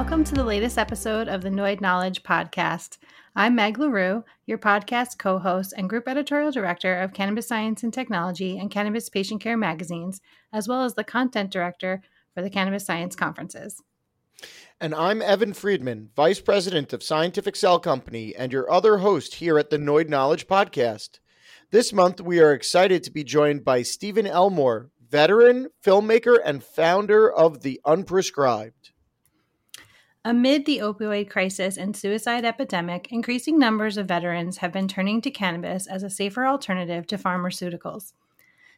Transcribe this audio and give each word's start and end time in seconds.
welcome 0.00 0.24
to 0.24 0.34
the 0.34 0.42
latest 0.42 0.78
episode 0.78 1.28
of 1.28 1.42
the 1.42 1.50
Noid 1.50 1.82
Knowledge 1.82 2.22
Podcast. 2.22 2.96
I'm 3.36 3.54
Meg 3.54 3.78
LaRue, 3.78 4.24
your 4.46 4.56
podcast 4.56 5.18
co 5.18 5.38
host 5.38 5.74
and 5.76 5.90
group 5.90 6.08
editorial 6.08 6.50
director 6.50 6.98
of 6.98 7.12
Cannabis 7.12 7.46
Science 7.46 7.82
and 7.82 7.92
Technology 7.92 8.56
and 8.58 8.70
Cannabis 8.70 9.10
Patient 9.10 9.42
Care 9.42 9.58
magazines, 9.58 10.22
as 10.54 10.66
well 10.66 10.84
as 10.84 10.94
the 10.94 11.04
content 11.04 11.50
director 11.50 12.00
for 12.32 12.40
the 12.40 12.48
Cannabis 12.48 12.86
Science 12.86 13.14
conferences. 13.14 13.82
And 14.80 14.94
I'm 14.94 15.20
Evan 15.20 15.52
Friedman, 15.52 16.08
Vice 16.16 16.40
President 16.40 16.94
of 16.94 17.02
Scientific 17.02 17.54
Cell 17.54 17.78
Company, 17.78 18.34
and 18.34 18.54
your 18.54 18.72
other 18.72 18.96
host 18.96 19.34
here 19.34 19.58
at 19.58 19.68
the 19.68 19.76
Noid 19.76 20.08
Knowledge 20.08 20.46
Podcast. 20.46 21.18
This 21.72 21.92
month, 21.92 22.22
we 22.22 22.40
are 22.40 22.54
excited 22.54 23.04
to 23.04 23.10
be 23.10 23.22
joined 23.22 23.66
by 23.66 23.82
Stephen 23.82 24.24
Ellmore, 24.24 24.88
veteran, 25.06 25.68
filmmaker, 25.84 26.38
and 26.42 26.64
founder 26.64 27.30
of 27.30 27.60
The 27.60 27.82
Unprescribed. 27.84 28.89
Amid 30.22 30.66
the 30.66 30.80
opioid 30.80 31.30
crisis 31.30 31.78
and 31.78 31.96
suicide 31.96 32.44
epidemic, 32.44 33.08
increasing 33.10 33.58
numbers 33.58 33.96
of 33.96 34.06
veterans 34.06 34.58
have 34.58 34.70
been 34.70 34.86
turning 34.86 35.22
to 35.22 35.30
cannabis 35.30 35.86
as 35.86 36.02
a 36.02 36.10
safer 36.10 36.46
alternative 36.46 37.06
to 37.06 37.16
pharmaceuticals. 37.16 38.12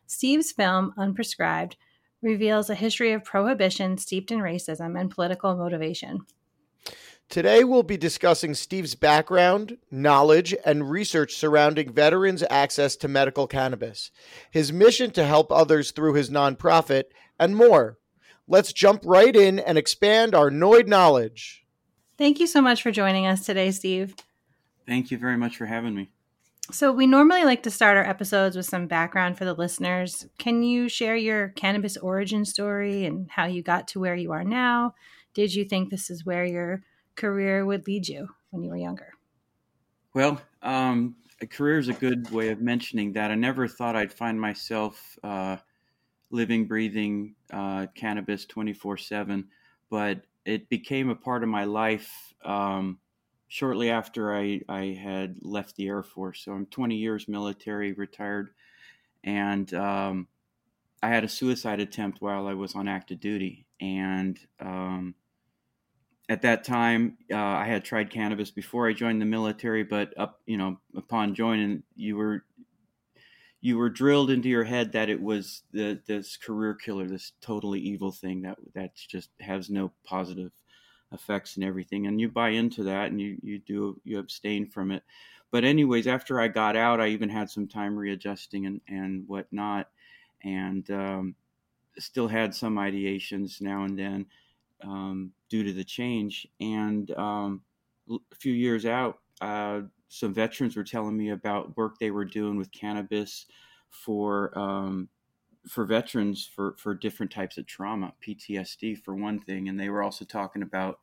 Steve's 0.07 0.53
film, 0.53 0.95
Unprescribed, 0.97 1.75
reveals 2.21 2.71
a 2.71 2.77
history 2.77 3.13
of 3.13 3.25
prohibition 3.25 3.99
steeped 3.99 4.31
in 4.31 4.39
racism 4.39 4.99
and 4.99 5.11
political 5.11 5.57
motivation. 5.57 6.21
Today, 7.29 7.65
we'll 7.65 7.83
be 7.83 7.97
discussing 7.97 8.55
Steve's 8.55 8.95
background, 8.95 9.79
knowledge, 9.91 10.55
and 10.65 10.89
research 10.89 11.35
surrounding 11.35 11.93
veterans' 11.93 12.45
access 12.51 12.95
to 12.97 13.09
medical 13.09 13.49
cannabis, 13.49 14.13
his 14.53 14.73
mission 14.73 15.11
to 15.13 15.25
help 15.25 15.51
others 15.51 15.91
through 15.91 16.15
his 16.15 16.31
nonprofit, 16.31 17.05
and 17.41 17.57
more. 17.57 17.99
Let's 18.49 18.73
jump 18.73 19.03
right 19.05 19.35
in 19.35 19.59
and 19.59 19.79
expand 19.79 20.35
our 20.35 20.51
Noid 20.51 20.87
knowledge. 20.87 21.65
Thank 22.19 22.41
you 22.41 22.47
so 22.47 22.61
much 22.61 22.83
for 22.83 22.91
joining 22.91 23.27
us 23.27 23.45
today, 23.45 23.71
Steve. 23.71 24.15
Thank 24.87 25.11
you 25.11 25.19
very 25.19 25.37
much 25.37 25.57
for 25.57 25.67
having 25.67 25.95
me. 25.95 26.11
So, 26.71 26.93
we 26.93 27.07
normally 27.07 27.45
like 27.45 27.63
to 27.65 27.71
start 27.71 27.97
our 27.97 28.05
episodes 28.05 28.57
with 28.57 28.67
some 28.67 28.87
background 28.87 29.37
for 29.37 29.45
the 29.45 29.55
listeners. 29.55 30.27
Can 30.39 30.63
you 30.63 30.89
share 30.89 31.17
your 31.17 31.49
cannabis 31.51 31.97
origin 31.97 32.45
story 32.45 33.05
and 33.05 33.29
how 33.31 33.47
you 33.47 33.63
got 33.63 33.89
to 33.89 34.01
where 34.01 34.15
you 34.15 34.33
are 34.33 34.45
now? 34.45 34.95
Did 35.35 35.55
you 35.55 35.65
think 35.65 35.91
this 35.91 36.11
is 36.11 36.25
where 36.25 36.45
your 36.45 36.83
career 37.17 37.67
would 37.67 37.87
lead 37.87 38.09
you 38.09 38.29
when 38.51 38.63
you 38.63 38.71
were 38.71 38.77
younger? 38.77 39.13
Well, 40.15 40.41
um, 40.63 41.17
a 41.41 41.47
career 41.47 41.79
is 41.79 41.89
a 41.89 41.95
good 41.95 42.31
way 42.31 42.51
of 42.51 42.61
mentioning 42.61 43.13
that. 43.15 43.31
I 43.31 43.35
never 43.35 43.67
thought 43.67 43.97
I'd 43.97 44.13
find 44.13 44.41
myself 44.41 45.19
uh, 45.23 45.57
living, 46.33 46.67
breathing 46.67 47.37
uh, 47.53 47.87
cannabis 47.95 48.45
24 48.47 48.97
7, 48.97 49.47
but 49.91 50.23
it 50.45 50.69
became 50.69 51.11
a 51.11 51.15
part 51.15 51.45
of 51.45 51.49
my 51.49 51.65
life 51.65 52.35
um, 52.45 52.99
shortly 53.47 53.91
after 53.91 54.35
I, 54.35 54.63
I 54.69 54.99
had 55.01 55.37
left 55.43 55.77
the 55.77 55.87
Air 55.87 56.03
Force. 56.03 56.45
So 56.45 56.53
I'm 56.53 56.67
20 56.67 56.97
years 56.97 57.29
military, 57.29 57.93
retired, 57.93 58.51
and 59.23 59.73
um, 59.75 60.27
I 61.03 61.09
had 61.09 61.23
a 61.23 61.29
suicide 61.29 61.79
attempt 61.79 62.21
while 62.21 62.47
I 62.47 62.55
was 62.55 62.75
on 62.75 62.89
active 62.89 63.21
duty. 63.21 63.67
And 63.81 64.41
um, 64.59 65.15
at 66.29 66.43
that 66.43 66.65
time, 66.65 67.19
uh, 67.31 67.37
I 67.37 67.67
had 67.67 67.85
tried 67.85 68.11
cannabis 68.11 68.51
before 68.51 68.89
I 68.89 68.95
joined 68.95 69.21
the 69.21 69.27
military, 69.27 69.85
but 69.85 70.15
up, 70.17 70.41
you 70.47 70.57
know, 70.57 70.79
upon 70.97 71.35
joining, 71.35 71.83
you 71.95 72.17
were 72.17 72.45
you 73.63 73.79
were 73.79 73.89
drilled 73.89 74.29
into 74.31 74.49
your 74.49 74.65
head 74.65 74.93
that 74.93 75.09
it 75.09 75.23
was 75.23 75.63
the, 75.73 75.99
this 76.07 76.37
career 76.37 76.75
killer, 76.75 77.07
this 77.07 77.33
totally 77.41 77.81
evil 77.81 78.11
thing 78.11 78.43
that 78.43 78.59
that 78.75 78.95
just 78.97 79.31
has 79.41 79.71
no 79.71 79.93
positive 80.05 80.51
effects 81.13 81.57
and 81.57 81.65
everything, 81.65 82.07
and 82.07 82.21
you 82.21 82.29
buy 82.29 82.51
into 82.51 82.83
that, 82.83 83.11
and 83.11 83.21
you 83.21 83.39
you 83.43 83.61
do 83.61 84.01
you 84.05 84.19
abstain 84.19 84.67
from 84.69 84.91
it. 84.91 85.05
But 85.53 85.65
anyways, 85.65 86.09
after 86.09 86.41
I 86.41 86.49
got 86.49 86.77
out, 86.77 87.01
I 87.01 87.09
even 87.09 87.29
had 87.29 87.49
some 87.49 87.69
time 87.69 87.97
readjusting 87.97 88.67
and 88.67 88.81
and 88.89 89.29
whatnot, 89.29 89.89
and 90.43 90.91
um, 90.91 91.37
still 91.99 92.29
had 92.29 92.55
some 92.55 92.77
ideations 92.77 93.61
now 93.61 93.85
and 93.85 93.97
then 93.97 94.27
um, 94.83 95.33
due 95.49 95.63
to 95.63 95.73
the 95.73 95.85
change. 95.85 96.49
And 96.61 97.11
um, 97.13 97.63
a 98.11 98.19
few 98.37 98.53
years 98.53 98.87
out, 98.87 99.21
uh, 99.41 99.83
some 100.13 100.35
veterans 100.35 100.77
were 100.77 100.85
telling 100.85 101.17
me 101.17 101.31
about 101.31 101.75
work 101.75 101.99
they 101.99 102.11
were 102.11 102.27
doing 102.27 102.59
with 102.59 102.71
cannabis 102.71 103.47
for 103.89 104.57
um, 104.59 105.09
for 105.67 105.87
veterans 105.87 106.47
for 106.55 106.77
for 106.77 106.95
different 106.95 107.33
types 107.33 107.57
of 107.57 107.65
trauma, 107.65 108.13
PTSD 108.23 109.03
for 109.03 109.15
one 109.15 109.41
thing, 109.41 109.71
and 109.71 109.81
they 109.81 109.89
were 109.89 110.03
also 110.03 110.27
talking 110.27 110.61
about 110.61 111.01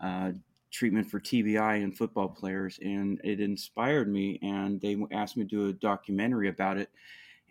uh, 0.00 0.32
treatment 0.70 1.10
for 1.10 1.20
TBI 1.20 1.82
in 1.82 1.92
football 1.92 2.30
players, 2.30 2.78
and 2.80 3.20
it 3.22 3.38
inspired 3.38 4.10
me. 4.10 4.38
And 4.40 4.80
they 4.80 4.96
asked 5.12 5.36
me 5.36 5.44
to 5.44 5.48
do 5.48 5.68
a 5.68 5.72
documentary 5.74 6.48
about 6.48 6.78
it, 6.78 6.88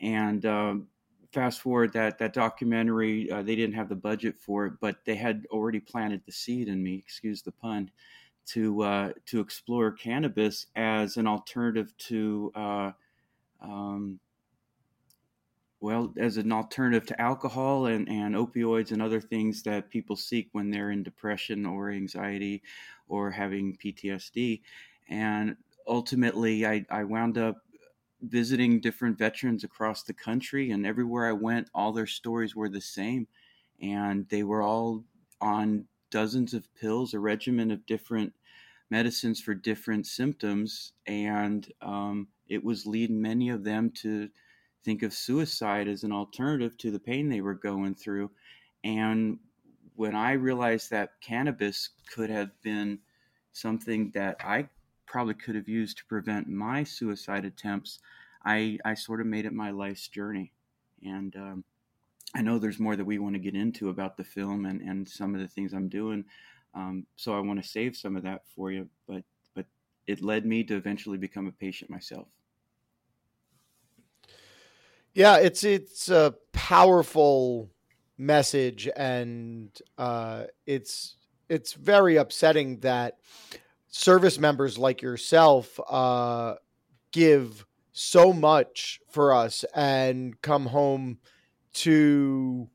and 0.02 0.44
um, 0.48 0.88
fast 1.32 1.62
forward 1.62 1.94
that 1.94 2.18
that 2.18 2.34
documentary, 2.34 3.30
uh, 3.30 3.44
they 3.44 3.56
didn't 3.56 3.76
have 3.76 3.90
the 3.90 3.96
budget 3.96 4.36
for 4.36 4.66
it, 4.66 4.74
but 4.82 5.06
they 5.06 5.16
had 5.16 5.46
already 5.52 5.80
planted 5.80 6.24
the 6.26 6.32
seed 6.32 6.68
in 6.68 6.82
me. 6.82 6.96
Excuse 6.96 7.44
the 7.44 7.52
pun 7.52 7.92
to 8.48 8.82
uh, 8.82 9.12
to 9.26 9.40
explore 9.40 9.92
cannabis 9.92 10.68
as 10.76 11.18
an 11.18 11.28
alternative 11.28 11.96
to 11.98 12.52
uh, 12.56 12.92
um, 13.62 14.20
well 15.80 16.14
as 16.18 16.38
an 16.38 16.52
alternative 16.52 17.06
to 17.06 17.22
alcohol 17.22 17.86
and, 17.86 18.10
and 18.10 18.36
opioids 18.36 18.92
and 18.92 19.02
other 19.02 19.22
things 19.22 19.62
that 19.64 19.90
people 19.90 20.16
seek 20.16 20.50
when 20.52 20.72
they're 20.72 20.92
in 20.92 21.04
depression 21.04 21.66
or 21.66 21.92
anxiety 21.92 22.64
or 23.08 23.30
having 23.30 23.78
PTSD 23.78 24.62
and 25.10 25.56
ultimately 25.88 26.66
I, 26.66 26.86
I 26.90 27.04
wound 27.04 27.38
up 27.38 27.58
visiting 28.22 28.80
different 28.80 29.18
veterans 29.18 29.64
across 29.64 30.04
the 30.04 30.14
country 30.14 30.72
and 30.72 30.86
everywhere 30.86 31.28
I 31.28 31.34
went 31.34 31.70
all 31.74 31.92
their 31.92 32.08
stories 32.08 32.56
were 32.56 32.70
the 32.70 32.82
same. 32.82 33.28
And 33.82 34.28
they 34.30 34.44
were 34.44 34.62
all 34.62 35.04
on 35.40 35.86
dozens 36.10 36.54
of 36.54 36.74
pills, 36.76 37.14
a 37.14 37.20
regimen 37.20 37.72
of 37.72 37.86
different 37.86 38.34
medicines 38.90 39.42
for 39.42 39.54
different 39.54 40.08
symptoms, 40.08 40.94
and 41.06 41.72
um, 41.82 42.28
it 42.48 42.64
was 42.64 42.86
leading 42.86 43.22
many 43.22 43.50
of 43.50 43.64
them 43.64 43.92
to 43.92 44.30
think 44.84 45.04
of 45.04 45.14
suicide 45.14 45.88
as 45.88 46.04
an 46.04 46.12
alternative 46.12 46.78
to 46.78 46.92
the 46.92 47.00
pain 47.00 47.28
they 47.28 47.42
were 47.42 47.54
going 47.54 47.94
through. 47.94 48.32
And 48.84 49.40
when 49.96 50.16
I 50.16 50.34
realized 50.34 50.92
that 50.92 51.20
cannabis 51.22 51.90
could 52.14 52.30
have 52.30 52.52
been 52.62 53.00
something 53.52 54.12
that 54.14 54.38
I 54.46 54.70
probably 55.06 55.34
could 55.34 55.56
have 55.56 55.68
used 55.68 55.98
to 55.98 56.06
prevent 56.06 56.48
my 56.48 56.84
suicide 56.84 57.44
attempts, 57.44 58.00
I, 58.46 58.78
I 58.86 58.94
sort 58.94 59.20
of 59.20 59.28
made 59.28 59.46
it 59.46 59.54
my 59.54 59.72
life's 59.72 60.08
journey. 60.08 60.54
And 61.04 61.36
um, 61.36 61.64
I 62.36 62.42
know 62.42 62.60
there's 62.60 62.80
more 62.80 62.96
that 62.96 63.06
we 63.06 63.20
want 63.20 63.36
to 63.36 63.40
get 63.40 63.56
into 63.56 63.90
about 63.90 64.18
the 64.18 64.24
film 64.24 64.66
and, 64.66 64.82
and 64.82 65.08
some 65.08 65.34
of 65.34 65.42
the 65.42 65.48
things 65.48 65.74
I'm 65.74 65.90
doing. 65.90 66.26
Um, 66.74 67.06
so 67.16 67.36
I 67.36 67.40
want 67.40 67.62
to 67.62 67.68
save 67.68 67.96
some 67.96 68.16
of 68.16 68.24
that 68.24 68.42
for 68.56 68.72
you, 68.72 68.88
but 69.08 69.24
but 69.56 69.66
it 70.06 70.22
led 70.22 70.46
me 70.46 70.64
to 70.66 70.76
eventually 70.76 71.18
become 71.18 71.48
a 71.48 71.52
patient 71.52 71.90
myself. 71.90 72.28
Yeah, 75.14 75.38
it's 75.38 75.64
it's 75.64 76.10
a 76.10 76.36
powerful 76.52 77.72
message, 78.18 78.88
and 78.96 79.72
uh, 79.98 80.44
it's 80.68 81.16
it's 81.50 81.74
very 81.74 82.18
upsetting 82.18 82.80
that 82.82 83.18
service 83.88 84.38
members 84.38 84.78
like 84.78 85.02
yourself 85.02 85.80
uh, 85.90 86.56
give 87.12 87.66
so 87.94 88.32
much 88.32 89.00
for 89.10 89.34
us 89.34 89.66
and 89.74 90.40
come 90.42 90.68
home 90.68 91.18
to 91.78 92.70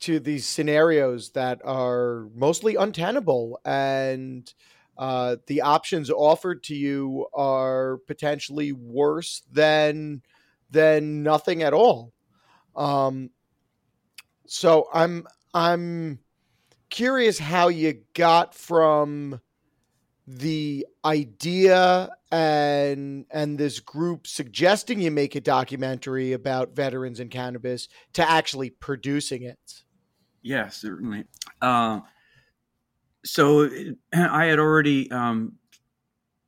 to 0.00 0.20
these 0.20 0.46
scenarios 0.46 1.30
that 1.30 1.60
are 1.64 2.28
mostly 2.34 2.76
untenable 2.76 3.60
and 3.64 4.54
uh, 4.96 5.36
the 5.46 5.60
options 5.60 6.10
offered 6.10 6.62
to 6.64 6.74
you 6.74 7.26
are 7.32 7.98
potentially 8.06 8.72
worse 8.72 9.42
than 9.52 10.22
than 10.70 11.22
nothing 11.22 11.62
at 11.62 11.72
all. 11.72 12.12
Um, 12.74 13.30
so 14.46 14.88
I'm 14.92 15.26
I'm 15.54 16.18
curious 16.90 17.38
how 17.38 17.68
you 17.68 18.02
got 18.14 18.54
from 18.54 19.40
the 20.26 20.86
idea 21.04 22.10
and 22.30 23.24
and 23.30 23.58
this 23.58 23.80
group 23.80 24.26
suggesting 24.26 25.00
you 25.00 25.10
make 25.10 25.34
a 25.34 25.40
documentary 25.40 26.32
about 26.32 26.76
veterans 26.76 27.20
and 27.20 27.30
cannabis 27.30 27.88
to 28.12 28.28
actually 28.28 28.70
producing 28.70 29.42
it. 29.42 29.82
Yeah, 30.42 30.68
certainly. 30.68 31.24
Uh, 31.60 32.00
so 33.24 33.68
I 34.14 34.46
had 34.46 34.58
already, 34.58 35.10
um, 35.10 35.54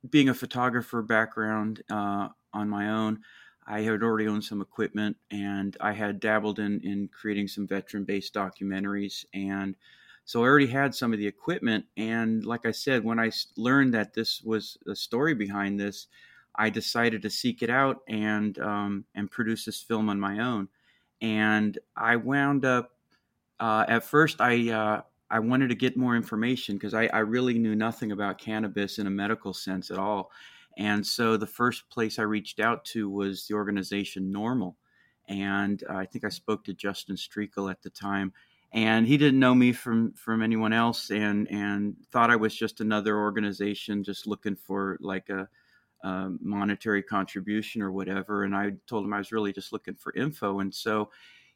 being 0.08 0.28
a 0.28 0.34
photographer 0.34 1.02
background 1.02 1.82
uh, 1.90 2.28
on 2.54 2.68
my 2.68 2.90
own, 2.90 3.20
I 3.66 3.82
had 3.82 4.02
already 4.02 4.26
owned 4.26 4.44
some 4.44 4.62
equipment 4.62 5.16
and 5.30 5.76
I 5.80 5.92
had 5.92 6.20
dabbled 6.20 6.58
in, 6.58 6.80
in 6.80 7.08
creating 7.12 7.48
some 7.48 7.66
veteran 7.66 8.04
based 8.04 8.32
documentaries. 8.34 9.24
And 9.34 9.76
So 10.24 10.44
I 10.44 10.46
already 10.46 10.66
had 10.66 10.94
some 10.94 11.12
of 11.12 11.18
the 11.18 11.26
equipment. 11.26 11.86
And 11.96 12.44
like 12.44 12.66
I 12.66 12.70
said, 12.70 13.04
when 13.04 13.18
I 13.18 13.30
learned 13.56 13.94
that 13.94 14.14
this 14.14 14.42
was 14.42 14.78
a 14.86 14.94
story 14.94 15.34
behind 15.34 15.80
this, 15.80 16.06
I 16.54 16.70
decided 16.70 17.22
to 17.22 17.30
seek 17.30 17.62
it 17.62 17.70
out 17.70 18.00
and 18.08 18.58
um, 18.58 19.04
and 19.14 19.30
produce 19.30 19.64
this 19.64 19.80
film 19.80 20.08
on 20.08 20.20
my 20.20 20.40
own. 20.40 20.68
And 21.20 21.78
I 21.96 22.16
wound 22.16 22.64
up 22.64 22.92
uh, 23.58 23.84
at 23.88 24.04
first 24.04 24.40
I 24.40 24.70
uh, 24.70 25.02
I 25.30 25.38
wanted 25.38 25.68
to 25.68 25.74
get 25.74 25.96
more 25.96 26.16
information 26.16 26.76
because 26.76 26.94
I, 26.94 27.06
I 27.06 27.20
really 27.20 27.58
knew 27.58 27.76
nothing 27.76 28.10
about 28.12 28.38
cannabis 28.38 28.98
in 28.98 29.06
a 29.06 29.10
medical 29.10 29.54
sense 29.54 29.90
at 29.90 29.98
all. 29.98 30.30
And 30.76 31.06
so 31.06 31.36
the 31.36 31.46
first 31.46 31.88
place 31.88 32.18
I 32.18 32.22
reached 32.22 32.58
out 32.58 32.84
to 32.86 33.08
was 33.08 33.46
the 33.46 33.54
organization 33.54 34.32
NORML. 34.32 34.74
And 35.28 35.84
uh, 35.88 35.94
I 35.94 36.06
think 36.06 36.24
I 36.24 36.30
spoke 36.30 36.64
to 36.64 36.74
Justin 36.74 37.16
Strekal 37.16 37.70
at 37.70 37.82
the 37.82 37.90
time. 37.90 38.32
And 38.72 39.06
he 39.06 39.16
didn't 39.16 39.40
know 39.40 39.54
me 39.54 39.72
from, 39.72 40.12
from 40.12 40.42
anyone 40.42 40.72
else 40.72 41.10
and, 41.10 41.50
and 41.50 41.96
thought 42.12 42.30
I 42.30 42.36
was 42.36 42.54
just 42.54 42.80
another 42.80 43.18
organization 43.18 44.04
just 44.04 44.28
looking 44.28 44.54
for 44.54 44.96
like 45.00 45.28
a, 45.28 45.48
a 46.04 46.30
monetary 46.40 47.02
contribution 47.02 47.82
or 47.82 47.90
whatever. 47.90 48.44
And 48.44 48.54
I 48.54 48.72
told 48.86 49.04
him 49.04 49.12
I 49.12 49.18
was 49.18 49.32
really 49.32 49.52
just 49.52 49.72
looking 49.72 49.96
for 49.96 50.14
info. 50.14 50.60
And 50.60 50.72
so 50.72 51.10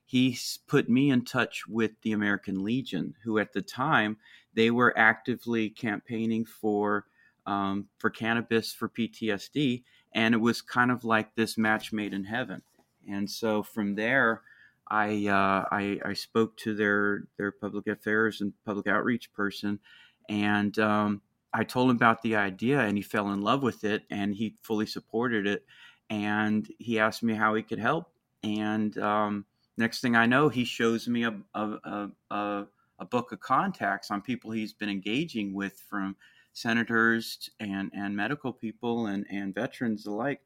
he 0.07 0.37
put 0.67 0.89
me 0.89 1.11
in 1.11 1.25
touch 1.25 1.67
with 1.67 1.93
the 2.03 2.13
American 2.13 2.63
Legion, 2.63 3.15
who 3.23 3.39
at 3.39 3.53
the 3.53 3.63
time 3.63 4.17
they 4.53 4.71
were 4.71 4.97
actively 4.99 5.71
campaigning 5.71 6.45
for 6.45 7.07
um, 7.47 7.89
for 7.99 8.09
cannabis 8.09 8.73
for 8.73 8.89
PTSD, 8.89 9.83
and 10.13 10.35
it 10.35 10.39
was 10.39 10.63
kind 10.63 10.91
of 10.91 11.05
like 11.05 11.35
this 11.35 11.59
match 11.59 11.93
made 11.93 12.15
in 12.15 12.25
heaven. 12.25 12.63
And 13.09 13.31
so 13.31 13.63
from 13.63 13.95
there, 13.95 14.43
I 14.89 15.27
uh, 15.29 15.65
I, 15.71 15.99
I, 16.05 16.13
spoke 16.13 16.57
to 16.59 16.75
their 16.75 17.25
their 17.39 17.53
public 17.53 17.87
affairs 17.87 18.41
and 18.41 18.53
public 18.65 18.87
outreach 18.87 19.33
person, 19.33 19.81
and 20.29 20.79
um, 20.79 21.23
I 21.53 21.65
told 21.65 21.91
him 21.91 21.97
about 21.97 22.23
the 22.23 22.37
idea, 22.37 22.81
and 22.81 22.97
he 22.97 23.03
fell 23.03 23.31
in 23.33 23.41
love 23.41 23.63
with 23.63 23.85
it, 23.85 24.03
and 24.11 24.35
he 24.35 24.57
fully 24.63 24.87
supported 24.87 25.47
it. 25.47 25.65
And 26.11 26.69
he 26.79 26.99
asked 26.99 27.23
me 27.23 27.35
how 27.35 27.55
he 27.55 27.63
could 27.63 27.79
help, 27.79 28.11
and 28.43 28.97
um, 28.99 29.47
next 29.77 30.01
thing 30.01 30.17
I 30.17 30.27
know, 30.27 30.49
he 30.49 30.65
shows 30.65 31.09
me 31.09 31.25
a, 31.25 31.35
a, 31.55 32.09
a, 32.31 32.67
a, 32.99 33.05
book 33.05 33.33
of 33.33 33.41
contacts 33.41 34.11
on 34.11 34.23
people 34.23 34.51
he's 34.51 34.73
been 34.73 34.89
engaging 34.89 35.55
with 35.55 35.83
from 35.89 36.17
senators 36.53 37.51
and, 37.61 37.91
and 37.95 38.17
medical 38.17 38.53
people 38.53 39.07
and, 39.07 39.27
and 39.31 39.55
veterans 39.55 40.07
alike. 40.07 40.41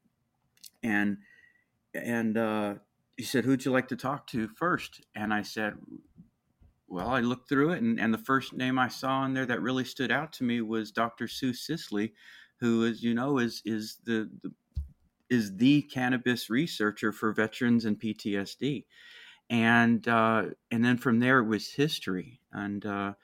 And, 0.82 1.19
and 1.94 2.37
uh, 2.37 2.75
he 3.19 3.25
said, 3.25 3.44
Who'd 3.44 3.67
you 3.67 3.70
like 3.70 3.88
to 3.88 3.97
talk 3.97 4.26
to 4.29 4.49
first? 4.49 5.05
And 5.15 5.35
I 5.35 5.43
said, 5.43 5.75
Well, 6.88 7.09
I 7.09 7.20
looked 7.20 7.50
through 7.50 7.73
it, 7.73 7.82
and, 7.82 8.00
and 8.00 8.15
the 8.15 8.19
first 8.19 8.55
name 8.55 8.79
I 8.79 8.88
saw 8.88 9.26
in 9.26 9.35
there 9.35 9.47
that 9.47 9.61
really 9.61 9.85
stood 9.85 10.11
out 10.11 10.32
to 10.35 10.44
me 10.44 10.62
was 10.62 10.91
Dr. 10.91 11.29
Sue 11.29 11.53
Sisley, 11.53 12.15
who, 12.61 12.87
as 12.87 13.03
you 13.03 13.12
know, 13.12 13.38
is, 13.38 13.61
is 13.67 13.99
the, 14.06 14.31
the 14.43 14.50
is 15.29 15.55
the 15.56 15.82
cannabis 15.82 16.49
researcher 16.49 17.12
for 17.12 17.35
veterans 17.35 17.85
and 17.85 18.00
PTSD 18.00 18.85
and 19.50 20.06
uh, 20.09 20.44
and 20.70 20.85
then 20.85 20.97
from 20.97 21.20
there 21.20 21.38
it 21.38 21.47
was 21.47 21.70
history. 21.70 22.41
And 22.53 22.85
uh, 22.85 23.15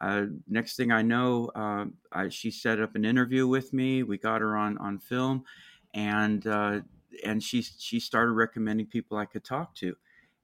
uh, 0.00 0.26
next 0.48 0.76
thing 0.76 0.92
I 0.92 1.02
know, 1.02 1.50
uh, 1.54 1.86
I, 2.12 2.28
she 2.28 2.50
set 2.50 2.80
up 2.80 2.94
an 2.94 3.04
interview 3.04 3.46
with 3.46 3.72
me. 3.72 4.02
We 4.02 4.18
got 4.18 4.40
her 4.40 4.56
on 4.56 4.78
on 4.78 4.98
film, 4.98 5.44
and 5.94 6.46
uh, 6.46 6.80
and 7.24 7.42
she 7.42 7.62
she 7.62 8.00
started 8.00 8.32
recommending 8.32 8.86
people 8.86 9.16
I 9.16 9.26
could 9.26 9.44
talk 9.44 9.74
to. 9.76 9.96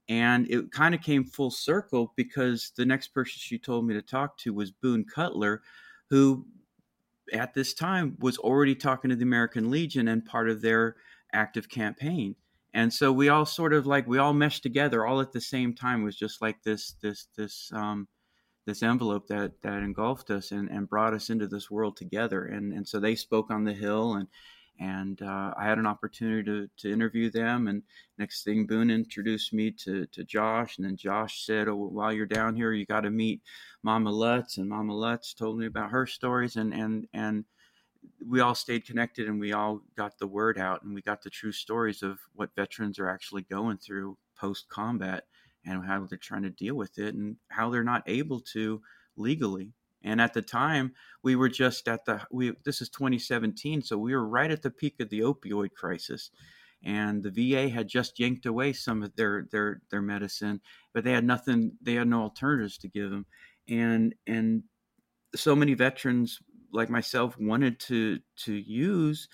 And 0.07 0.49
it 0.49 0.71
kind 0.71 0.95
of 0.95 1.01
came 1.01 1.23
full 1.23 1.51
circle 1.51 2.13
because 2.15 2.71
the 2.75 2.85
next 2.85 3.09
person 3.09 3.37
she 3.37 3.59
told 3.59 3.85
me 3.85 3.93
to 3.93 4.01
talk 4.01 4.37
to 4.39 4.53
was 4.53 4.71
Boone 4.71 5.05
Cutler, 5.05 5.61
who 6.09 6.47
at 7.31 7.53
this 7.53 7.73
time 7.75 8.17
was 8.19 8.37
already 8.39 8.73
talking 8.75 9.09
to 9.09 9.15
the 9.15 9.23
American 9.23 9.69
Legion 9.69 10.07
and 10.07 10.25
part 10.25 10.49
of 10.49 10.61
their 10.61 10.95
active 11.33 11.69
campaign. 11.69 12.35
And 12.73 12.93
so 12.93 13.11
we 13.11 13.29
all 13.29 13.45
sort 13.45 13.73
of 13.73 13.85
like 13.85 14.07
we 14.07 14.17
all 14.17 14.33
meshed 14.33 14.63
together 14.63 15.05
all 15.05 15.21
at 15.21 15.31
the 15.31 15.41
same 15.41 15.73
time. 15.73 16.01
It 16.01 16.05
was 16.05 16.17
just 16.17 16.41
like 16.41 16.61
this 16.63 16.95
this 17.01 17.27
this 17.35 17.71
um 17.73 18.07
this 18.65 18.83
envelope 18.83 19.27
that 19.27 19.61
that 19.61 19.81
engulfed 19.83 20.29
us 20.29 20.51
and, 20.51 20.69
and 20.69 20.89
brought 20.89 21.13
us 21.13 21.29
into 21.29 21.47
this 21.47 21.71
world 21.71 21.97
together. 21.97 22.45
And 22.45 22.73
and 22.73 22.87
so 22.87 22.99
they 22.99 23.15
spoke 23.15 23.49
on 23.51 23.63
the 23.63 23.73
hill 23.73 24.13
and 24.15 24.27
and 24.79 25.21
uh, 25.21 25.53
I 25.57 25.65
had 25.65 25.77
an 25.77 25.85
opportunity 25.85 26.43
to, 26.43 26.69
to 26.77 26.91
interview 26.91 27.29
them. 27.29 27.67
And 27.67 27.83
next 28.17 28.43
thing, 28.43 28.65
Boone 28.65 28.89
introduced 28.89 29.53
me 29.53 29.71
to, 29.71 30.05
to 30.07 30.23
Josh, 30.23 30.77
and 30.77 30.85
then 30.85 30.95
Josh 30.95 31.45
said, 31.45 31.67
"Oh, 31.67 31.75
while 31.75 32.13
you're 32.13 32.25
down 32.25 32.55
here, 32.55 32.71
you 32.71 32.85
got 32.85 33.01
to 33.01 33.11
meet 33.11 33.41
Mama 33.83 34.11
Lutz." 34.11 34.57
And 34.57 34.69
Mama 34.69 34.95
Lutz 34.95 35.33
told 35.33 35.59
me 35.59 35.65
about 35.65 35.91
her 35.91 36.05
stories, 36.05 36.55
and 36.55 36.73
and 36.73 37.07
and 37.13 37.45
we 38.25 38.39
all 38.39 38.55
stayed 38.55 38.85
connected 38.85 39.27
and 39.27 39.39
we 39.39 39.53
all 39.53 39.81
got 39.95 40.17
the 40.17 40.27
word 40.27 40.57
out 40.57 40.83
and 40.83 40.93
we 40.93 41.01
got 41.01 41.21
the 41.21 41.29
true 41.29 41.51
stories 41.51 42.01
of 42.01 42.17
what 42.33 42.55
veterans 42.55 42.99
are 42.99 43.09
actually 43.09 43.41
going 43.43 43.77
through 43.77 44.17
post 44.37 44.69
combat 44.69 45.25
and 45.65 45.85
how 45.85 46.05
they're 46.05 46.17
trying 46.17 46.43
to 46.43 46.49
deal 46.49 46.75
with 46.75 46.97
it 46.97 47.15
and 47.15 47.35
how 47.49 47.69
they're 47.69 47.83
not 47.83 48.03
able 48.07 48.39
to 48.39 48.81
legally 49.17 49.73
and 50.03 50.21
at 50.21 50.33
the 50.33 50.41
time 50.41 50.93
we 51.23 51.35
were 51.35 51.49
just 51.49 51.87
at 51.87 52.05
the 52.05 52.21
we 52.31 52.53
this 52.65 52.81
is 52.81 52.89
2017 52.89 53.81
so 53.81 53.97
we 53.97 54.15
were 54.15 54.27
right 54.27 54.51
at 54.51 54.61
the 54.61 54.71
peak 54.71 54.99
of 54.99 55.09
the 55.09 55.21
opioid 55.21 55.73
crisis. 55.73 56.31
And 56.81 57.23
the 57.23 57.29
VA 57.31 57.67
had 57.67 57.89
just 57.89 58.21
yanked 58.21 58.45
away 58.45 58.71
some 58.71 59.03
of 59.03 59.13
their 59.17 59.47
their 59.51 59.81
their 59.91 60.01
medicine 60.01 60.61
but 60.93 61.03
they 61.03 61.11
had 61.11 61.25
nothing 61.25 61.73
they 61.81 61.95
had 61.95 62.07
no 62.07 62.21
alternatives 62.21 62.77
to 62.77 62.87
give 62.87 63.11
them 63.11 63.25
and 63.67 64.15
and 64.25 64.63
so 65.35 65.55
many 65.55 65.73
veterans 65.73 66.39
like 66.71 66.89
myself 66.89 67.37
wanted 67.39 67.79
to 67.79 68.19
to 68.37 68.53
use, 68.53 69.27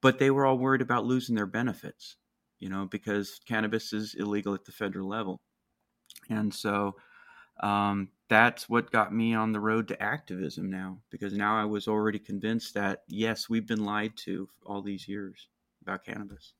but 0.00 0.18
they 0.18 0.30
were 0.30 0.46
all 0.46 0.58
worried 0.58 0.80
about 0.80 1.04
losing 1.04 1.34
their 1.34 1.46
benefits, 1.46 2.16
you 2.58 2.68
know, 2.68 2.86
because 2.86 3.40
cannabis 3.46 3.92
is 3.92 4.14
illegal 4.14 4.54
at 4.54 4.64
the 4.64 4.72
federal 4.72 5.08
level, 5.08 5.40
and 6.30 6.52
so 6.52 6.96
um, 7.62 8.08
that's 8.28 8.68
what 8.68 8.90
got 8.90 9.14
me 9.14 9.34
on 9.34 9.52
the 9.52 9.60
road 9.60 9.88
to 9.88 10.02
activism 10.02 10.70
now, 10.70 10.98
because 11.10 11.32
now 11.32 11.56
I 11.56 11.64
was 11.64 11.88
already 11.88 12.18
convinced 12.18 12.74
that 12.74 13.02
yes, 13.08 13.48
we've 13.48 13.66
been 13.66 13.84
lied 13.84 14.16
to 14.18 14.48
all 14.64 14.82
these 14.82 15.06
years 15.06 15.48
about 15.82 16.04
cannabis. 16.04 16.52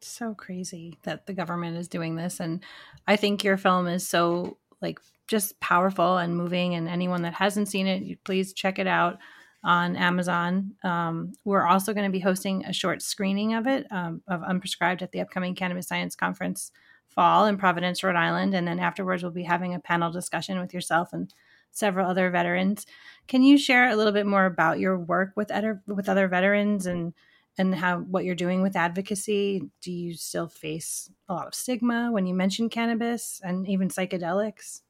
So 0.00 0.32
crazy 0.34 0.98
that 1.02 1.26
the 1.26 1.32
government 1.32 1.76
is 1.76 1.88
doing 1.88 2.14
this, 2.14 2.40
and 2.40 2.62
I 3.06 3.16
think 3.16 3.42
your 3.42 3.56
film 3.56 3.88
is 3.88 4.08
so 4.08 4.58
like 4.80 5.00
just 5.26 5.58
powerful 5.60 6.18
and 6.18 6.36
moving. 6.36 6.74
And 6.74 6.88
anyone 6.88 7.22
that 7.22 7.34
hasn't 7.34 7.68
seen 7.68 7.86
it, 7.86 8.24
please 8.24 8.52
check 8.52 8.78
it 8.78 8.86
out 8.86 9.18
on 9.64 9.96
Amazon. 9.96 10.72
Um, 10.84 11.32
we're 11.44 11.66
also 11.66 11.92
going 11.92 12.06
to 12.06 12.12
be 12.12 12.20
hosting 12.20 12.64
a 12.64 12.72
short 12.72 13.02
screening 13.02 13.54
of 13.54 13.66
it 13.66 13.86
um, 13.90 14.22
of 14.28 14.40
Unprescribed 14.42 15.02
at 15.02 15.10
the 15.10 15.20
upcoming 15.20 15.54
Cannabis 15.54 15.88
Science 15.88 16.14
Conference 16.14 16.70
fall 17.08 17.46
in 17.46 17.56
Providence, 17.56 18.02
Rhode 18.02 18.16
Island. 18.16 18.54
And 18.54 18.66
then 18.66 18.78
afterwards, 18.78 19.22
we'll 19.22 19.32
be 19.32 19.42
having 19.42 19.74
a 19.74 19.80
panel 19.80 20.10
discussion 20.10 20.60
with 20.60 20.72
yourself 20.72 21.12
and 21.12 21.32
several 21.70 22.08
other 22.08 22.30
veterans. 22.30 22.86
Can 23.26 23.42
you 23.42 23.58
share 23.58 23.88
a 23.88 23.96
little 23.96 24.12
bit 24.12 24.26
more 24.26 24.46
about 24.46 24.78
your 24.78 24.98
work 24.98 25.32
with 25.36 25.50
other 25.50 25.82
with 25.86 26.08
other 26.08 26.28
veterans 26.28 26.86
and 26.86 27.12
and 27.58 27.74
how 27.74 27.98
what 27.98 28.24
you're 28.24 28.34
doing 28.34 28.62
with 28.62 28.76
advocacy? 28.76 29.62
Do 29.82 29.92
you 29.92 30.14
still 30.14 30.48
face 30.48 31.10
a 31.28 31.34
lot 31.34 31.46
of 31.46 31.54
stigma 31.54 32.10
when 32.10 32.26
you 32.26 32.34
mention 32.34 32.70
cannabis 32.70 33.40
and 33.44 33.68
even 33.68 33.88
psychedelics? 33.88 34.80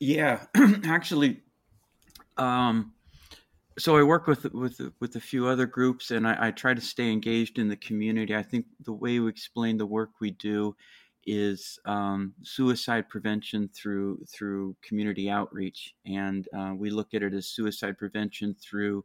Yeah, 0.00 0.46
actually, 0.84 1.42
um, 2.36 2.93
so 3.78 3.96
I 3.96 4.02
work 4.02 4.26
with 4.26 4.44
with 4.52 4.80
with 5.00 5.16
a 5.16 5.20
few 5.20 5.46
other 5.46 5.66
groups, 5.66 6.10
and 6.10 6.26
I, 6.26 6.36
I, 6.48 6.50
try 6.50 6.74
to 6.74 6.80
stay 6.80 7.10
engaged 7.10 7.58
in 7.58 7.68
the 7.68 7.76
community. 7.76 8.34
I 8.34 8.42
think 8.42 8.66
the 8.80 8.92
way 8.92 9.18
we 9.18 9.28
explain 9.28 9.78
the 9.78 9.86
work 9.86 10.10
we 10.20 10.30
do 10.30 10.76
is 11.26 11.78
um, 11.86 12.34
suicide 12.42 13.08
prevention 13.08 13.68
through 13.74 14.24
through 14.32 14.76
community 14.82 15.28
outreach, 15.28 15.94
and 16.06 16.46
uh, 16.56 16.72
we 16.76 16.90
look 16.90 17.14
at 17.14 17.22
it 17.22 17.34
as 17.34 17.46
suicide 17.46 17.98
prevention 17.98 18.54
through 18.54 19.04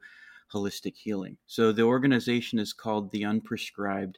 holistic 0.53 0.95
healing. 0.95 1.38
So 1.47 1.71
the 1.71 1.83
organization 1.83 2.59
is 2.59 2.73
called 2.73 3.11
the 3.11 3.23
Unprescribed, 3.23 4.15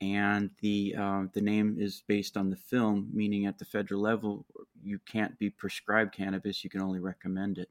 and 0.00 0.50
the 0.60 0.94
uh, 0.98 1.24
the 1.32 1.40
name 1.40 1.76
is 1.78 2.02
based 2.06 2.36
on 2.36 2.50
the 2.50 2.56
film, 2.56 3.08
meaning 3.12 3.46
at 3.46 3.58
the 3.58 3.64
federal 3.64 4.00
level 4.00 4.46
you 4.82 4.98
can't 5.06 5.38
be 5.38 5.50
prescribed 5.50 6.14
cannabis; 6.14 6.64
you 6.64 6.70
can 6.70 6.80
only 6.80 7.00
recommend 7.00 7.58
it. 7.58 7.70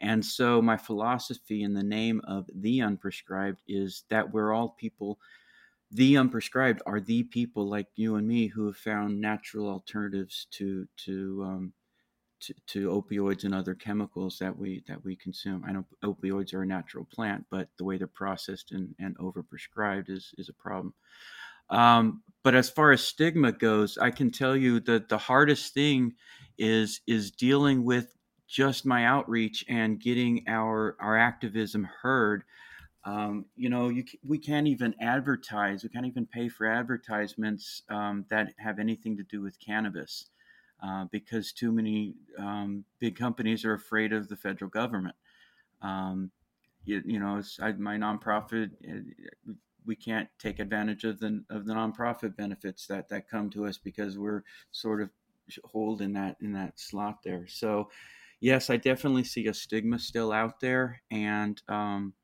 And 0.00 0.24
so 0.24 0.62
my 0.62 0.76
philosophy 0.76 1.62
in 1.62 1.74
the 1.74 1.82
name 1.82 2.20
of 2.24 2.48
the 2.54 2.78
Unprescribed 2.78 3.58
is 3.68 4.04
that 4.08 4.32
we're 4.32 4.52
all 4.52 4.70
people. 4.70 5.18
The 5.92 6.14
unprescribed 6.14 6.78
are 6.86 7.00
the 7.00 7.24
people 7.24 7.68
like 7.68 7.88
you 7.96 8.14
and 8.14 8.26
me 8.26 8.46
who 8.46 8.66
have 8.66 8.76
found 8.76 9.20
natural 9.20 9.68
alternatives 9.68 10.46
to 10.52 10.86
to 10.98 11.42
um, 11.44 11.72
to, 12.40 12.54
to, 12.68 12.88
opioids 12.88 13.44
and 13.44 13.54
other 13.54 13.74
chemicals 13.74 14.38
that 14.38 14.56
we 14.56 14.82
that 14.88 15.04
we 15.04 15.16
consume. 15.16 15.64
I 15.66 15.72
know 15.72 15.84
opioids 16.02 16.54
are 16.54 16.62
a 16.62 16.66
natural 16.66 17.06
plant, 17.12 17.44
but 17.50 17.68
the 17.76 17.84
way 17.84 17.98
they're 17.98 18.06
processed 18.06 18.72
and, 18.72 18.94
and 18.98 19.18
overprescribed 19.18 20.08
is 20.08 20.32
is 20.38 20.48
a 20.48 20.54
problem. 20.54 20.94
Um, 21.70 22.22
but 22.42 22.54
as 22.54 22.70
far 22.70 22.92
as 22.92 23.02
stigma 23.02 23.52
goes, 23.52 23.98
I 23.98 24.10
can 24.10 24.30
tell 24.30 24.56
you 24.56 24.80
that 24.80 25.08
the 25.08 25.18
hardest 25.18 25.74
thing 25.74 26.14
is 26.58 27.00
is 27.06 27.30
dealing 27.30 27.84
with 27.84 28.14
just 28.46 28.84
my 28.84 29.06
outreach 29.06 29.64
and 29.68 30.00
getting 30.00 30.44
our 30.48 30.96
our 31.00 31.16
activism 31.16 31.88
heard. 32.02 32.44
Um, 33.04 33.46
you 33.56 33.70
know, 33.70 33.88
you, 33.88 34.04
we 34.26 34.38
can't 34.38 34.66
even 34.66 34.94
advertise. 35.00 35.82
We 35.82 35.88
can't 35.88 36.06
even 36.06 36.26
pay 36.26 36.48
for 36.48 36.66
advertisements 36.66 37.82
um, 37.88 38.26
that 38.28 38.52
have 38.58 38.78
anything 38.78 39.16
to 39.16 39.22
do 39.22 39.40
with 39.40 39.58
cannabis 39.58 40.26
uh, 40.82 41.06
because 41.10 41.52
too 41.52 41.72
many 41.72 42.14
um, 42.38 42.84
big 42.98 43.16
companies 43.16 43.64
are 43.64 43.72
afraid 43.72 44.12
of 44.12 44.28
the 44.28 44.36
federal 44.36 44.70
government. 44.70 45.14
Um, 45.80 46.30
you, 46.84 47.02
you, 47.04 47.18
know, 47.18 47.40
I, 47.60 47.72
my 47.72 47.96
nonprofit, 47.96 48.70
uh, 48.86 49.52
we 49.86 49.96
can't 49.96 50.28
take 50.38 50.58
advantage 50.58 51.04
of 51.04 51.20
the 51.20 51.42
of 51.50 51.66
the 51.66 51.74
nonprofit 51.74 52.36
benefits 52.36 52.86
that 52.86 53.08
that 53.08 53.28
come 53.28 53.50
to 53.50 53.66
us 53.66 53.78
because 53.78 54.18
we're 54.18 54.42
sort 54.70 55.00
of 55.00 55.10
holding 55.64 56.12
that 56.12 56.36
in 56.40 56.52
that 56.52 56.78
slot 56.78 57.18
there. 57.24 57.46
So 57.48 57.90
yes, 58.40 58.70
I 58.70 58.76
definitely 58.76 59.24
see 59.24 59.46
a 59.46 59.54
stigma 59.54 59.98
still 59.98 60.32
out 60.32 60.60
there, 60.60 61.02
and 61.10 61.60
um, 61.68 62.14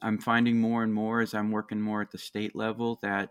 I'm 0.00 0.18
finding 0.18 0.60
more 0.60 0.82
and 0.82 0.92
more 0.92 1.20
as 1.20 1.34
I'm 1.34 1.50
working 1.50 1.80
more 1.80 2.02
at 2.02 2.10
the 2.10 2.18
state 2.18 2.56
level 2.56 2.98
that 3.02 3.30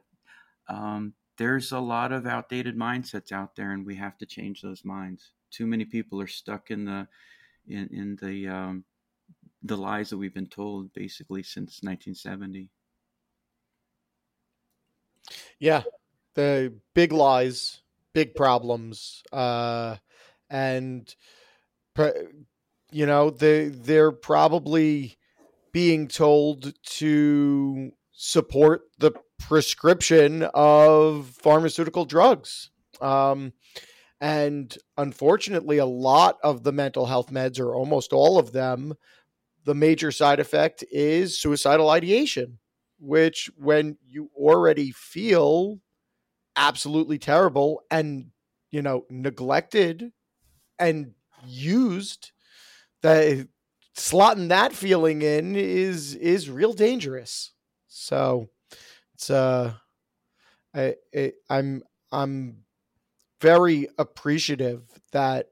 um, 0.69 1.13
there's 1.37 1.71
a 1.71 1.79
lot 1.79 2.11
of 2.11 2.25
outdated 2.25 2.77
mindsets 2.77 3.31
out 3.31 3.55
there, 3.55 3.71
and 3.71 3.85
we 3.85 3.95
have 3.95 4.17
to 4.19 4.25
change 4.25 4.61
those 4.61 4.85
minds. 4.85 5.31
Too 5.49 5.65
many 5.65 5.85
people 5.85 6.21
are 6.21 6.27
stuck 6.27 6.71
in 6.71 6.85
the 6.85 7.07
in, 7.67 7.89
in 7.91 8.17
the 8.21 8.47
um, 8.47 8.83
the 9.63 9.77
lies 9.77 10.09
that 10.09 10.17
we've 10.17 10.33
been 10.33 10.47
told 10.47 10.91
basically 10.93 11.43
since 11.43 11.81
1970. 11.83 12.69
Yeah, 15.61 15.83
the 16.33 16.73
big 16.95 17.13
lies, 17.13 17.81
big 18.13 18.33
problems, 18.33 19.21
uh, 19.31 19.97
and 20.49 21.15
you 22.91 23.05
know 23.05 23.29
they 23.29 23.67
they're 23.67 24.11
probably 24.11 25.17
being 25.71 26.07
told 26.07 26.73
to 26.83 27.91
support 28.11 28.81
the 28.97 29.11
prescription 29.39 30.49
of 30.55 31.27
pharmaceutical 31.27 32.05
drugs. 32.05 32.71
Um, 32.99 33.53
and 34.19 34.75
unfortunately 34.97 35.77
a 35.77 35.85
lot 35.85 36.37
of 36.43 36.63
the 36.63 36.71
mental 36.71 37.05
health 37.05 37.31
meds 37.31 37.59
or 37.59 37.75
almost 37.75 38.13
all 38.13 38.37
of 38.39 38.51
them 38.51 38.93
the 39.65 39.75
major 39.75 40.11
side 40.11 40.39
effect 40.39 40.83
is 40.91 41.39
suicidal 41.39 41.89
ideation 41.89 42.59
which 43.01 43.51
when 43.57 43.97
you 44.07 44.29
already 44.37 44.91
feel 44.91 45.79
absolutely 46.55 47.17
terrible 47.17 47.81
and 47.91 48.31
you 48.71 48.81
know 48.81 49.05
neglected 49.09 50.11
and 50.79 51.13
used 51.45 52.31
that 53.01 53.47
slotting 53.97 54.49
that 54.49 54.73
feeling 54.73 55.21
in 55.21 55.55
is 55.55 56.15
is 56.15 56.49
real 56.49 56.73
dangerous. 56.73 57.51
So 57.87 58.49
it's 59.15 59.29
uh 59.29 59.73
I, 60.73 60.95
i'm 61.49 61.83
i'm 62.11 62.63
very 63.41 63.87
appreciative 63.97 64.83
that 65.11 65.47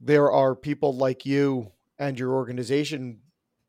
there 0.00 0.30
are 0.30 0.56
people 0.56 0.96
like 0.96 1.26
you 1.26 1.72
and 1.98 2.18
your 2.18 2.32
organization 2.34 3.20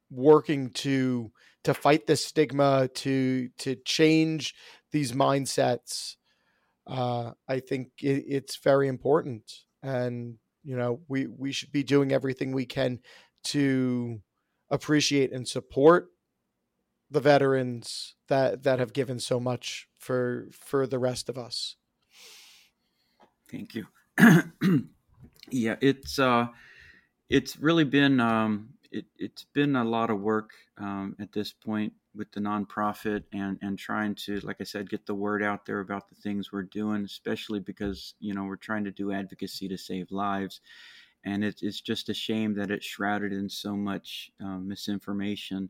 working 0.10 0.70
to 0.72 1.32
to 1.68 1.74
fight 1.74 2.08
this 2.08 2.26
stigma 2.26 2.88
to 2.94 3.50
to 3.58 3.76
change 3.84 4.56
these 4.94 5.12
mindsets 5.12 6.16
uh, 6.88 7.32
i 7.50 7.60
think 7.60 7.90
it, 8.02 8.24
it's 8.26 8.56
very 8.56 8.88
important. 8.88 9.44
And 9.84 10.38
you 10.64 10.78
know 10.78 11.02
we 11.10 11.28
we 11.28 11.52
should 11.52 11.74
be 11.74 11.84
doing 11.84 12.14
everything 12.14 12.54
we 12.54 12.66
can 12.66 13.00
to 13.46 14.22
appreciate 14.70 15.34
and 15.34 15.46
support 15.46 16.08
the 17.12 17.20
veterans 17.20 18.16
that 18.30 18.64
that 18.64 18.80
have 18.80 18.94
given 18.94 19.20
so 19.20 19.38
much 19.38 19.90
for 19.98 20.48
for 20.54 20.88
the 20.88 21.00
rest 21.00 21.28
of 21.28 21.38
us. 21.38 21.76
Thank 23.52 23.76
you. 23.76 23.88
Yeah 25.50 25.78
it's 25.80 26.20
uh 26.20 26.48
it's 27.30 27.56
really 27.58 27.86
been 27.86 28.20
um 28.20 28.74
it, 28.92 29.06
it's 29.18 29.46
been 29.54 29.76
a 29.76 29.84
lot 29.84 30.10
of 30.10 30.20
work 30.22 30.52
um, 30.78 31.16
at 31.20 31.32
this 31.32 31.54
point 31.54 31.94
with 32.16 32.32
the 32.32 32.40
nonprofit 32.40 33.24
and 33.32 33.60
and 33.62 33.78
trying 33.78 34.16
to 34.16 34.40
like 34.40 34.58
i 34.60 34.64
said 34.64 34.90
get 34.90 35.06
the 35.06 35.14
word 35.14 35.44
out 35.44 35.66
there 35.68 35.82
about 35.82 36.10
the 36.10 36.16
things 36.16 36.52
we're 36.52 36.64
doing 36.64 37.04
especially 37.04 37.60
because 37.60 38.16
you 38.20 38.34
know 38.34 38.44
we're 38.44 38.56
trying 38.56 38.84
to 38.84 38.92
do 38.92 39.12
advocacy 39.12 39.68
to 39.68 39.78
save 39.78 40.12
lives. 40.12 40.62
And 41.24 41.44
it, 41.44 41.60
it's 41.62 41.82
just 41.82 42.10
a 42.10 42.14
shame 42.14 42.54
that 42.56 42.72
it's 42.72 42.86
shrouded 42.86 43.34
in 43.34 43.50
so 43.50 43.76
much 43.76 44.32
um, 44.42 44.68
misinformation. 44.68 45.70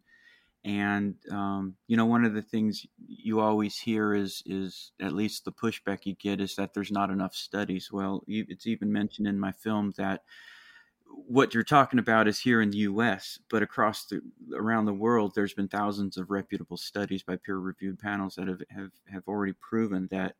And 0.63 1.15
um, 1.31 1.75
you 1.88 1.95
know 1.95 2.05
one 2.05 2.25
of 2.25 2.33
the 2.33 2.41
things 2.41 2.86
you 3.07 3.39
always 3.39 3.77
hear 3.77 4.13
is 4.13 4.43
is 4.45 4.91
at 5.01 5.13
least 5.13 5.45
the 5.45 5.51
pushback 5.51 6.05
you 6.05 6.15
get 6.15 6.41
is 6.41 6.55
that 6.55 6.74
there's 6.74 6.91
not 6.91 7.09
enough 7.09 7.36
studies. 7.36 7.91
Well 7.91 8.24
it's 8.27 8.67
even 8.67 8.91
mentioned 8.91 9.27
in 9.27 9.39
my 9.39 9.51
film 9.51 9.93
that 9.97 10.24
what 11.25 11.53
you're 11.53 11.63
talking 11.63 12.00
about 12.00 12.27
is 12.27 12.39
here 12.39 12.62
in 12.62 12.69
the 12.69 12.77
U.S., 12.79 13.39
but 13.50 13.63
across 13.63 14.05
the 14.05 14.21
around 14.55 14.86
the 14.86 14.93
world, 14.93 15.33
there's 15.33 15.53
been 15.53 15.67
thousands 15.67 16.17
of 16.17 16.29
reputable 16.29 16.77
studies 16.77 17.24
by 17.24 17.38
peer-reviewed 17.38 18.00
panels 18.00 18.36
that 18.36 18.47
have 18.47 18.62
have, 18.69 18.91
have 19.12 19.24
already 19.27 19.53
proven 19.53 20.07
that 20.12 20.36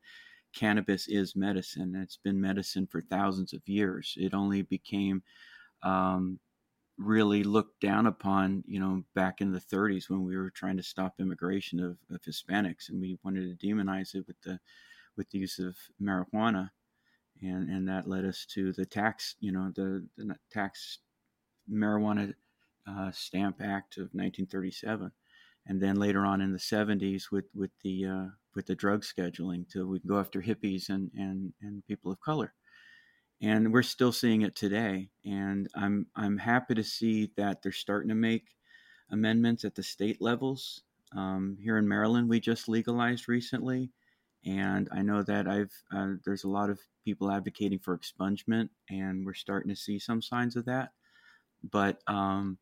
cannabis 0.54 1.08
is 1.08 1.36
medicine. 1.36 1.94
It's 1.94 2.16
been 2.16 2.40
medicine 2.40 2.86
for 2.86 3.02
thousands 3.02 3.52
of 3.52 3.66
years. 3.66 4.14
It 4.16 4.34
only 4.34 4.62
became 4.62 5.22
um, 5.82 6.38
really 6.96 7.44
looked 7.44 7.80
down 7.80 8.06
upon, 8.06 8.64
you 8.66 8.80
know, 8.80 9.04
back 9.14 9.40
in 9.40 9.52
the 9.52 9.60
30s 9.60 10.08
when 10.08 10.24
we 10.24 10.36
were 10.36 10.50
trying 10.50 10.76
to 10.76 10.82
stop 10.82 11.14
immigration 11.18 11.80
of, 11.80 11.98
of 12.10 12.22
Hispanics, 12.22 12.88
and 12.88 13.00
we 13.00 13.18
wanted 13.24 13.58
to 13.58 13.66
demonize 13.66 14.14
it 14.14 14.26
with 14.26 14.40
the 14.42 14.58
with 15.16 15.28
the 15.30 15.38
use 15.38 15.58
of 15.58 15.76
marijuana 16.00 16.70
and 17.42 17.68
and 17.68 17.88
that 17.88 18.08
led 18.08 18.24
us 18.24 18.46
to 18.54 18.72
the 18.72 18.86
tax, 18.86 19.36
you 19.40 19.52
know, 19.52 19.72
the, 19.74 20.06
the 20.16 20.34
tax 20.50 20.98
marijuana 21.70 22.34
uh, 22.88 23.10
stamp 23.12 23.60
act 23.60 23.96
of 23.96 24.14
1937, 24.14 25.10
and 25.66 25.82
then 25.82 25.96
later 25.96 26.24
on 26.24 26.40
in 26.40 26.52
the 26.52 26.58
70s 26.58 27.30
with 27.30 27.46
with 27.54 27.70
the 27.82 28.06
uh, 28.06 28.26
with 28.54 28.66
the 28.66 28.74
drug 28.74 29.02
scheduling, 29.02 29.68
to 29.70 29.88
we 29.88 30.00
go 30.00 30.18
after 30.18 30.42
hippies 30.42 30.88
and 30.88 31.10
and 31.14 31.52
and 31.62 31.86
people 31.86 32.10
of 32.10 32.20
color, 32.20 32.54
and 33.40 33.72
we're 33.72 33.82
still 33.82 34.12
seeing 34.12 34.42
it 34.42 34.56
today. 34.56 35.10
And 35.24 35.68
I'm 35.74 36.06
I'm 36.16 36.38
happy 36.38 36.74
to 36.74 36.84
see 36.84 37.30
that 37.36 37.62
they're 37.62 37.72
starting 37.72 38.08
to 38.08 38.14
make 38.14 38.56
amendments 39.10 39.64
at 39.64 39.74
the 39.74 39.82
state 39.82 40.20
levels. 40.20 40.82
Um, 41.16 41.56
here 41.58 41.78
in 41.78 41.88
Maryland, 41.88 42.28
we 42.28 42.38
just 42.38 42.68
legalized 42.68 43.28
recently 43.28 43.90
and 44.48 44.88
I 44.90 45.02
know 45.02 45.22
that 45.22 45.46
I've 45.46 45.72
uh, 45.94 46.14
there's 46.24 46.44
a 46.44 46.48
lot 46.48 46.70
of 46.70 46.80
people 47.04 47.30
advocating 47.30 47.78
for 47.78 47.98
expungement, 47.98 48.70
and 48.88 49.26
we're 49.26 49.34
starting 49.34 49.68
to 49.68 49.76
see 49.76 49.98
some 49.98 50.22
signs 50.22 50.56
of 50.56 50.64
that. 50.64 50.90
But 51.62 51.98
um, 52.06 52.58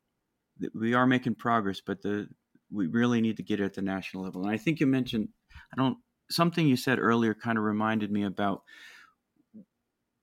we 0.73 0.93
are 0.93 1.07
making 1.07 1.35
progress, 1.35 1.81
but 1.85 2.01
the 2.01 2.27
we 2.71 2.87
really 2.87 3.21
need 3.21 3.37
to 3.37 3.43
get 3.43 3.61
it 3.61 3.65
at 3.65 3.73
the 3.73 3.81
national 3.81 4.23
level. 4.23 4.43
And 4.43 4.51
I 4.51 4.57
think 4.57 4.81
you 4.81 4.87
mentioned 4.87 5.29
I 5.73 5.81
don't 5.81 5.97
something 6.29 6.67
you 6.67 6.75
said 6.75 6.99
earlier 6.99 7.33
kind 7.33 7.57
of 7.57 7.63
reminded 7.63 8.11
me 8.11 8.23
about 8.23 8.63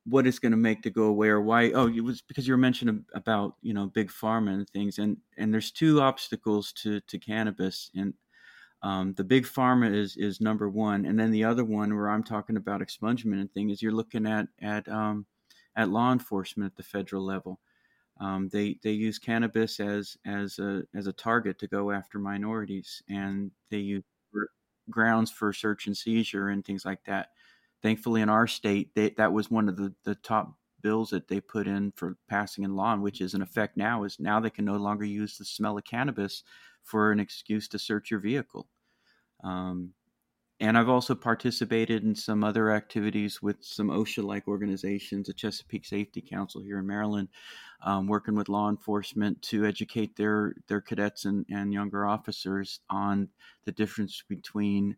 what 0.07 0.27
it's 0.27 0.39
going 0.39 0.53
to 0.53 0.59
make 0.59 0.83
to 0.83 0.91
go 0.91 1.05
away 1.05 1.29
or 1.29 1.41
why 1.41 1.71
oh 1.71 1.89
it 1.89 2.05
was 2.05 2.21
because 2.21 2.47
you 2.47 2.53
were 2.53 2.59
mentioning 2.59 3.07
about 3.15 3.55
you 3.63 3.73
know 3.73 3.87
big 3.87 4.11
pharma 4.11 4.53
and 4.53 4.69
things 4.69 4.99
and 4.99 5.17
and 5.39 5.55
there's 5.55 5.71
two 5.71 6.03
obstacles 6.03 6.73
to 6.73 7.01
to 7.09 7.19
cannabis 7.19 7.91
and 7.95 8.13
um, 8.85 9.15
the 9.15 9.25
big 9.25 9.47
pharma 9.47 9.93
is 9.95 10.17
is 10.19 10.41
number 10.43 10.69
one, 10.71 11.07
and 11.07 11.19
then 11.19 11.33
the 11.33 11.45
other 11.45 11.65
one 11.65 11.95
where 11.97 12.11
I'm 12.11 12.25
talking 12.25 12.59
about 12.59 12.83
expungement 12.83 13.41
and 13.41 13.53
thing 13.53 13.71
is 13.71 13.83
you're 13.83 13.93
looking 13.93 14.27
at 14.27 14.49
at 14.61 14.89
um, 14.89 15.27
at 15.77 15.91
law 15.91 16.13
enforcement 16.13 16.73
at 16.73 16.77
the 16.77 16.85
federal 16.85 17.25
level. 17.25 17.61
Um, 18.21 18.49
they 18.51 18.79
they 18.83 18.93
use 18.93 19.19
cannabis 19.19 19.81
as 19.81 20.17
as 20.27 20.59
a 20.59 20.85
as 20.95 21.07
a 21.09 21.15
target 21.15 21.59
to 21.61 21.69
go 21.69 21.91
after 21.93 22.19
minorities, 22.19 23.03
and 23.09 23.53
they 23.71 23.79
use 23.79 24.05
grounds 24.91 25.31
for 25.31 25.53
search 25.53 25.87
and 25.87 25.97
seizure 25.97 26.49
and 26.49 26.65
things 26.65 26.85
like 26.85 27.05
that. 27.05 27.31
Thankfully, 27.83 28.23
in 28.23 28.29
our 28.29 28.47
state, 28.47 28.95
they, 28.95 29.11
that 29.11 29.33
was 29.33 29.51
one 29.51 29.69
of 29.69 29.77
the 29.77 29.95
the 30.05 30.15
top 30.17 30.55
bills 30.83 31.11
that 31.11 31.29
they 31.29 31.41
put 31.41 31.67
in 31.67 31.93
for 31.93 32.17
passing 32.29 32.65
in 32.65 32.77
law, 32.77 32.97
which 32.97 33.21
is 33.21 33.35
in 33.35 33.43
effect 33.43 33.77
now 33.77 34.05
is 34.05 34.21
now 34.21 34.41
they 34.41 34.51
can 34.51 34.65
no 34.67 34.77
longer 34.77 35.05
use 35.05 35.39
the 35.39 35.45
smell 35.45 35.79
of 35.79 35.85
cannabis 35.85 36.43
for 36.83 37.13
an 37.13 37.21
excuse 37.21 37.69
to 37.69 37.79
search 37.79 38.11
your 38.11 38.21
vehicle. 38.21 38.69
Um, 39.45 39.93
and 40.61 40.79
I've 40.79 40.89
also 40.89 41.15
participated 41.15 42.05
in 42.05 42.15
some 42.15 42.45
other 42.45 42.71
activities 42.71 43.43
with 43.43 43.57
some 43.61 43.89
OSHA 43.89 44.25
like 44.25 44.49
organizations, 44.49 45.27
the 45.27 45.35
Chesapeake 45.35 45.85
Safety 45.85 46.23
Council 46.23 46.63
here 46.63 46.79
in 46.79 46.87
Maryland, 46.87 47.29
um, 47.83 48.07
working 48.07 48.35
with 48.35 48.49
law 48.49 48.71
enforcement 48.71 49.43
to 49.43 49.67
educate 49.67 50.17
their, 50.17 50.55
their 50.69 50.81
cadets 50.81 51.25
and, 51.25 51.45
and 51.51 51.73
younger 51.73 52.07
officers 52.07 52.81
on 52.89 53.29
the 53.65 53.73
difference 53.73 54.23
between 54.29 54.97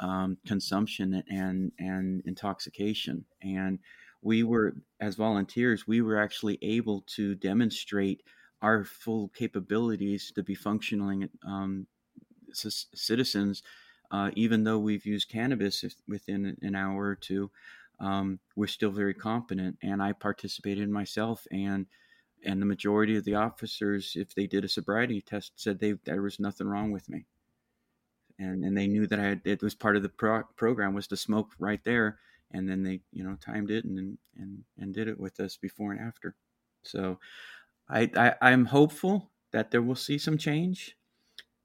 um, 0.00 0.38
consumption 0.46 1.22
and, 1.30 1.70
and 1.78 2.22
intoxication. 2.26 3.24
And 3.42 3.78
we 4.24 4.42
were 4.42 4.74
as 5.00 5.14
volunteers 5.14 5.86
we 5.86 6.00
were 6.00 6.18
actually 6.18 6.58
able 6.62 7.02
to 7.06 7.34
demonstrate 7.36 8.22
our 8.62 8.82
full 8.82 9.28
capabilities 9.28 10.32
to 10.34 10.42
be 10.42 10.54
functioning 10.54 11.28
um, 11.46 11.86
c- 12.52 12.70
citizens 12.94 13.62
uh, 14.14 14.30
even 14.34 14.64
though 14.64 14.78
we've 14.78 15.06
used 15.06 15.28
cannabis 15.28 15.84
within 16.06 16.56
an 16.62 16.74
hour 16.74 17.04
or 17.04 17.16
two 17.16 17.50
um, 18.00 18.38
we're 18.56 18.66
still 18.66 18.90
very 18.90 19.14
competent 19.14 19.76
and 19.82 20.02
i 20.02 20.12
participated 20.12 20.88
myself 20.88 21.46
and 21.50 21.86
and 22.46 22.60
the 22.60 22.66
majority 22.66 23.16
of 23.16 23.24
the 23.24 23.34
officers 23.34 24.14
if 24.16 24.34
they 24.34 24.46
did 24.46 24.64
a 24.64 24.68
sobriety 24.68 25.20
test 25.20 25.52
said 25.56 25.78
they 25.78 25.94
there 26.04 26.22
was 26.22 26.38
nothing 26.38 26.66
wrong 26.66 26.90
with 26.90 27.08
me 27.08 27.24
and 28.38 28.64
and 28.64 28.76
they 28.76 28.86
knew 28.86 29.06
that 29.06 29.18
I 29.18 29.22
had, 29.24 29.40
it 29.44 29.62
was 29.62 29.74
part 29.74 29.96
of 29.96 30.02
the 30.02 30.08
pro- 30.08 30.44
program 30.56 30.94
was 30.94 31.06
to 31.08 31.16
smoke 31.16 31.52
right 31.58 31.82
there, 31.84 32.18
and 32.50 32.68
then 32.68 32.82
they 32.82 33.00
you 33.12 33.24
know 33.24 33.36
timed 33.40 33.70
it 33.70 33.84
and 33.84 34.18
and 34.36 34.64
and 34.78 34.94
did 34.94 35.08
it 35.08 35.18
with 35.20 35.40
us 35.40 35.56
before 35.56 35.92
and 35.92 36.00
after. 36.00 36.34
So, 36.82 37.18
I, 37.88 38.10
I 38.16 38.34
I'm 38.40 38.66
hopeful 38.66 39.30
that 39.52 39.70
there 39.70 39.82
will 39.82 39.96
see 39.96 40.18
some 40.18 40.38
change, 40.38 40.96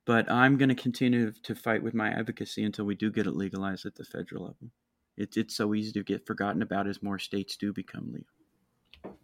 but 0.09 0.31
I'm 0.31 0.57
going 0.57 0.69
to 0.69 0.75
continue 0.75 1.31
to 1.43 1.53
fight 1.53 1.83
with 1.83 1.93
my 1.93 2.09
advocacy 2.09 2.63
until 2.63 2.83
we 2.83 2.95
do 2.95 3.11
get 3.11 3.27
it 3.27 3.35
legalized 3.35 3.85
at 3.85 3.93
the 3.93 4.03
federal 4.03 4.41
level. 4.41 4.71
It's 5.15 5.37
it's 5.37 5.55
so 5.55 5.75
easy 5.75 5.91
to 5.91 6.03
get 6.03 6.25
forgotten 6.25 6.63
about 6.63 6.87
as 6.87 7.03
more 7.03 7.19
states 7.19 7.55
do 7.55 7.71
become 7.71 8.11
legal. 8.11 9.15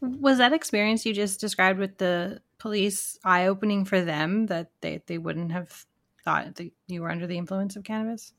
Was 0.00 0.38
that 0.38 0.54
experience 0.54 1.04
you 1.04 1.12
just 1.12 1.40
described 1.40 1.78
with 1.78 1.98
the 1.98 2.40
police 2.56 3.18
eye 3.22 3.48
opening 3.48 3.84
for 3.84 4.00
them 4.00 4.46
that 4.46 4.70
they, 4.80 5.02
they 5.06 5.18
wouldn't 5.18 5.52
have 5.52 5.84
thought 6.24 6.54
that 6.54 6.72
you 6.86 7.02
were 7.02 7.10
under 7.10 7.26
the 7.26 7.36
influence 7.36 7.76
of 7.76 7.84
cannabis? 7.84 8.32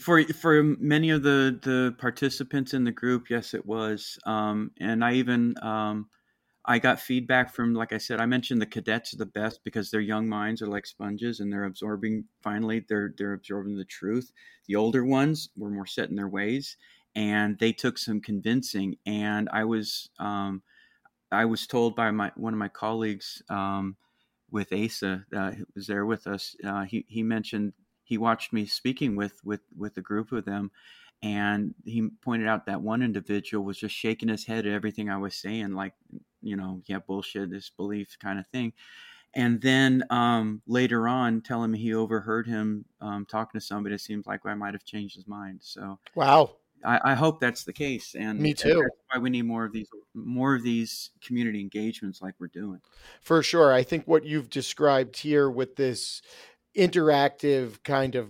For 0.00 0.24
for 0.24 0.62
many 0.62 1.10
of 1.10 1.22
the 1.22 1.60
the 1.60 1.94
participants 1.98 2.72
in 2.72 2.84
the 2.84 2.92
group, 2.92 3.28
yes, 3.28 3.52
it 3.52 3.66
was. 3.66 4.18
Um, 4.24 4.70
and 4.80 5.04
I 5.04 5.16
even 5.16 5.54
um, 5.60 6.08
I 6.66 6.78
got 6.78 7.00
feedback 7.00 7.52
from, 7.52 7.74
like 7.74 7.92
I 7.92 7.98
said, 7.98 8.20
I 8.20 8.26
mentioned 8.26 8.60
the 8.60 8.66
cadets 8.66 9.12
are 9.12 9.18
the 9.18 9.26
best 9.26 9.62
because 9.64 9.90
their 9.90 10.00
young 10.00 10.28
minds 10.28 10.62
are 10.62 10.66
like 10.66 10.86
sponges 10.86 11.40
and 11.40 11.52
they're 11.52 11.64
absorbing. 11.64 12.24
Finally, 12.42 12.86
they're 12.88 13.14
they're 13.18 13.34
absorbing 13.34 13.76
the 13.76 13.84
truth. 13.84 14.32
The 14.66 14.76
older 14.76 15.04
ones 15.04 15.50
were 15.56 15.70
more 15.70 15.86
set 15.86 16.08
in 16.08 16.16
their 16.16 16.28
ways, 16.28 16.76
and 17.14 17.58
they 17.58 17.72
took 17.72 17.98
some 17.98 18.20
convincing. 18.20 18.96
And 19.04 19.48
I 19.52 19.64
was 19.64 20.08
um, 20.18 20.62
I 21.30 21.44
was 21.44 21.66
told 21.66 21.96
by 21.96 22.10
my 22.10 22.32
one 22.36 22.54
of 22.54 22.58
my 22.58 22.68
colleagues 22.68 23.42
um, 23.50 23.96
with 24.50 24.72
Asa, 24.72 25.24
uh, 25.36 25.52
was 25.74 25.86
there 25.86 26.06
with 26.06 26.26
us, 26.26 26.56
uh, 26.64 26.84
he 26.84 27.04
he 27.08 27.22
mentioned 27.22 27.72
he 28.04 28.18
watched 28.18 28.52
me 28.52 28.66
speaking 28.66 29.16
with 29.16 29.40
with 29.44 29.62
with 29.76 29.96
a 29.96 30.02
group 30.02 30.32
of 30.32 30.44
them, 30.44 30.70
and 31.24 31.74
he 31.86 32.10
pointed 32.22 32.46
out 32.46 32.66
that 32.66 32.82
one 32.82 33.02
individual 33.02 33.64
was 33.64 33.78
just 33.78 33.94
shaking 33.94 34.28
his 34.28 34.44
head 34.44 34.66
at 34.66 34.72
everything 34.72 35.08
I 35.08 35.16
was 35.16 35.34
saying, 35.34 35.72
like 35.72 35.94
you 36.42 36.54
know, 36.54 36.82
yeah, 36.84 36.98
bullshit, 36.98 37.50
this 37.50 37.70
belief 37.70 38.18
kind 38.22 38.38
of 38.38 38.46
thing. 38.48 38.74
And 39.32 39.60
then 39.60 40.04
um, 40.10 40.60
later 40.66 41.08
on, 41.08 41.40
telling 41.40 41.72
me 41.72 41.78
he 41.78 41.94
overheard 41.94 42.46
him 42.46 42.84
um, 43.00 43.26
talking 43.28 43.58
to 43.58 43.66
somebody. 43.66 43.94
It 43.94 44.02
seems 44.02 44.26
like 44.26 44.40
I 44.44 44.54
might 44.54 44.74
have 44.74 44.84
changed 44.84 45.16
his 45.16 45.26
mind. 45.26 45.60
So 45.62 45.98
wow, 46.14 46.56
I, 46.84 47.00
I, 47.02 47.14
hope 47.14 47.40
that's 47.40 47.64
the 47.64 47.72
case. 47.72 48.14
And 48.14 48.38
me 48.38 48.52
too. 48.52 48.74
That's 48.74 48.96
why 49.10 49.18
we 49.18 49.30
need 49.30 49.42
more 49.46 49.64
of 49.64 49.72
these, 49.72 49.88
more 50.14 50.54
of 50.54 50.62
these 50.62 51.10
community 51.24 51.60
engagements 51.60 52.20
like 52.22 52.34
we're 52.38 52.46
doing. 52.48 52.80
For 53.22 53.42
sure, 53.42 53.72
I 53.72 53.82
think 53.82 54.06
what 54.06 54.24
you've 54.24 54.50
described 54.50 55.16
here 55.16 55.50
with 55.50 55.76
this 55.76 56.22
interactive 56.76 57.82
kind 57.82 58.14
of, 58.14 58.28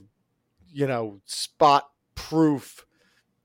you 0.73 0.87
know, 0.87 1.21
spot 1.27 1.89
proof 2.15 2.87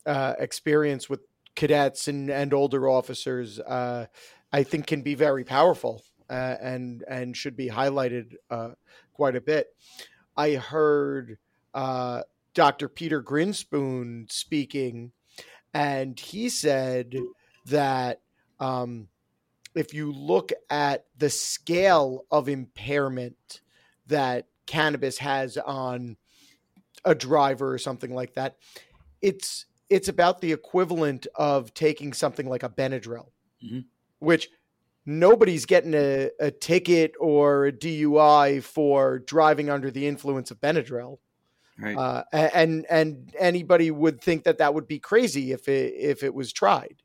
uh, 0.05 0.33
experience 0.39 1.09
with 1.09 1.21
cadets 1.55 2.07
and, 2.07 2.29
and 2.29 2.53
older 2.53 2.87
officers, 2.89 3.59
uh, 3.59 4.05
I 4.51 4.63
think 4.63 4.87
can 4.87 5.01
be 5.01 5.15
very 5.15 5.43
powerful 5.43 6.03
uh, 6.29 6.55
and 6.61 7.03
and 7.07 7.35
should 7.35 7.55
be 7.55 7.69
highlighted 7.69 8.35
uh, 8.49 8.71
quite 9.13 9.35
a 9.35 9.41
bit. 9.41 9.67
I 10.37 10.53
heard 10.53 11.37
uh, 11.73 12.21
Dr. 12.53 12.87
Peter 12.87 13.21
Grinspoon 13.21 14.31
speaking, 14.31 15.11
and 15.73 16.19
he 16.19 16.49
said 16.49 17.15
that 17.65 18.21
um, 18.59 19.07
if 19.75 19.93
you 19.93 20.11
look 20.11 20.51
at 20.69 21.05
the 21.17 21.29
scale 21.29 22.25
of 22.31 22.49
impairment 22.49 23.61
that 24.07 24.47
cannabis 24.65 25.17
has 25.19 25.57
on 25.57 26.17
a 27.05 27.15
driver 27.15 27.73
or 27.73 27.77
something 27.77 28.13
like 28.13 28.33
that, 28.33 28.57
it's 29.21 29.65
it's 29.89 30.07
about 30.07 30.41
the 30.41 30.51
equivalent 30.51 31.27
of 31.35 31.73
taking 31.73 32.13
something 32.13 32.47
like 32.47 32.63
a 32.63 32.69
Benadryl, 32.69 33.31
mm-hmm. 33.63 33.79
which 34.19 34.49
nobody's 35.05 35.65
getting 35.65 35.95
a, 35.95 36.29
a 36.39 36.51
ticket 36.51 37.13
or 37.19 37.65
a 37.65 37.71
DUI 37.71 38.61
for 38.61 39.19
driving 39.19 39.69
under 39.69 39.89
the 39.89 40.05
influence 40.05 40.51
of 40.51 40.61
Benadryl. 40.61 41.17
Right. 41.79 41.97
Uh, 41.97 42.23
and 42.33 42.85
and 42.89 43.33
anybody 43.39 43.89
would 43.89 44.21
think 44.21 44.43
that 44.43 44.57
that 44.57 44.73
would 44.73 44.87
be 44.87 44.99
crazy 44.99 45.53
if 45.53 45.67
it 45.67 45.93
if 45.95 46.23
it 46.23 46.33
was 46.33 46.51
tried. 46.51 47.01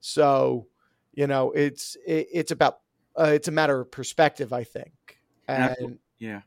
So, 0.00 0.68
you 1.12 1.26
know, 1.26 1.52
it's 1.52 1.96
it, 2.06 2.26
it's 2.32 2.50
about 2.50 2.78
uh, 3.18 3.30
it's 3.34 3.48
a 3.48 3.52
matter 3.52 3.80
of 3.80 3.90
perspective, 3.90 4.52
I 4.52 4.64
think. 4.64 4.92
And, 5.48 5.76
and 5.78 5.98
yeah, 6.18 6.40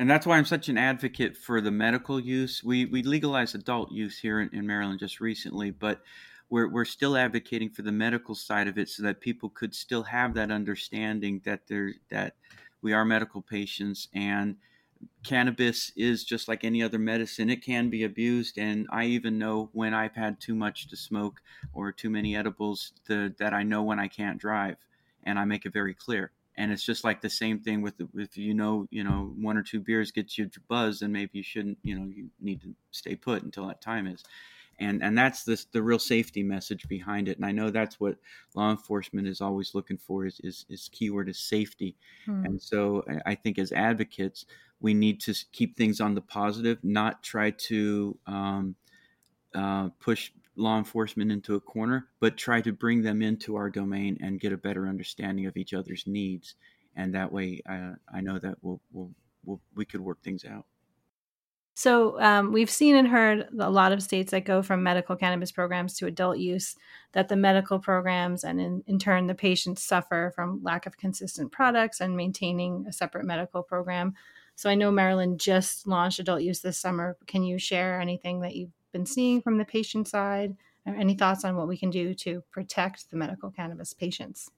and 0.00 0.08
that's 0.08 0.24
why 0.24 0.38
I'm 0.38 0.46
such 0.46 0.70
an 0.70 0.78
advocate 0.78 1.36
for 1.36 1.60
the 1.60 1.70
medical 1.70 2.18
use. 2.18 2.64
We 2.64 2.86
we 2.86 3.02
legalized 3.02 3.54
adult 3.54 3.92
use 3.92 4.18
here 4.18 4.40
in, 4.40 4.48
in 4.54 4.66
Maryland 4.66 4.98
just 4.98 5.20
recently, 5.20 5.70
but 5.70 6.00
we're 6.48 6.68
we're 6.68 6.86
still 6.86 7.18
advocating 7.18 7.68
for 7.68 7.82
the 7.82 7.92
medical 7.92 8.34
side 8.34 8.66
of 8.66 8.78
it, 8.78 8.88
so 8.88 9.02
that 9.02 9.20
people 9.20 9.50
could 9.50 9.74
still 9.74 10.04
have 10.04 10.32
that 10.34 10.50
understanding 10.50 11.42
that 11.44 11.66
there 11.68 11.92
that 12.08 12.34
we 12.80 12.94
are 12.94 13.04
medical 13.04 13.42
patients 13.42 14.08
and 14.14 14.56
cannabis 15.22 15.92
is 15.96 16.24
just 16.24 16.48
like 16.48 16.64
any 16.64 16.82
other 16.82 16.98
medicine. 16.98 17.50
It 17.50 17.62
can 17.62 17.90
be 17.90 18.04
abused, 18.04 18.56
and 18.56 18.86
I 18.90 19.04
even 19.04 19.38
know 19.38 19.68
when 19.74 19.92
I've 19.92 20.14
had 20.14 20.40
too 20.40 20.54
much 20.54 20.88
to 20.88 20.96
smoke 20.96 21.42
or 21.74 21.92
too 21.92 22.08
many 22.08 22.34
edibles 22.34 22.94
that 23.06 23.52
I 23.52 23.64
know 23.64 23.82
when 23.82 24.00
I 24.00 24.08
can't 24.08 24.38
drive, 24.38 24.78
and 25.24 25.38
I 25.38 25.44
make 25.44 25.66
it 25.66 25.74
very 25.74 25.92
clear. 25.92 26.32
And 26.60 26.70
it's 26.70 26.84
just 26.84 27.04
like 27.04 27.22
the 27.22 27.30
same 27.30 27.60
thing 27.60 27.80
with 27.80 27.94
if 28.14 28.36
you 28.36 28.52
know, 28.52 28.86
you 28.90 29.02
know, 29.02 29.32
one 29.40 29.56
or 29.56 29.62
two 29.62 29.80
beers 29.80 30.10
gets 30.12 30.36
you 30.36 30.50
buzz, 30.68 31.00
and 31.00 31.10
maybe 31.10 31.30
you 31.32 31.42
shouldn't, 31.42 31.78
you 31.82 31.98
know, 31.98 32.04
you 32.14 32.28
need 32.38 32.60
to 32.60 32.74
stay 32.90 33.16
put 33.16 33.42
until 33.42 33.66
that 33.68 33.80
time 33.80 34.06
is. 34.06 34.22
And, 34.78 35.02
and 35.02 35.16
that's 35.16 35.44
the, 35.44 35.58
the 35.72 35.82
real 35.82 35.98
safety 35.98 36.42
message 36.42 36.86
behind 36.86 37.28
it. 37.28 37.38
And 37.38 37.46
I 37.46 37.52
know 37.52 37.70
that's 37.70 37.98
what 37.98 38.16
law 38.54 38.70
enforcement 38.70 39.26
is 39.26 39.40
always 39.40 39.74
looking 39.74 39.96
for 39.96 40.26
is, 40.26 40.38
is, 40.44 40.66
is 40.68 40.90
keyword 40.92 41.30
is 41.30 41.38
safety. 41.38 41.96
Hmm. 42.26 42.44
And 42.44 42.62
so 42.62 43.04
I 43.24 43.36
think 43.36 43.58
as 43.58 43.72
advocates, 43.72 44.44
we 44.80 44.92
need 44.92 45.18
to 45.22 45.34
keep 45.52 45.78
things 45.78 45.98
on 45.98 46.14
the 46.14 46.20
positive, 46.20 46.76
not 46.82 47.22
try 47.22 47.52
to 47.52 48.18
um, 48.26 48.74
uh, 49.54 49.88
push 49.98 50.30
law 50.60 50.78
enforcement 50.78 51.32
into 51.32 51.54
a 51.54 51.60
corner, 51.60 52.08
but 52.20 52.36
try 52.36 52.60
to 52.60 52.72
bring 52.72 53.02
them 53.02 53.22
into 53.22 53.56
our 53.56 53.70
domain 53.70 54.18
and 54.22 54.40
get 54.40 54.52
a 54.52 54.56
better 54.56 54.86
understanding 54.86 55.46
of 55.46 55.56
each 55.56 55.74
other's 55.74 56.04
needs. 56.06 56.54
And 56.94 57.14
that 57.14 57.32
way, 57.32 57.62
uh, 57.68 57.92
I 58.12 58.20
know 58.20 58.38
that 58.38 58.56
we'll, 58.62 58.80
we'll, 58.92 59.10
we'll, 59.44 59.60
we 59.74 59.84
could 59.84 60.00
work 60.00 60.22
things 60.22 60.44
out. 60.44 60.66
So 61.74 62.20
um, 62.20 62.52
we've 62.52 62.68
seen 62.68 62.94
and 62.94 63.08
heard 63.08 63.48
a 63.58 63.70
lot 63.70 63.92
of 63.92 64.02
states 64.02 64.32
that 64.32 64.44
go 64.44 64.60
from 64.60 64.82
medical 64.82 65.16
cannabis 65.16 65.50
programs 65.50 65.94
to 65.94 66.06
adult 66.06 66.36
use, 66.36 66.76
that 67.12 67.28
the 67.28 67.36
medical 67.36 67.78
programs 67.78 68.44
and 68.44 68.60
in, 68.60 68.84
in 68.86 68.98
turn 68.98 69.28
the 69.28 69.34
patients 69.34 69.82
suffer 69.82 70.30
from 70.34 70.60
lack 70.62 70.84
of 70.84 70.98
consistent 70.98 71.52
products 71.52 72.00
and 72.00 72.16
maintaining 72.16 72.84
a 72.86 72.92
separate 72.92 73.24
medical 73.24 73.62
program. 73.62 74.14
So 74.56 74.68
I 74.68 74.74
know 74.74 74.90
Maryland 74.90 75.40
just 75.40 75.86
launched 75.86 76.18
adult 76.18 76.42
use 76.42 76.60
this 76.60 76.76
summer. 76.76 77.16
Can 77.26 77.44
you 77.44 77.58
share 77.58 77.98
anything 77.98 78.40
that 78.40 78.56
you've 78.56 78.72
been 78.92 79.06
seeing 79.06 79.40
from 79.40 79.58
the 79.58 79.64
patient 79.64 80.08
side? 80.08 80.56
Any 80.86 81.14
thoughts 81.14 81.44
on 81.44 81.56
what 81.56 81.68
we 81.68 81.76
can 81.76 81.90
do 81.90 82.14
to 82.14 82.42
protect 82.50 83.10
the 83.10 83.16
medical 83.16 83.50
cannabis 83.50 83.92
patients? 83.92 84.50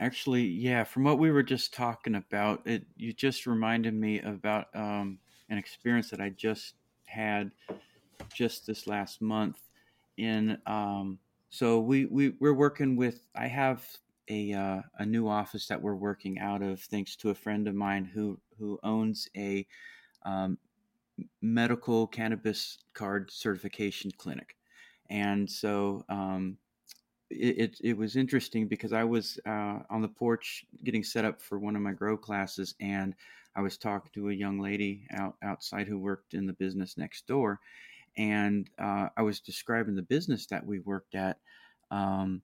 Actually, 0.00 0.44
yeah, 0.44 0.84
from 0.84 1.04
what 1.04 1.18
we 1.18 1.30
were 1.30 1.42
just 1.42 1.72
talking 1.72 2.14
about, 2.16 2.66
it 2.66 2.84
you 2.96 3.12
just 3.12 3.46
reminded 3.46 3.94
me 3.94 4.20
about 4.20 4.66
um, 4.74 5.18
an 5.48 5.58
experience 5.58 6.10
that 6.10 6.20
I 6.20 6.30
just 6.30 6.74
had 7.04 7.50
just 8.32 8.66
this 8.66 8.86
last 8.86 9.20
month. 9.20 9.60
In 10.16 10.58
um, 10.66 11.18
so 11.50 11.80
we 11.80 12.06
we 12.06 12.34
we're 12.40 12.54
working 12.54 12.96
with. 12.96 13.26
I 13.36 13.46
have 13.46 13.86
a 14.28 14.52
uh, 14.52 14.80
a 14.98 15.06
new 15.06 15.28
office 15.28 15.66
that 15.68 15.80
we're 15.80 15.94
working 15.94 16.38
out 16.38 16.62
of, 16.62 16.80
thanks 16.80 17.14
to 17.16 17.30
a 17.30 17.34
friend 17.34 17.68
of 17.68 17.74
mine 17.74 18.04
who 18.04 18.40
who 18.58 18.78
owns 18.82 19.28
a 19.36 19.66
um, 20.24 20.58
medical 21.42 22.06
cannabis 22.06 22.78
card 22.94 23.30
certification 23.30 24.10
clinic, 24.16 24.56
and 25.10 25.50
so 25.50 26.04
um, 26.08 26.56
it, 27.30 27.58
it, 27.58 27.76
it 27.82 27.96
was 27.96 28.16
interesting 28.16 28.68
because 28.68 28.92
I 28.92 29.04
was 29.04 29.38
uh, 29.46 29.78
on 29.90 30.02
the 30.02 30.08
porch 30.08 30.64
getting 30.84 31.04
set 31.04 31.24
up 31.24 31.40
for 31.40 31.58
one 31.58 31.76
of 31.76 31.82
my 31.82 31.92
grow 31.92 32.16
classes, 32.16 32.74
and 32.80 33.14
I 33.56 33.60
was 33.62 33.78
talking 33.78 34.10
to 34.14 34.30
a 34.30 34.34
young 34.34 34.58
lady 34.58 35.06
out 35.12 35.36
outside 35.42 35.86
who 35.86 35.98
worked 35.98 36.34
in 36.34 36.46
the 36.46 36.52
business 36.54 36.98
next 36.98 37.26
door, 37.26 37.60
and 38.16 38.68
uh, 38.78 39.08
I 39.16 39.22
was 39.22 39.40
describing 39.40 39.94
the 39.94 40.02
business 40.02 40.46
that 40.46 40.64
we 40.64 40.80
worked 40.80 41.14
at. 41.14 41.38
Um, 41.90 42.42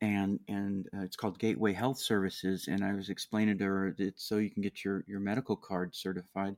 and 0.00 0.38
and 0.48 0.86
uh, 0.96 1.02
it's 1.02 1.16
called 1.16 1.38
Gateway 1.38 1.72
Health 1.72 1.98
Services. 1.98 2.68
And 2.68 2.84
I 2.84 2.94
was 2.94 3.08
explaining 3.08 3.58
to 3.58 3.64
her 3.64 3.94
that 3.98 4.18
so 4.20 4.36
you 4.38 4.50
can 4.50 4.62
get 4.62 4.84
your 4.84 5.04
your 5.06 5.20
medical 5.20 5.56
card 5.56 5.94
certified, 5.94 6.56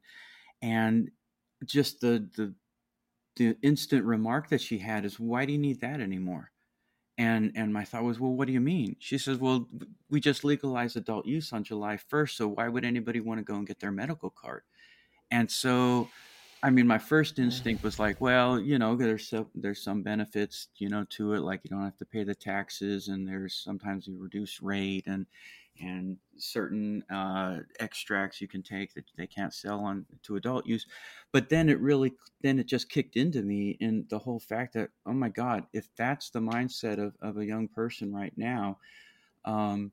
and 0.62 1.10
just 1.64 2.00
the 2.00 2.28
the 2.36 2.54
the 3.36 3.56
instant 3.62 4.04
remark 4.04 4.48
that 4.50 4.60
she 4.60 4.78
had 4.78 5.04
is, 5.04 5.20
"Why 5.20 5.46
do 5.46 5.52
you 5.52 5.58
need 5.58 5.80
that 5.80 6.00
anymore?" 6.00 6.52
And 7.18 7.52
and 7.56 7.72
my 7.72 7.84
thought 7.84 8.04
was, 8.04 8.20
"Well, 8.20 8.34
what 8.34 8.46
do 8.46 8.52
you 8.54 8.60
mean?" 8.60 8.96
She 9.00 9.18
says, 9.18 9.38
"Well, 9.38 9.68
we 10.10 10.20
just 10.20 10.44
legalized 10.44 10.96
adult 10.96 11.26
use 11.26 11.52
on 11.52 11.64
July 11.64 11.96
1st, 11.98 12.36
so 12.36 12.48
why 12.48 12.68
would 12.68 12.84
anybody 12.84 13.20
want 13.20 13.38
to 13.40 13.44
go 13.44 13.56
and 13.56 13.66
get 13.66 13.80
their 13.80 13.92
medical 13.92 14.30
card?" 14.30 14.64
And 15.30 15.50
so 15.50 16.10
I 16.62 16.70
mean, 16.70 16.86
my 16.86 16.98
first 16.98 17.38
instinct 17.38 17.82
was 17.82 17.98
like, 17.98 18.20
well, 18.20 18.60
you 18.60 18.78
know, 18.78 18.94
there's 18.96 19.28
some, 19.28 19.50
there's 19.54 19.82
some 19.82 20.02
benefits, 20.02 20.68
you 20.76 20.90
know, 20.90 21.04
to 21.10 21.34
it. 21.34 21.40
Like 21.40 21.62
you 21.64 21.70
don't 21.70 21.84
have 21.84 21.96
to 21.98 22.06
pay 22.06 22.24
the 22.24 22.34
taxes, 22.34 23.08
and 23.08 23.26
there's 23.28 23.54
sometimes 23.54 24.08
a 24.08 24.12
reduced 24.12 24.60
rate, 24.62 25.06
and 25.06 25.26
and 25.80 26.16
certain 26.36 27.02
uh, 27.10 27.58
extracts 27.78 28.40
you 28.40 28.48
can 28.48 28.62
take 28.62 28.94
that 28.94 29.04
they 29.16 29.26
can't 29.26 29.54
sell 29.54 29.80
on 29.80 30.06
to 30.22 30.36
adult 30.36 30.66
use. 30.66 30.86
But 31.32 31.48
then 31.48 31.68
it 31.68 31.80
really, 31.80 32.12
then 32.42 32.58
it 32.58 32.66
just 32.66 32.88
kicked 32.90 33.16
into 33.16 33.42
me, 33.42 33.76
and 33.80 34.08
the 34.08 34.18
whole 34.18 34.40
fact 34.40 34.74
that, 34.74 34.90
oh 35.06 35.12
my 35.12 35.28
God, 35.28 35.64
if 35.72 35.88
that's 35.96 36.30
the 36.30 36.40
mindset 36.40 36.98
of 36.98 37.14
of 37.20 37.38
a 37.38 37.46
young 37.46 37.68
person 37.68 38.12
right 38.14 38.32
now, 38.36 38.78
um, 39.44 39.92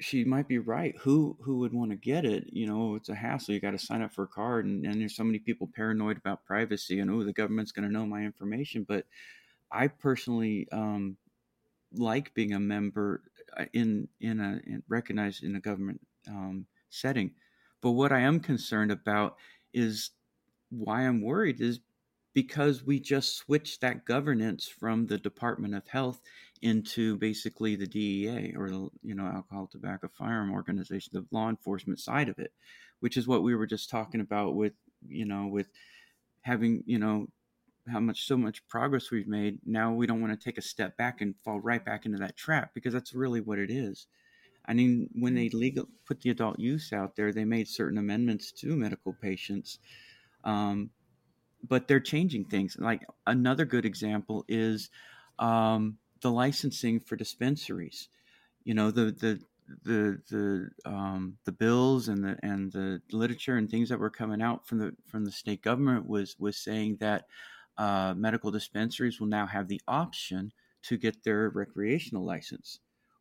she 0.00 0.24
might 0.24 0.48
be 0.48 0.58
right. 0.58 0.96
Who 1.00 1.36
who 1.42 1.58
would 1.58 1.72
want 1.72 1.90
to 1.90 1.96
get 1.96 2.24
it? 2.24 2.48
You 2.52 2.66
know, 2.66 2.94
it's 2.94 3.10
a 3.10 3.14
hassle. 3.14 3.54
You 3.54 3.60
got 3.60 3.72
to 3.72 3.78
sign 3.78 4.02
up 4.02 4.12
for 4.12 4.24
a 4.24 4.28
card, 4.28 4.64
and, 4.66 4.84
and 4.84 5.00
there's 5.00 5.16
so 5.16 5.24
many 5.24 5.38
people 5.38 5.70
paranoid 5.74 6.16
about 6.16 6.44
privacy 6.44 7.00
and 7.00 7.10
oh, 7.10 7.22
the 7.22 7.32
government's 7.32 7.72
going 7.72 7.86
to 7.86 7.92
know 7.92 8.06
my 8.06 8.22
information. 8.22 8.84
But 8.88 9.04
I 9.70 9.88
personally 9.88 10.66
um, 10.72 11.16
like 11.94 12.34
being 12.34 12.54
a 12.54 12.60
member 12.60 13.22
in 13.72 14.08
in 14.20 14.40
a 14.40 14.60
in, 14.66 14.82
recognized 14.88 15.42
in 15.42 15.56
a 15.56 15.60
government 15.60 16.00
um, 16.28 16.66
setting. 16.90 17.32
But 17.80 17.92
what 17.92 18.12
I 18.12 18.20
am 18.20 18.40
concerned 18.40 18.92
about 18.92 19.36
is 19.72 20.10
why 20.70 21.02
I'm 21.02 21.22
worried 21.22 21.60
is 21.60 21.80
because 22.32 22.84
we 22.84 23.00
just 23.00 23.36
switched 23.36 23.80
that 23.80 24.04
governance 24.04 24.68
from 24.68 25.06
the 25.06 25.18
Department 25.18 25.74
of 25.74 25.86
Health 25.88 26.20
into 26.62 27.16
basically 27.16 27.74
the 27.74 27.86
DEA 27.86 28.54
or 28.56 28.70
the 28.70 28.88
you 29.02 29.14
know 29.14 29.26
alcohol, 29.26 29.68
tobacco, 29.70 30.08
firearm 30.16 30.52
organization, 30.52 31.10
the 31.12 31.26
law 31.30 31.48
enforcement 31.48 31.98
side 31.98 32.28
of 32.28 32.38
it, 32.38 32.52
which 33.00 33.16
is 33.16 33.26
what 33.26 33.42
we 33.42 33.54
were 33.54 33.66
just 33.66 33.90
talking 33.90 34.20
about 34.20 34.54
with 34.54 34.74
you 35.08 35.24
know 35.24 35.46
with 35.46 35.68
having 36.42 36.82
you 36.86 36.98
know 36.98 37.26
how 37.88 38.00
much 38.00 38.26
so 38.26 38.36
much 38.36 38.66
progress 38.68 39.10
we've 39.10 39.28
made. 39.28 39.58
Now 39.64 39.92
we 39.92 40.06
don't 40.06 40.20
want 40.20 40.38
to 40.38 40.44
take 40.44 40.58
a 40.58 40.62
step 40.62 40.96
back 40.96 41.20
and 41.20 41.34
fall 41.44 41.60
right 41.60 41.84
back 41.84 42.06
into 42.06 42.18
that 42.18 42.36
trap 42.36 42.72
because 42.74 42.92
that's 42.92 43.14
really 43.14 43.40
what 43.40 43.58
it 43.58 43.70
is. 43.70 44.06
I 44.66 44.74
mean, 44.74 45.08
when 45.14 45.34
they 45.34 45.48
legal 45.48 45.88
put 46.06 46.20
the 46.20 46.30
adult 46.30 46.58
use 46.58 46.92
out 46.92 47.16
there, 47.16 47.32
they 47.32 47.44
made 47.44 47.66
certain 47.66 47.98
amendments 47.98 48.52
to 48.52 48.76
medical 48.76 49.14
patients. 49.14 49.78
Um, 50.44 50.90
but 51.66 51.88
they're 51.88 52.00
changing 52.00 52.44
things. 52.44 52.76
Like 52.78 53.06
another 53.26 53.64
good 53.64 53.84
example 53.84 54.44
is 54.48 54.90
um, 55.38 55.98
the 56.20 56.30
licensing 56.30 57.00
for 57.00 57.16
dispensaries. 57.16 58.08
You 58.64 58.74
know, 58.74 58.90
the 58.90 59.12
the 59.12 59.40
the 59.84 60.20
the 60.30 60.70
um, 60.84 61.36
the 61.44 61.52
bills 61.52 62.08
and 62.08 62.24
the 62.24 62.38
and 62.42 62.72
the 62.72 63.00
literature 63.12 63.56
and 63.56 63.70
things 63.70 63.88
that 63.88 63.98
were 63.98 64.10
coming 64.10 64.42
out 64.42 64.66
from 64.66 64.78
the 64.78 64.94
from 65.06 65.24
the 65.24 65.32
state 65.32 65.62
government 65.62 66.08
was 66.08 66.36
was 66.38 66.56
saying 66.56 66.98
that 67.00 67.26
uh, 67.80 68.14
medical 68.16 68.50
dispensaries 68.50 69.20
will 69.20 69.28
now 69.28 69.46
have 69.46 69.68
the 69.68 69.80
option 69.88 70.52
to 70.82 70.96
get 70.96 71.24
their 71.24 71.50
recreational 71.50 72.24
license. 72.24 72.80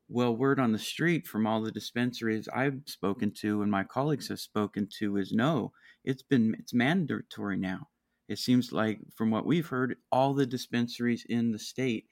Well, 0.09 0.35
word 0.35 0.59
on 0.59 0.71
the 0.73 0.79
street 0.79 1.27
from 1.27 1.47
all 1.47 1.61
the 1.61 1.71
dispensaries 1.71 2.47
I've 2.49 2.81
spoken 2.85 3.31
to 3.41 3.61
and 3.61 3.71
my 3.71 3.83
colleagues 3.83 4.27
have 4.29 4.39
spoken 4.39 4.87
to 4.99 5.17
is 5.17 5.31
no, 5.31 5.71
it's 6.03 6.23
been 6.23 6.55
it's 6.59 6.73
mandatory 6.73 7.57
now 7.57 7.89
it 8.27 8.37
seems 8.37 8.71
like, 8.71 8.99
from 9.15 9.31
what 9.31 9.45
we've 9.45 9.67
heard, 9.67 9.97
all 10.11 10.33
the 10.33 10.45
dispensaries 10.45 11.25
in 11.27 11.51
the 11.51 11.59
state 11.59 12.07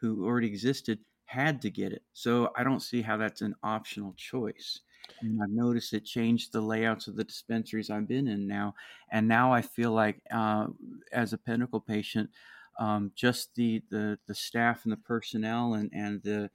who 0.00 0.24
already 0.24 0.46
existed 0.48 0.98
had 1.26 1.62
to 1.62 1.70
get 1.70 1.92
it. 1.92 2.02
So 2.12 2.50
I 2.56 2.64
don't 2.64 2.80
see 2.80 3.00
how 3.02 3.16
that's 3.16 3.40
an 3.40 3.54
optional 3.62 4.14
choice. 4.16 4.80
And 5.20 5.40
I've 5.42 5.50
noticed 5.50 5.92
it 5.92 6.04
changed 6.04 6.52
the 6.52 6.60
layouts 6.60 7.06
of 7.08 7.16
the 7.16 7.24
dispensaries 7.24 7.90
I've 7.90 8.08
been 8.08 8.28
in 8.28 8.46
now. 8.46 8.74
And 9.10 9.28
now 9.28 9.52
I 9.52 9.62
feel 9.62 9.92
like, 9.92 10.20
uh, 10.30 10.68
as 11.12 11.32
a 11.32 11.38
Pinnacle 11.38 11.80
patient, 11.80 12.30
um, 12.78 13.12
just 13.14 13.54
the, 13.54 13.82
the 13.90 14.18
the 14.26 14.34
staff 14.34 14.84
and 14.84 14.92
the 14.92 14.96
personnel 14.96 15.74
and, 15.74 15.90
and 15.94 16.22
the 16.22 16.50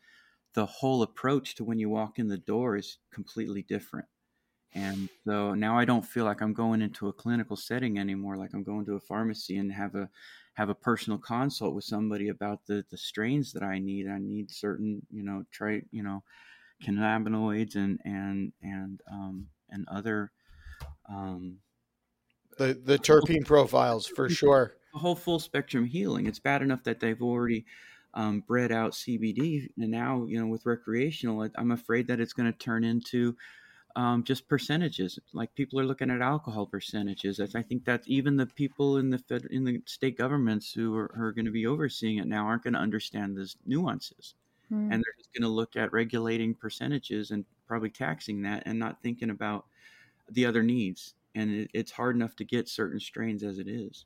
the 0.53 0.65
whole 0.65 1.03
approach 1.03 1.55
to 1.55 1.63
when 1.63 1.79
you 1.79 1.89
walk 1.89 2.19
in 2.19 2.27
the 2.27 2.37
door 2.37 2.75
is 2.77 2.99
completely 3.11 3.61
different. 3.63 4.07
And 4.73 5.09
so 5.25 5.55
now 5.55 5.77
I 5.79 5.85
don't 5.85 6.05
feel 6.05 6.25
like 6.25 6.41
I'm 6.41 6.53
going 6.53 6.81
into 6.81 7.07
a 7.07 7.13
clinical 7.13 7.55
setting 7.55 7.97
anymore, 7.97 8.37
like 8.37 8.53
I'm 8.53 8.63
going 8.63 8.85
to 8.85 8.95
a 8.95 8.99
pharmacy 8.99 9.57
and 9.57 9.71
have 9.71 9.95
a 9.95 10.09
have 10.53 10.69
a 10.69 10.75
personal 10.75 11.17
consult 11.17 11.73
with 11.73 11.85
somebody 11.85 12.27
about 12.29 12.65
the 12.67 12.85
the 12.89 12.97
strains 12.97 13.51
that 13.53 13.63
I 13.63 13.79
need. 13.79 14.07
I 14.07 14.19
need 14.19 14.51
certain, 14.51 15.05
you 15.09 15.23
know, 15.23 15.45
try, 15.51 15.81
you 15.91 16.03
know, 16.03 16.23
cannabinoids 16.83 17.75
and 17.75 17.99
and 18.05 18.53
and 18.61 19.01
um 19.11 19.47
and 19.69 19.87
other 19.89 20.31
um 21.09 21.57
the 22.59 22.79
the 22.83 22.97
terpene 22.99 23.45
profiles 23.45 24.05
for 24.05 24.29
sure. 24.29 24.73
A 24.93 24.99
whole 24.99 25.15
full 25.15 25.39
spectrum 25.39 25.85
healing. 25.85 26.27
It's 26.27 26.39
bad 26.39 26.61
enough 26.61 26.83
that 26.83 26.99
they've 26.99 27.21
already 27.21 27.65
um, 28.13 28.41
bred 28.41 28.71
out 28.71 28.91
CBD, 28.91 29.69
and 29.77 29.91
now 29.91 30.25
you 30.25 30.39
know 30.39 30.47
with 30.47 30.65
recreational, 30.65 31.47
I'm 31.55 31.71
afraid 31.71 32.07
that 32.07 32.19
it's 32.19 32.33
going 32.33 32.51
to 32.51 32.57
turn 32.57 32.83
into 32.83 33.35
um, 33.95 34.23
just 34.23 34.47
percentages. 34.47 35.19
Like 35.33 35.53
people 35.55 35.79
are 35.79 35.85
looking 35.85 36.09
at 36.09 36.21
alcohol 36.21 36.65
percentages. 36.65 37.39
I 37.39 37.61
think 37.61 37.85
that 37.85 38.03
even 38.07 38.35
the 38.35 38.47
people 38.47 38.97
in 38.97 39.09
the 39.09 39.19
fed, 39.19 39.45
in 39.51 39.63
the 39.63 39.81
state 39.85 40.17
governments 40.17 40.73
who 40.73 40.95
are, 40.95 41.11
are 41.15 41.31
going 41.31 41.45
to 41.45 41.51
be 41.51 41.67
overseeing 41.67 42.17
it 42.17 42.27
now 42.27 42.45
aren't 42.45 42.63
going 42.63 42.73
to 42.73 42.79
understand 42.79 43.37
those 43.37 43.55
nuances, 43.65 44.35
mm. 44.71 44.91
and 44.91 44.91
they're 44.91 45.15
just 45.17 45.33
going 45.33 45.43
to 45.43 45.49
look 45.49 45.75
at 45.75 45.91
regulating 45.91 46.53
percentages 46.53 47.31
and 47.31 47.45
probably 47.67 47.89
taxing 47.89 48.41
that, 48.43 48.63
and 48.65 48.79
not 48.79 49.01
thinking 49.01 49.29
about 49.29 49.65
the 50.29 50.45
other 50.45 50.63
needs. 50.63 51.13
And 51.35 51.51
it, 51.51 51.71
it's 51.73 51.91
hard 51.91 52.15
enough 52.15 52.35
to 52.37 52.43
get 52.43 52.67
certain 52.67 52.99
strains 52.99 53.43
as 53.43 53.59
it 53.59 53.67
is. 53.67 54.05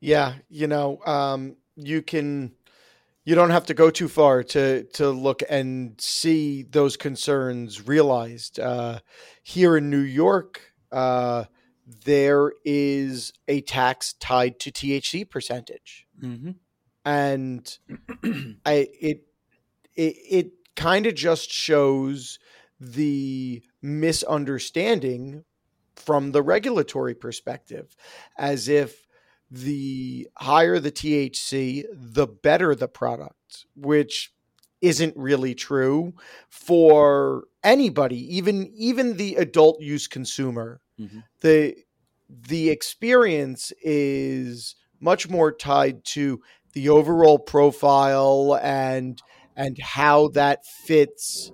Yeah, 0.00 0.34
you 0.48 0.66
know, 0.66 1.00
um, 1.06 1.56
you 1.76 2.02
can 2.02 2.52
you 3.24 3.34
don't 3.34 3.50
have 3.50 3.66
to 3.66 3.74
go 3.74 3.90
too 3.90 4.08
far 4.08 4.42
to 4.42 4.84
to 4.84 5.10
look 5.10 5.42
and 5.50 6.00
see 6.00 6.62
those 6.62 6.96
concerns 6.96 7.86
realized. 7.86 8.58
Uh, 8.58 9.00
here 9.42 9.76
in 9.76 9.90
New 9.90 9.98
York, 9.98 10.72
uh, 10.92 11.44
there 12.04 12.52
is 12.64 13.32
a 13.48 13.60
tax 13.62 14.14
tied 14.14 14.60
to 14.60 14.70
THC 14.70 15.28
percentage, 15.28 16.06
mm-hmm. 16.22 16.52
and 17.04 17.78
I 18.64 18.88
it 19.00 19.26
it, 19.96 20.16
it 20.28 20.50
kind 20.74 21.06
of 21.06 21.14
just 21.14 21.50
shows 21.50 22.38
the 22.78 23.62
misunderstanding 23.82 25.44
from 25.94 26.32
the 26.32 26.42
regulatory 26.42 27.14
perspective, 27.14 27.96
as 28.36 28.68
if 28.68 29.06
the 29.50 30.28
higher 30.36 30.78
the 30.78 30.92
THC, 30.92 31.84
the 31.92 32.26
better 32.26 32.74
the 32.74 32.88
product, 32.88 33.66
which 33.74 34.32
isn't 34.80 35.16
really 35.16 35.54
true 35.54 36.12
for 36.50 37.44
anybody, 37.64 38.36
even 38.36 38.70
even 38.74 39.16
the 39.16 39.36
adult 39.36 39.80
use 39.80 40.06
consumer. 40.06 40.80
Mm-hmm. 41.00 41.20
The 41.40 41.76
the 42.28 42.70
experience 42.70 43.72
is 43.82 44.74
much 45.00 45.28
more 45.28 45.52
tied 45.52 46.04
to 46.04 46.40
the 46.72 46.88
overall 46.88 47.38
profile 47.38 48.58
and 48.62 49.20
and 49.56 49.78
how 49.78 50.28
that 50.28 50.64
fits 50.84 51.50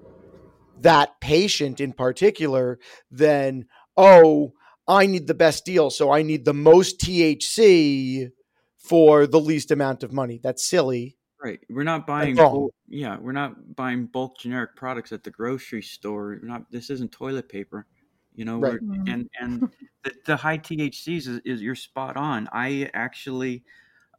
that 0.80 1.20
patient 1.20 1.80
in 1.80 1.92
particular 1.92 2.78
than 3.10 3.66
oh 3.96 4.52
I 4.86 5.06
need 5.06 5.26
the 5.26 5.34
best 5.34 5.64
deal, 5.64 5.90
so 5.90 6.10
I 6.10 6.22
need 6.22 6.44
the 6.44 6.54
most 6.54 7.00
THC 7.00 8.30
for 8.76 9.26
the 9.26 9.40
least 9.40 9.70
amount 9.70 10.02
of 10.02 10.12
money. 10.12 10.40
That's 10.42 10.68
silly. 10.68 11.16
Right. 11.42 11.60
We're 11.70 11.84
not 11.84 12.06
buying 12.06 12.34
bulk, 12.36 12.72
yeah, 12.88 13.16
we're 13.18 13.32
not 13.32 13.74
buying 13.74 14.06
bulk 14.06 14.38
generic 14.38 14.76
products 14.76 15.12
at 15.12 15.24
the 15.24 15.30
grocery 15.30 15.82
store. 15.82 16.38
We're 16.40 16.48
not 16.48 16.70
this 16.70 16.90
isn't 16.90 17.12
toilet 17.12 17.48
paper. 17.48 17.86
You 18.34 18.44
know, 18.44 18.58
right. 18.58 18.80
And 18.80 19.28
and 19.40 19.68
the, 20.04 20.12
the, 20.24 20.36
high 20.36 20.58
THCs 20.58 21.28
is, 21.28 21.40
is 21.44 21.62
you're 21.62 21.74
spot 21.74 22.16
on. 22.16 22.48
I 22.52 22.90
actually 22.94 23.64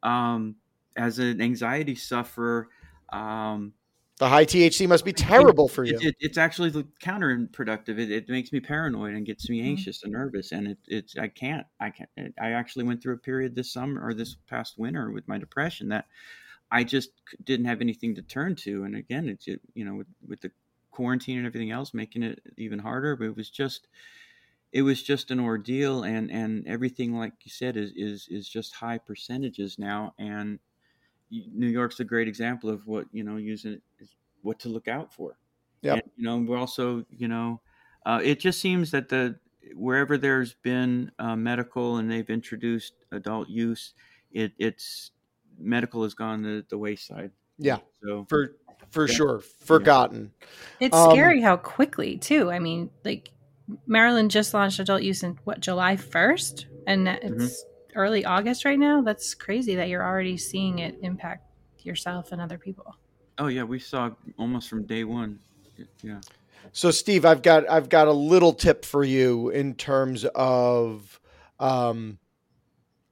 um 0.02 0.56
as 0.96 1.18
an 1.18 1.40
anxiety 1.40 1.94
sufferer 1.94 2.68
um 3.12 3.72
The 4.18 4.28
high 4.28 4.44
THC 4.44 4.88
must 4.88 5.04
be 5.04 5.12
terrible 5.12 5.68
for 5.68 5.84
you. 5.84 5.96
It, 5.96 6.04
it, 6.04 6.16
it's 6.20 6.38
actually 6.38 6.70
counterproductive. 7.02 7.98
It, 7.98 8.10
it, 8.12 8.28
makes 8.28 8.52
me 8.52 8.60
paranoid 8.60 9.14
and 9.14 9.26
gets 9.26 9.48
me 9.50 9.58
mm-hmm. 9.58 9.70
anxious 9.70 9.98
mm-hmm. 9.98 10.06
and 10.06 10.12
nervous. 10.12 10.52
And 10.52 10.68
it, 10.68 10.78
it's 10.86 11.16
I 11.18 11.28
can't. 11.28 11.66
I 11.80 11.90
can't. 11.90 12.08
I 12.40 12.50
actually 12.52 12.84
went 12.84 13.02
through 13.02 13.14
a 13.14 13.18
period 13.18 13.56
this 13.56 13.72
summer 13.72 14.00
or 14.06 14.14
this 14.14 14.36
past 14.48 14.78
winter 14.78 15.10
with 15.10 15.26
my 15.26 15.38
depression 15.38 15.88
that 15.88 16.06
I 16.70 16.84
just 16.84 17.10
didn't 17.44 17.66
have 17.66 17.80
anything 17.80 18.14
to 18.14 18.22
turn 18.22 18.56
to. 18.56 18.84
And 18.84 18.96
again, 18.96 19.28
it's 19.28 19.46
you 19.46 19.84
know 19.84 19.94
with, 19.94 20.06
with 20.26 20.40
the 20.40 20.50
quarantine 20.90 21.38
and 21.38 21.46
everything 21.46 21.70
else, 21.70 21.92
making 21.92 22.22
it 22.22 22.40
even 22.56 22.78
harder. 22.78 23.16
But 23.16 23.26
it 23.26 23.36
was 23.36 23.50
just 23.50 23.88
it 24.72 24.82
was 24.82 25.02
just 25.02 25.30
an 25.30 25.40
ordeal. 25.40 26.04
And 26.04 26.30
and 26.30 26.66
everything 26.66 27.16
like 27.16 27.32
you 27.44 27.50
said 27.50 27.76
is 27.76 27.92
is 27.96 28.28
is 28.30 28.48
just 28.48 28.74
high 28.74 28.98
percentages 28.98 29.78
now. 29.78 30.14
And 30.18 30.58
New 31.30 31.66
York's 31.66 32.00
a 32.00 32.04
great 32.04 32.28
example 32.28 32.70
of 32.70 32.86
what 32.86 33.06
you 33.12 33.24
know 33.24 33.36
using 33.36 33.80
what 34.42 34.58
to 34.60 34.68
look 34.68 34.88
out 34.88 35.12
for. 35.12 35.36
Yeah, 35.82 35.96
you 36.16 36.24
know, 36.24 36.38
we're 36.38 36.58
also 36.58 37.04
you 37.10 37.28
know, 37.28 37.60
uh, 38.06 38.20
it 38.22 38.40
just 38.40 38.60
seems 38.60 38.90
that 38.92 39.08
the 39.08 39.38
wherever 39.74 40.16
there's 40.16 40.54
been 40.54 41.10
uh, 41.18 41.36
medical 41.36 41.96
and 41.96 42.10
they've 42.10 42.28
introduced 42.28 42.94
adult 43.12 43.48
use, 43.48 43.94
it, 44.30 44.52
it's 44.58 45.10
medical 45.58 46.02
has 46.02 46.14
gone 46.14 46.42
the, 46.42 46.64
the 46.68 46.78
wayside. 46.78 47.30
Yeah, 47.58 47.78
so 48.02 48.26
for 48.28 48.54
for 48.90 49.08
yeah. 49.08 49.14
sure, 49.14 49.40
forgotten. 49.40 50.32
It's 50.80 50.96
um, 50.96 51.10
scary 51.10 51.40
how 51.40 51.56
quickly 51.56 52.16
too. 52.16 52.50
I 52.50 52.58
mean, 52.58 52.90
like 53.04 53.30
Maryland 53.86 54.30
just 54.30 54.54
launched 54.54 54.78
adult 54.78 55.02
use 55.02 55.22
in 55.22 55.38
what 55.44 55.60
July 55.60 55.96
first, 55.96 56.66
and 56.86 57.08
it's. 57.08 57.24
Mm-hmm 57.24 57.70
early 57.94 58.24
August 58.24 58.64
right 58.64 58.78
now. 58.78 59.02
That's 59.02 59.34
crazy 59.34 59.74
that 59.76 59.88
you're 59.88 60.04
already 60.04 60.36
seeing 60.36 60.80
it 60.80 60.98
impact 61.02 61.46
yourself 61.82 62.32
and 62.32 62.40
other 62.40 62.58
people. 62.58 62.96
Oh 63.38 63.48
yeah, 63.48 63.64
we 63.64 63.78
saw 63.78 64.10
almost 64.38 64.68
from 64.68 64.84
day 64.84 65.04
one. 65.04 65.38
Yeah. 66.02 66.20
So 66.72 66.90
Steve, 66.90 67.24
I've 67.24 67.42
got 67.42 67.68
I've 67.68 67.88
got 67.88 68.08
a 68.08 68.12
little 68.12 68.52
tip 68.52 68.84
for 68.84 69.04
you 69.04 69.50
in 69.50 69.74
terms 69.74 70.24
of 70.34 71.20
um, 71.58 72.18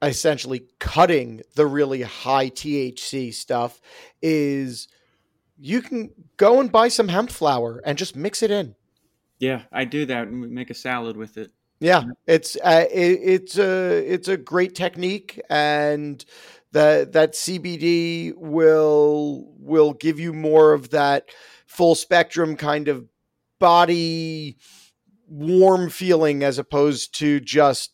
essentially 0.01 0.67
cutting 0.79 1.41
the 1.55 1.65
really 1.65 2.01
high 2.01 2.49
THC 2.49 3.33
stuff. 3.33 3.79
Is 4.21 4.87
you 5.57 5.81
can 5.81 6.11
go 6.37 6.59
and 6.59 6.71
buy 6.71 6.87
some 6.87 7.07
hemp 7.07 7.29
flower 7.29 7.81
and 7.85 7.97
just 7.97 8.15
mix 8.15 8.41
it 8.43 8.51
in. 8.51 8.75
Yeah, 9.39 9.63
I 9.71 9.85
do 9.85 10.05
that 10.05 10.27
and 10.27 10.41
we 10.41 10.47
make 10.47 10.69
a 10.69 10.73
salad 10.75 11.17
with 11.17 11.37
it. 11.37 11.51
Yeah, 11.83 12.03
it's 12.27 12.55
uh, 12.63 12.85
it, 12.89 13.19
it's 13.21 13.57
a 13.57 13.97
it's 14.09 14.29
a 14.29 14.37
great 14.37 14.73
technique, 14.73 15.41
and 15.49 16.23
that 16.71 17.11
that 17.11 17.33
CBD 17.33 18.33
will 18.37 19.53
will 19.59 19.91
give 19.91 20.17
you 20.17 20.31
more 20.31 20.71
of 20.71 20.91
that 20.91 21.25
full 21.67 21.95
spectrum 21.95 22.55
kind 22.55 22.87
of 22.87 23.05
body 23.59 24.55
warm 25.27 25.89
feeling 25.89 26.41
as 26.41 26.57
opposed 26.57 27.19
to 27.19 27.41
just 27.41 27.91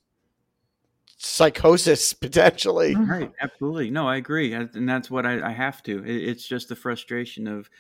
psychosis 1.18 2.14
potentially. 2.22 2.94
Right, 2.96 3.32
absolutely. 3.42 3.90
No, 3.90 4.08
I 4.08 4.18
agree, 4.18 4.54
and 4.54 4.88
that's 4.88 5.10
what 5.10 5.26
I, 5.26 5.50
I 5.50 5.52
have 5.52 5.82
to. 5.84 6.04
It's 6.06 6.48
just 6.48 6.70
the 6.70 6.76
frustration 6.76 7.48
of 7.48 7.72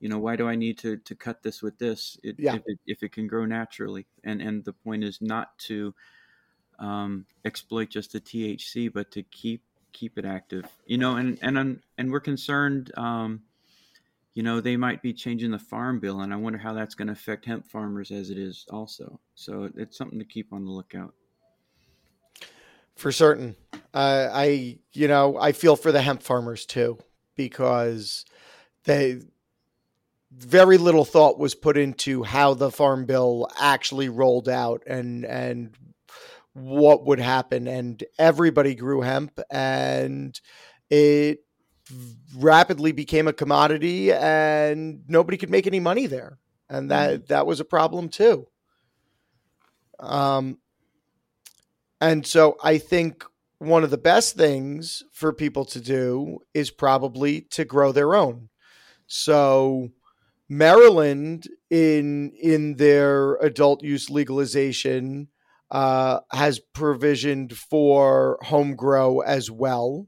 you 0.00 0.08
know 0.08 0.18
why 0.18 0.36
do 0.36 0.48
i 0.48 0.54
need 0.54 0.78
to 0.78 0.96
to 0.98 1.14
cut 1.14 1.42
this 1.42 1.62
with 1.62 1.78
this? 1.78 2.18
It, 2.22 2.36
yeah. 2.38 2.54
if, 2.54 2.62
it, 2.66 2.78
if 2.86 3.02
it 3.02 3.12
can 3.12 3.26
grow 3.26 3.44
naturally. 3.44 4.06
And 4.24 4.40
and 4.40 4.64
the 4.64 4.72
point 4.72 5.04
is 5.04 5.20
not 5.20 5.58
to 5.60 5.94
um, 6.78 7.26
exploit 7.44 7.90
just 7.90 8.12
the 8.12 8.20
thc 8.20 8.92
but 8.92 9.10
to 9.10 9.22
keep 9.24 9.62
keep 9.92 10.16
it 10.16 10.24
active 10.24 10.64
you 10.86 10.96
know 10.96 11.16
and 11.16 11.38
and 11.42 11.80
and 11.96 12.12
we're 12.12 12.20
concerned 12.20 12.92
um, 12.96 13.40
you 14.34 14.44
know 14.44 14.60
they 14.60 14.76
might 14.76 15.02
be 15.02 15.12
changing 15.12 15.50
the 15.50 15.58
farm 15.58 15.98
bill 15.98 16.20
and 16.20 16.32
i 16.32 16.36
wonder 16.36 16.58
how 16.58 16.72
that's 16.72 16.94
going 16.94 17.08
to 17.08 17.12
affect 17.12 17.44
hemp 17.44 17.66
farmers 17.66 18.12
as 18.12 18.30
it 18.30 18.38
is 18.38 18.64
also. 18.70 19.18
So 19.34 19.70
it's 19.76 19.98
something 19.98 20.20
to 20.20 20.24
keep 20.24 20.52
on 20.52 20.64
the 20.64 20.70
lookout. 20.70 21.14
For 22.94 23.10
certain. 23.10 23.56
Uh, 23.94 24.28
i 24.32 24.78
you 24.92 25.08
know 25.08 25.36
i 25.38 25.50
feel 25.50 25.74
for 25.74 25.90
the 25.90 26.02
hemp 26.02 26.22
farmers 26.22 26.66
too 26.66 26.98
because 27.34 28.24
they 28.84 29.20
very 30.38 30.78
little 30.78 31.04
thought 31.04 31.38
was 31.38 31.54
put 31.54 31.76
into 31.76 32.22
how 32.22 32.54
the 32.54 32.70
farm 32.70 33.04
bill 33.04 33.48
actually 33.60 34.08
rolled 34.08 34.48
out 34.48 34.82
and 34.86 35.24
and 35.24 35.76
what 36.52 37.04
would 37.06 37.18
happen. 37.18 37.66
And 37.66 38.02
everybody 38.18 38.74
grew 38.74 39.00
hemp 39.00 39.38
and 39.50 40.38
it 40.90 41.40
rapidly 42.36 42.92
became 42.92 43.26
a 43.26 43.32
commodity 43.32 44.12
and 44.12 45.02
nobody 45.08 45.36
could 45.36 45.50
make 45.50 45.66
any 45.66 45.80
money 45.80 46.06
there. 46.06 46.38
And 46.68 46.90
that 46.90 47.10
mm-hmm. 47.10 47.26
that 47.28 47.46
was 47.46 47.60
a 47.60 47.64
problem 47.64 48.08
too. 48.08 48.46
Um 49.98 50.58
and 52.00 52.24
so 52.24 52.56
i 52.62 52.78
think 52.78 53.24
one 53.58 53.82
of 53.82 53.90
the 53.90 53.98
best 53.98 54.36
things 54.36 55.02
for 55.12 55.32
people 55.32 55.64
to 55.64 55.80
do 55.80 56.38
is 56.54 56.70
probably 56.70 57.40
to 57.40 57.64
grow 57.64 57.90
their 57.90 58.14
own. 58.14 58.48
So 59.08 59.90
Maryland 60.48 61.48
in 61.70 62.32
in 62.40 62.76
their 62.76 63.36
adult 63.36 63.82
use 63.82 64.08
legalization 64.08 65.28
uh, 65.70 66.20
has 66.32 66.60
provisioned 66.72 67.56
for 67.56 68.38
home 68.42 68.74
grow 68.74 69.20
as 69.20 69.50
well. 69.50 70.06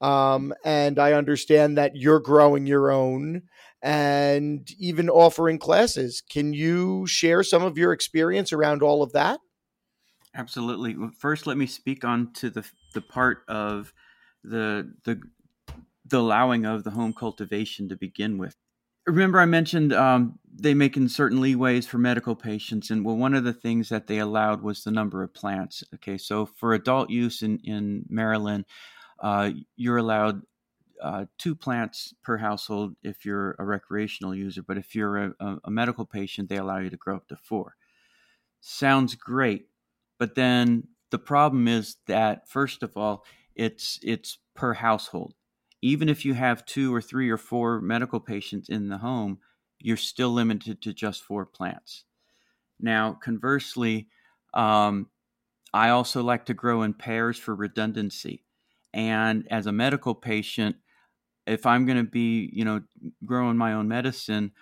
Um, 0.00 0.52
and 0.64 0.98
I 0.98 1.12
understand 1.14 1.78
that 1.78 1.96
you're 1.96 2.20
growing 2.20 2.66
your 2.66 2.90
own 2.90 3.42
and 3.82 4.68
even 4.78 5.08
offering 5.08 5.58
classes. 5.58 6.22
Can 6.28 6.52
you 6.52 7.06
share 7.06 7.42
some 7.42 7.62
of 7.62 7.78
your 7.78 7.92
experience 7.92 8.52
around 8.52 8.82
all 8.82 9.02
of 9.02 9.12
that? 9.12 9.40
Absolutely. 10.34 10.94
First, 11.18 11.46
let 11.46 11.56
me 11.56 11.66
speak 11.66 12.04
on 12.04 12.32
to 12.34 12.50
the 12.50 12.64
the 12.94 13.00
part 13.00 13.38
of 13.48 13.92
the 14.44 14.92
the 15.04 15.20
the 16.04 16.18
allowing 16.18 16.66
of 16.66 16.84
the 16.84 16.90
home 16.90 17.12
cultivation 17.12 17.88
to 17.88 17.96
begin 17.96 18.38
with 18.38 18.54
remember 19.06 19.40
I 19.40 19.46
mentioned 19.46 19.92
um, 19.92 20.38
they 20.52 20.74
make 20.74 20.96
in 20.96 21.08
certain 21.08 21.38
leeways 21.38 21.86
for 21.86 21.98
medical 21.98 22.34
patients, 22.34 22.90
and 22.90 23.04
well, 23.04 23.16
one 23.16 23.34
of 23.34 23.44
the 23.44 23.52
things 23.52 23.88
that 23.88 24.06
they 24.06 24.18
allowed 24.18 24.62
was 24.62 24.84
the 24.84 24.90
number 24.90 25.22
of 25.22 25.34
plants. 25.34 25.84
Okay, 25.94 26.18
so 26.18 26.46
for 26.46 26.74
adult 26.74 27.10
use 27.10 27.42
in 27.42 27.58
in 27.64 28.04
Maryland, 28.08 28.64
uh, 29.20 29.50
you're 29.76 29.98
allowed 29.98 30.42
uh, 31.02 31.26
two 31.38 31.54
plants 31.54 32.14
per 32.22 32.36
household 32.38 32.96
if 33.02 33.24
you're 33.24 33.54
a 33.58 33.64
recreational 33.64 34.34
user, 34.34 34.62
but 34.62 34.78
if 34.78 34.94
you're 34.94 35.16
a, 35.18 35.58
a 35.64 35.70
medical 35.70 36.06
patient, 36.06 36.48
they 36.48 36.56
allow 36.56 36.78
you 36.78 36.90
to 36.90 36.96
grow 36.96 37.16
up 37.16 37.28
to 37.28 37.36
four. 37.36 37.76
Sounds 38.60 39.14
great, 39.14 39.68
but 40.18 40.34
then 40.34 40.88
the 41.10 41.18
problem 41.18 41.68
is 41.68 41.96
that 42.06 42.48
first 42.48 42.82
of 42.82 42.96
all, 42.96 43.24
it's 43.54 43.98
it's 44.02 44.38
per 44.54 44.74
household 44.74 45.34
even 45.86 46.08
if 46.08 46.24
you 46.24 46.34
have 46.34 46.66
two 46.66 46.92
or 46.92 47.00
three 47.00 47.30
or 47.30 47.38
four 47.38 47.80
medical 47.80 48.18
patients 48.18 48.68
in 48.68 48.88
the 48.88 48.98
home, 48.98 49.38
you're 49.78 49.96
still 49.96 50.30
limited 50.30 50.82
to 50.82 50.92
just 50.92 51.22
four 51.22 51.46
plants. 51.46 52.04
Now, 52.80 53.12
conversely, 53.12 54.08
um, 54.52 55.08
I 55.72 55.90
also 55.90 56.24
like 56.24 56.46
to 56.46 56.54
grow 56.54 56.82
in 56.82 56.92
pairs 56.92 57.38
for 57.38 57.54
redundancy. 57.54 58.44
And 58.92 59.46
as 59.48 59.66
a 59.66 59.72
medical 59.72 60.14
patient, 60.14 60.76
if 61.46 61.66
I'm 61.66 61.86
going 61.86 61.98
to 61.98 62.10
be, 62.10 62.50
you 62.52 62.64
know, 62.64 62.82
growing 63.24 63.56
my 63.56 63.72
own 63.72 63.86
medicine, 63.86 64.52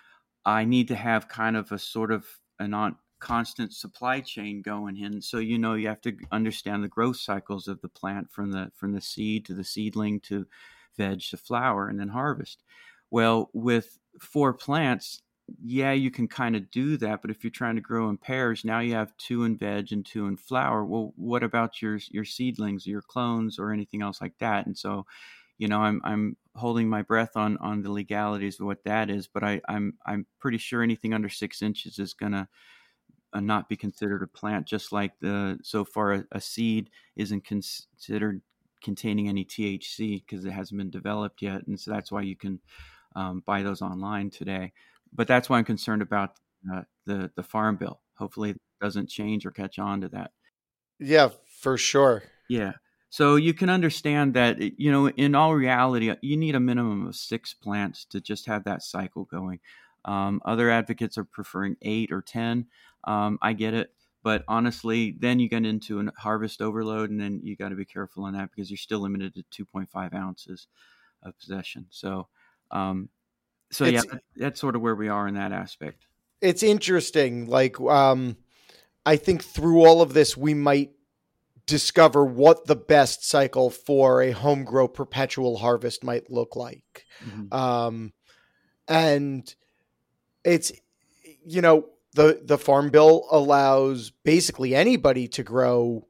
I 0.45 0.63
need 0.65 0.89
to 0.89 0.95
have 0.95 1.27
kind 1.27 1.57
of 1.57 1.71
a 1.71 1.79
sort 1.79 2.11
of 2.11 2.27
a 2.59 2.67
non 2.67 2.97
constant 3.19 3.73
supply 3.73 4.19
chain 4.19 4.61
going 4.61 4.97
in. 4.97 5.21
So 5.21 5.39
you 5.39 5.57
know 5.57 5.73
you 5.73 5.87
have 5.87 6.01
to 6.01 6.15
understand 6.31 6.83
the 6.83 6.87
growth 6.87 7.17
cycles 7.17 7.67
of 7.67 7.81
the 7.81 7.89
plant 7.89 8.29
from 8.29 8.51
the 8.51 8.71
from 8.75 8.91
the 8.91 9.01
seed 9.01 9.45
to 9.45 9.55
the 9.55 9.63
seedling 9.63 10.19
to 10.21 10.45
veg 10.97 11.21
to 11.21 11.37
flower 11.37 11.87
and 11.87 11.99
then 11.99 12.09
harvest. 12.09 12.63
Well, 13.11 13.49
with 13.53 13.97
four 14.19 14.53
plants, 14.53 15.21
yeah, 15.63 15.91
you 15.91 16.09
can 16.09 16.27
kind 16.27 16.55
of 16.55 16.71
do 16.71 16.97
that, 16.97 17.21
but 17.21 17.29
if 17.29 17.43
you're 17.43 17.51
trying 17.51 17.75
to 17.75 17.81
grow 17.81 18.09
in 18.09 18.17
pairs, 18.17 18.65
now 18.65 18.79
you 18.79 18.93
have 18.93 19.15
two 19.17 19.43
in 19.43 19.57
veg 19.57 19.91
and 19.91 20.05
two 20.05 20.25
in 20.27 20.37
flower. 20.37 20.83
Well, 20.85 21.13
what 21.15 21.43
about 21.43 21.81
your 21.81 21.99
your 22.09 22.25
seedlings, 22.25 22.87
your 22.87 23.01
clones, 23.01 23.59
or 23.59 23.71
anything 23.71 24.01
else 24.01 24.21
like 24.21 24.37
that? 24.39 24.65
And 24.65 24.77
so, 24.77 25.05
you 25.57 25.67
know, 25.67 25.81
I'm 25.81 26.01
I'm 26.03 26.37
holding 26.55 26.89
my 26.89 27.03
breath 27.03 27.37
on 27.37 27.57
on 27.57 27.83
the 27.83 27.91
legalities 27.91 28.59
of 28.59 28.65
what 28.65 28.83
that 28.85 29.09
is, 29.11 29.27
but 29.27 29.43
I 29.43 29.61
I'm 29.69 29.93
I'm 30.05 30.25
pretty 30.39 30.57
sure 30.57 30.81
anything 30.81 31.13
under 31.13 31.29
six 31.29 31.61
inches 31.61 31.99
is 31.99 32.13
gonna 32.13 32.49
uh, 33.33 33.39
not 33.39 33.69
be 33.69 33.75
considered 33.77 34.23
a 34.23 34.27
plant, 34.27 34.65
just 34.67 34.91
like 34.91 35.13
the 35.19 35.59
so 35.63 35.85
far 35.85 36.13
a, 36.13 36.25
a 36.31 36.41
seed 36.41 36.89
isn't 37.15 37.45
considered 37.45 38.41
containing 38.85 39.27
any 39.27 39.43
THC 39.43 40.23
because 40.25 40.45
it 40.45 40.51
hasn't 40.51 40.77
been 40.77 40.89
developed 40.89 41.41
yet, 41.41 41.67
and 41.67 41.77
so 41.77 41.91
that's 41.91 42.11
why 42.11 42.21
you 42.21 42.37
can 42.37 42.61
um, 43.15 43.43
buy 43.45 43.63
those 43.63 43.81
online 43.81 44.29
today. 44.29 44.71
But 45.11 45.27
that's 45.27 45.49
why 45.49 45.57
I'm 45.57 45.65
concerned 45.65 46.01
about 46.01 46.37
uh, 46.71 46.83
the 47.05 47.31
the 47.35 47.43
farm 47.43 47.75
bill. 47.75 47.99
Hopefully, 48.17 48.51
it 48.51 48.61
doesn't 48.79 49.09
change 49.09 49.45
or 49.45 49.51
catch 49.51 49.79
on 49.79 50.01
to 50.01 50.09
that. 50.09 50.31
Yeah, 50.99 51.29
for 51.59 51.77
sure. 51.77 52.23
Yeah. 52.47 52.73
So 53.09 53.37
you 53.37 53.53
can 53.53 53.69
understand 53.69 54.33
that, 54.33 54.59
you 54.59 54.91
know, 54.91 55.07
in 55.07 55.35
all 55.35 55.55
reality, 55.55 56.13
you 56.21 56.35
need 56.35 56.55
a 56.55 56.59
minimum 56.59 57.07
of 57.07 57.15
six 57.15 57.53
plants 57.53 58.03
to 58.05 58.19
just 58.19 58.45
have 58.47 58.65
that 58.65 58.83
cycle 58.83 59.23
going. 59.23 59.59
Um, 60.03 60.41
other 60.43 60.69
advocates 60.69 61.17
are 61.17 61.23
preferring 61.23 61.77
eight 61.81 62.11
or 62.11 62.21
10. 62.21 62.67
Um, 63.05 63.39
I 63.41 63.53
get 63.53 63.73
it. 63.73 63.91
But 64.25 64.43
honestly, 64.47 65.15
then 65.19 65.39
you 65.39 65.47
get 65.47 65.67
into 65.67 65.99
a 65.99 66.11
harvest 66.19 66.59
overload, 66.59 67.11
and 67.11 67.21
then 67.21 67.41
you 67.43 67.55
got 67.55 67.69
to 67.69 67.75
be 67.75 67.85
careful 67.85 68.23
on 68.23 68.33
that 68.33 68.49
because 68.49 68.71
you're 68.71 68.77
still 68.79 69.01
limited 69.01 69.35
to 69.35 69.65
2.5 69.65 70.15
ounces 70.15 70.65
of 71.21 71.37
possession. 71.37 71.85
So, 71.91 72.27
um, 72.71 73.09
so 73.69 73.85
it's, 73.85 74.03
yeah, 74.03 74.17
that's 74.35 74.59
sort 74.59 74.75
of 74.75 74.81
where 74.81 74.95
we 74.95 75.09
are 75.09 75.27
in 75.27 75.35
that 75.35 75.51
aspect. 75.51 76.07
It's 76.41 76.63
interesting. 76.63 77.45
Like, 77.45 77.79
um, 77.79 78.37
I 79.05 79.17
think 79.17 79.43
through 79.43 79.85
all 79.85 80.01
of 80.01 80.15
this, 80.15 80.35
we 80.35 80.55
might 80.55 80.89
discover 81.67 82.25
what 82.25 82.65
the 82.65 82.75
best 82.75 83.29
cycle 83.29 83.69
for 83.69 84.23
a 84.23 84.31
home 84.31 84.63
grow 84.63 84.87
perpetual 84.87 85.57
harvest 85.57 86.03
might 86.03 86.31
look 86.31 86.55
like. 86.55 87.05
Mm-hmm. 87.23 87.53
Um, 87.53 88.13
and 88.87 89.53
it's, 90.43 90.71
you 91.45 91.61
know, 91.61 91.89
the, 92.15 92.41
the 92.43 92.57
farm 92.57 92.89
bill 92.89 93.27
allows 93.29 94.11
basically 94.23 94.73
anybody 94.73 95.27
to 95.27 95.43
grow 95.43 96.07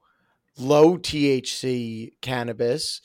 low 0.58 0.98
THC 0.98 2.12
cannabis. 2.22 3.02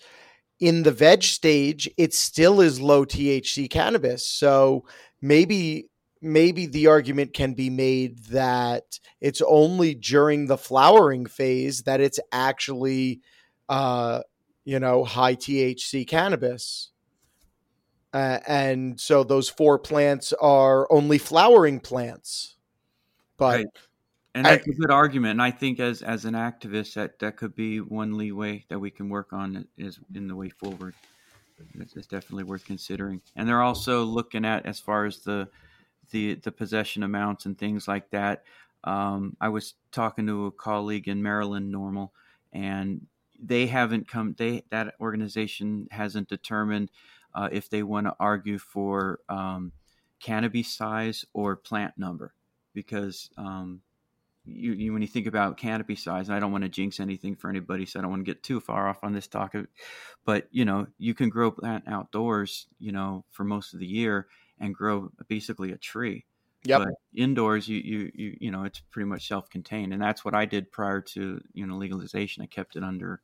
In 0.60 0.82
the 0.82 0.92
veg 0.92 1.22
stage, 1.22 1.88
it 1.96 2.12
still 2.12 2.60
is 2.60 2.80
low 2.80 3.06
THC 3.06 3.68
cannabis. 3.70 4.28
So 4.28 4.84
maybe 5.20 5.88
maybe 6.22 6.66
the 6.66 6.86
argument 6.86 7.32
can 7.32 7.54
be 7.54 7.70
made 7.70 8.18
that 8.26 9.00
it's 9.22 9.40
only 9.46 9.94
during 9.94 10.46
the 10.46 10.58
flowering 10.58 11.24
phase 11.24 11.84
that 11.84 12.02
it's 12.02 12.20
actually, 12.30 13.22
uh, 13.70 14.20
you 14.66 14.78
know, 14.78 15.02
high 15.02 15.34
THC 15.34 16.06
cannabis. 16.06 16.90
Uh, 18.12 18.40
and 18.46 19.00
so 19.00 19.24
those 19.24 19.48
four 19.48 19.78
plants 19.78 20.34
are 20.42 20.86
only 20.92 21.16
flowering 21.16 21.80
plants. 21.80 22.56
But 23.40 23.56
right. 23.56 23.66
and 24.34 24.46
that's 24.46 24.68
I, 24.68 24.70
a 24.70 24.74
good 24.74 24.90
argument. 24.90 25.32
And 25.32 25.42
I 25.42 25.50
think 25.50 25.80
as 25.80 26.02
as 26.02 26.26
an 26.26 26.34
activist, 26.34 26.94
that 26.94 27.18
that 27.18 27.36
could 27.36 27.56
be 27.56 27.80
one 27.80 28.16
leeway 28.16 28.64
that 28.68 28.78
we 28.78 28.90
can 28.90 29.08
work 29.08 29.32
on 29.32 29.66
is 29.76 29.98
in 30.14 30.28
the 30.28 30.36
way 30.36 30.50
forward. 30.50 30.94
It's, 31.78 31.96
it's 31.96 32.06
definitely 32.06 32.44
worth 32.44 32.64
considering. 32.64 33.20
And 33.36 33.48
they're 33.48 33.62
also 33.62 34.04
looking 34.04 34.44
at 34.44 34.66
as 34.66 34.78
far 34.78 35.06
as 35.06 35.20
the 35.20 35.48
the 36.10 36.34
the 36.34 36.52
possession 36.52 37.02
amounts 37.02 37.46
and 37.46 37.58
things 37.58 37.88
like 37.88 38.10
that. 38.10 38.44
Um, 38.84 39.36
I 39.40 39.48
was 39.48 39.74
talking 39.90 40.26
to 40.26 40.46
a 40.46 40.50
colleague 40.50 41.08
in 41.08 41.22
Maryland, 41.22 41.72
NORML, 41.74 42.10
and 42.52 43.06
they 43.42 43.66
haven't 43.66 44.06
come. 44.06 44.34
They 44.36 44.64
that 44.70 44.94
organization 45.00 45.88
hasn't 45.90 46.28
determined 46.28 46.90
uh, 47.34 47.48
if 47.50 47.70
they 47.70 47.82
want 47.82 48.06
to 48.06 48.16
argue 48.20 48.58
for 48.58 49.20
um, 49.28 49.72
canopy 50.18 50.62
size 50.62 51.24
or 51.32 51.56
plant 51.56 51.94
number, 51.96 52.34
because 52.80 53.28
um, 53.36 53.82
you, 54.46 54.72
you, 54.72 54.92
when 54.92 55.02
you 55.02 55.08
think 55.08 55.26
about 55.26 55.58
canopy 55.58 55.96
size, 55.96 56.28
and 56.28 56.36
I 56.36 56.40
don't 56.40 56.52
want 56.52 56.64
to 56.64 56.70
jinx 56.70 56.98
anything 56.98 57.36
for 57.36 57.50
anybody, 57.50 57.84
so 57.84 57.98
I 57.98 58.02
don't 58.02 58.10
want 58.10 58.24
to 58.24 58.30
get 58.30 58.42
too 58.42 58.58
far 58.58 58.88
off 58.88 59.04
on 59.04 59.12
this 59.12 59.26
topic. 59.26 59.66
But 60.24 60.48
you 60.50 60.64
know, 60.64 60.86
you 60.98 61.14
can 61.14 61.28
grow 61.28 61.50
plant 61.50 61.84
outdoors, 61.86 62.66
you 62.78 62.92
know, 62.92 63.24
for 63.30 63.44
most 63.44 63.74
of 63.74 63.80
the 63.80 63.86
year, 63.86 64.28
and 64.58 64.74
grow 64.74 65.10
basically 65.28 65.72
a 65.72 65.76
tree. 65.76 66.24
Yep. 66.64 66.80
But 66.80 66.88
indoors, 67.14 67.68
you, 67.68 67.78
you 67.78 68.10
you 68.14 68.36
you 68.40 68.50
know 68.50 68.64
it's 68.64 68.80
pretty 68.90 69.08
much 69.08 69.28
self-contained, 69.28 69.92
and 69.92 70.00
that's 70.00 70.24
what 70.24 70.34
I 70.34 70.46
did 70.46 70.72
prior 70.72 71.00
to 71.00 71.40
you 71.52 71.66
know 71.66 71.76
legalization. 71.76 72.42
I 72.42 72.46
kept 72.46 72.76
it 72.76 72.82
under, 72.82 73.20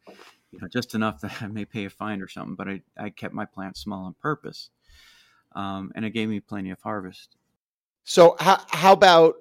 you 0.53 0.59
know, 0.61 0.69
just 0.69 0.95
enough 0.95 1.21
that 1.23 1.43
I 1.43 1.47
may 1.47 1.65
pay 1.65 1.87
a 1.87 1.91
fine 1.91 2.21
or 2.21 2.29
something, 2.29 2.57
but 2.57 2.69
I 2.69 2.83
I 2.99 3.11
kept 3.11 3.35
my 3.35 3.47
plants 3.47 3.81
small 3.81 4.05
on 4.05 4.15
purpose, 4.21 4.71
um, 5.55 5.93
and 5.95 6.05
it 6.05 6.11
gave 6.11 6.29
me 6.29 6.41
plenty 6.41 6.71
of 6.71 6.81
harvest. 6.83 7.37
So 8.05 8.37
how 8.39 8.63
how 8.69 8.93
about 8.93 9.37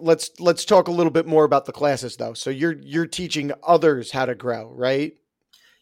let's 0.00 0.30
let's 0.40 0.64
talk 0.64 0.88
a 0.88 0.92
little 0.92 1.12
bit 1.12 1.26
more 1.26 1.44
about 1.44 1.66
the 1.66 1.72
classes 1.72 2.16
though. 2.16 2.34
So 2.34 2.50
you're 2.50 2.76
you're 2.80 3.06
teaching 3.06 3.52
others 3.62 4.10
how 4.10 4.26
to 4.26 4.34
grow, 4.34 4.70
right? 4.70 5.14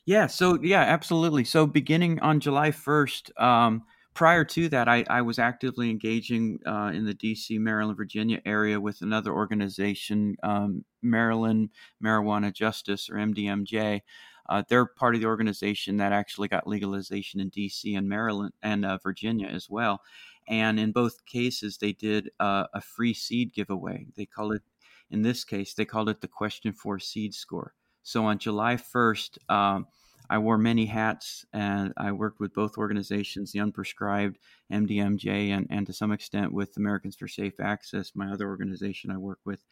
Yeah. 0.04 0.26
So 0.26 0.58
yeah, 0.62 0.82
absolutely. 0.82 1.44
So 1.44 1.66
beginning 1.66 2.20
on 2.20 2.40
July 2.40 2.70
first. 2.70 3.30
Um, 3.38 3.84
prior 4.14 4.44
to 4.44 4.68
that, 4.68 4.88
I, 4.88 5.04
I 5.08 5.22
was 5.22 5.38
actively 5.38 5.90
engaging 5.90 6.58
uh, 6.66 6.90
in 6.92 7.06
the 7.06 7.14
DC, 7.14 7.58
Maryland, 7.58 7.96
Virginia 7.96 8.40
area 8.44 8.80
with 8.80 9.00
another 9.00 9.32
organization, 9.32 10.36
um, 10.42 10.84
Maryland 11.00 11.70
Marijuana 12.02 12.52
Justice 12.52 13.08
or 13.08 13.16
MDMJ. 13.16 14.00
Uh, 14.48 14.62
they're 14.68 14.86
part 14.86 15.14
of 15.14 15.20
the 15.20 15.26
organization 15.26 15.96
that 15.96 16.12
actually 16.12 16.48
got 16.48 16.66
legalization 16.66 17.40
in 17.40 17.50
DC 17.50 17.96
and 17.96 18.08
Maryland 18.08 18.52
and 18.62 18.84
uh, 18.84 18.98
Virginia 19.02 19.46
as 19.46 19.70
well. 19.70 20.02
And 20.48 20.78
in 20.78 20.92
both 20.92 21.24
cases, 21.26 21.78
they 21.78 21.92
did 21.92 22.30
uh, 22.40 22.66
a 22.74 22.80
free 22.80 23.14
seed 23.14 23.52
giveaway. 23.52 24.06
They 24.16 24.26
call 24.26 24.52
it, 24.52 24.62
in 25.10 25.22
this 25.22 25.44
case, 25.44 25.74
they 25.74 25.84
called 25.84 26.08
it 26.08 26.20
the 26.20 26.28
Question 26.28 26.72
for 26.72 26.98
Seed 26.98 27.34
Score. 27.34 27.74
So 28.02 28.24
on 28.24 28.38
July 28.38 28.76
1st, 28.76 29.38
um, 29.48 29.86
I 30.32 30.38
wore 30.38 30.58
many 30.58 30.86
hats 30.86 31.44
and 31.52 31.92
I 31.96 32.12
worked 32.12 32.40
with 32.40 32.54
both 32.54 32.78
organizations, 32.78 33.52
the 33.52 33.58
Unprescribed, 33.58 34.36
MDMJ, 34.72 35.50
and, 35.50 35.66
and 35.68 35.86
to 35.86 35.92
some 35.92 36.10
extent 36.10 36.52
with 36.52 36.76
Americans 36.76 37.16
for 37.16 37.28
Safe 37.28 37.60
Access, 37.60 38.12
my 38.14 38.32
other 38.32 38.48
organization 38.48 39.10
I 39.10 39.18
work 39.18 39.40
with. 39.44 39.64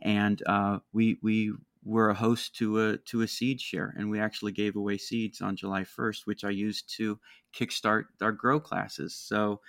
And 0.00 0.42
uh, 0.46 0.78
we, 0.92 1.18
we 1.22 1.52
were 1.84 2.10
a 2.10 2.14
host 2.14 2.56
to 2.56 2.80
a, 2.80 2.96
to 2.98 3.22
a 3.22 3.28
seed 3.28 3.60
share, 3.60 3.94
and 3.96 4.10
we 4.10 4.18
actually 4.18 4.52
gave 4.52 4.74
away 4.74 4.96
seeds 4.96 5.40
on 5.40 5.54
July 5.54 5.82
1st, 5.82 6.20
which 6.24 6.44
I 6.44 6.50
used 6.50 6.88
to 6.96 7.18
kickstart 7.54 8.04
our 8.20 8.32
grow 8.32 8.58
classes. 8.58 9.14
So 9.14 9.60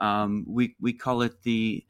um, 0.00 0.44
we, 0.48 0.76
we 0.80 0.92
call 0.92 1.22
it 1.22 1.42
the 1.42 1.84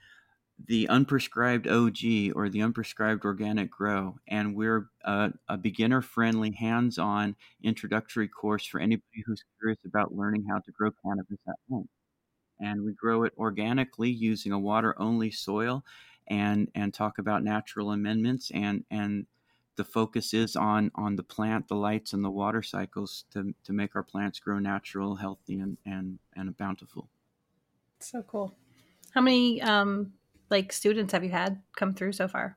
the 0.67 0.87
unprescribed 0.91 1.67
OG 1.67 2.37
or 2.37 2.49
the 2.49 2.61
unprescribed 2.61 3.25
organic 3.25 3.71
grow, 3.71 4.17
and 4.29 4.55
we're 4.55 4.91
a, 5.05 5.33
a 5.49 5.57
beginner 5.57 6.03
friendly, 6.03 6.51
hands 6.53 6.99
on 6.99 7.35
introductory 7.63 8.29
course 8.29 8.67
for 8.67 8.79
anybody 8.79 9.23
who's 9.25 9.43
curious 9.59 9.79
about 9.87 10.15
learning 10.15 10.45
how 10.49 10.59
to 10.59 10.71
grow 10.73 10.91
cannabis 11.05 11.39
at 11.49 11.55
home. 11.71 11.89
And 12.61 12.85
we 12.85 12.93
grow 12.93 13.25
it 13.25 13.33
organically 13.39 14.11
using 14.11 14.53
a 14.53 14.59
water 14.59 14.95
only 15.01 15.31
soil 15.31 15.83
and, 16.29 16.71
and 16.75 16.93
talk 16.93 17.19
about 17.19 17.43
natural 17.43 17.93
amendments 17.93 18.51
and, 18.53 18.85
and 18.91 19.27
the 19.77 19.85
focus 19.85 20.35
is 20.35 20.57
on 20.57 20.91
on 20.95 21.17
the 21.17 21.23
plant, 21.23 21.69
the 21.69 21.75
lights, 21.75 22.13
and 22.13 22.23
the 22.23 22.31
water 22.31 22.63
cycles 22.63 23.25
to, 23.31 23.55
to 23.65 23.73
make 23.73 23.97
our 23.97 24.03
plants 24.03 24.39
grow 24.39 24.59
natural, 24.59 25.17
healthy, 25.17 25.59
and 25.59 25.79
and 25.87 26.19
and 26.37 26.55
bountiful. 26.59 27.09
So 28.01 28.23
cool. 28.23 28.55
How 29.13 29.21
many 29.21 29.61
um, 29.63 30.13
like 30.51 30.73
students 30.73 31.13
have 31.13 31.25
you 31.25 31.31
had 31.31 31.61
come 31.77 31.95
through 31.95 32.13
so 32.13 32.29
far? 32.29 32.57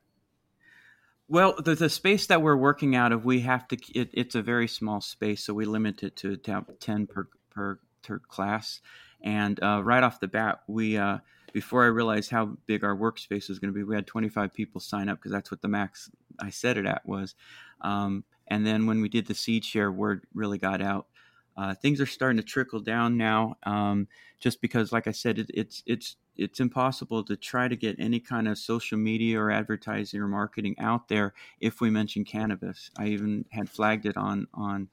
Well, 1.27 1.55
the, 1.57 1.75
the 1.75 1.89
space 1.89 2.27
that 2.27 2.41
we're 2.41 2.55
working 2.55 2.95
out 2.95 3.11
of, 3.11 3.25
we 3.25 3.41
have 3.41 3.67
to. 3.69 3.77
It, 3.93 4.09
it's 4.13 4.35
a 4.35 4.41
very 4.41 4.67
small 4.67 5.01
space, 5.01 5.43
so 5.43 5.53
we 5.53 5.65
limit 5.65 6.03
it 6.03 6.15
to 6.17 6.37
ten 6.37 7.07
per 7.07 7.27
per, 7.49 7.79
per 8.03 8.19
class. 8.19 8.81
And 9.21 9.61
uh, 9.63 9.81
right 9.83 10.03
off 10.03 10.19
the 10.19 10.27
bat, 10.27 10.59
we 10.67 10.97
uh, 10.97 11.19
before 11.53 11.83
I 11.83 11.87
realized 11.87 12.29
how 12.31 12.57
big 12.65 12.83
our 12.83 12.95
workspace 12.95 13.47
was 13.47 13.59
going 13.59 13.71
to 13.71 13.77
be, 13.77 13.83
we 13.83 13.95
had 13.95 14.07
25 14.07 14.53
people 14.53 14.81
sign 14.81 15.07
up 15.07 15.19
because 15.19 15.31
that's 15.31 15.51
what 15.51 15.61
the 15.61 15.67
max 15.67 16.09
I 16.39 16.49
set 16.49 16.77
it 16.77 16.85
at 16.85 17.05
was. 17.05 17.35
Um, 17.79 18.25
and 18.47 18.65
then 18.65 18.87
when 18.87 19.01
we 19.01 19.07
did 19.07 19.27
the 19.27 19.35
seed 19.35 19.63
share, 19.63 19.91
word 19.91 20.25
really 20.33 20.57
got 20.57 20.81
out. 20.81 21.07
Uh, 21.55 21.73
things 21.73 22.01
are 22.01 22.05
starting 22.05 22.37
to 22.37 22.43
trickle 22.43 22.79
down 22.79 23.17
now, 23.17 23.55
um, 23.63 24.07
just 24.39 24.61
because, 24.61 24.91
like 24.91 25.07
I 25.07 25.11
said, 25.11 25.39
it, 25.39 25.51
it's 25.53 25.83
it's 25.85 26.15
it's 26.35 26.59
impossible 26.59 27.23
to 27.23 27.35
try 27.37 27.67
to 27.67 27.75
get 27.75 27.99
any 27.99 28.19
kind 28.19 28.47
of 28.47 28.57
social 28.57 28.97
media 28.97 29.39
or 29.39 29.51
advertising 29.51 30.19
or 30.19 30.27
marketing 30.27 30.75
out 30.79 31.07
there 31.07 31.33
if 31.59 31.79
we 31.79 31.89
mention 31.89 32.25
cannabis. 32.25 32.89
I 32.97 33.07
even 33.07 33.45
had 33.51 33.69
flagged 33.69 34.05
it 34.05 34.17
on 34.17 34.47
on 34.53 34.89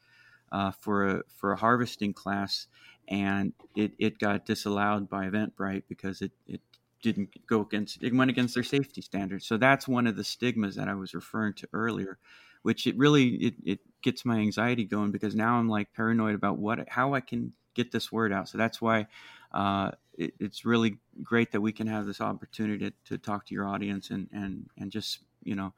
uh, 0.53 0.73
for 0.73 1.09
a 1.09 1.23
for 1.37 1.53
a 1.53 1.57
harvesting 1.57 2.13
class, 2.13 2.67
and 3.09 3.53
it, 3.75 3.93
it 3.99 4.19
got 4.19 4.47
disallowed 4.47 5.09
by 5.09 5.29
Eventbrite 5.29 5.85
because 5.89 6.23
it, 6.23 6.33
it 6.47 6.61
didn't 7.03 7.31
go 7.47 7.63
against 7.63 8.03
it 8.03 8.15
went 8.15 8.31
against 8.31 8.55
their 8.55 8.63
safety 8.63 9.01
standards. 9.01 9.47
So 9.47 9.57
that's 9.57 9.89
one 9.89 10.07
of 10.07 10.17
the 10.17 10.25
stigmas 10.25 10.77
that 10.77 10.89
I 10.89 10.95
was 10.95 11.15
referring 11.15 11.55
to 11.55 11.69
earlier, 11.73 12.19
which 12.63 12.87
it 12.87 12.97
really 12.97 13.29
it, 13.37 13.55
it 13.65 13.81
gets 14.03 14.25
my 14.25 14.39
anxiety 14.39 14.85
going 14.85 15.11
because 15.11 15.35
now 15.35 15.57
I'm 15.57 15.69
like 15.69 15.93
paranoid 15.95 16.35
about 16.35 16.59
what 16.59 16.89
how 16.89 17.15
I 17.15 17.21
can 17.21 17.53
get 17.75 17.93
this 17.93 18.11
word 18.11 18.33
out. 18.33 18.49
So 18.49 18.59
that's 18.59 18.81
why 18.81 19.07
uh, 19.53 19.93
it, 20.15 20.35
it's 20.39 20.65
really 20.65 20.99
great 21.23 21.53
that 21.53 21.61
we 21.61 21.73
can 21.73 21.87
have 21.87 22.07
this 22.07 22.21
opportunity 22.21 22.91
to, 22.91 22.95
to 23.07 23.19
talk 23.19 23.47
to 23.47 23.55
your 23.55 23.67
audience 23.67 24.11
and, 24.11 24.29
and, 24.33 24.69
and 24.79 24.91
just, 24.91 25.21
you 25.43 25.55
know, 25.55 25.73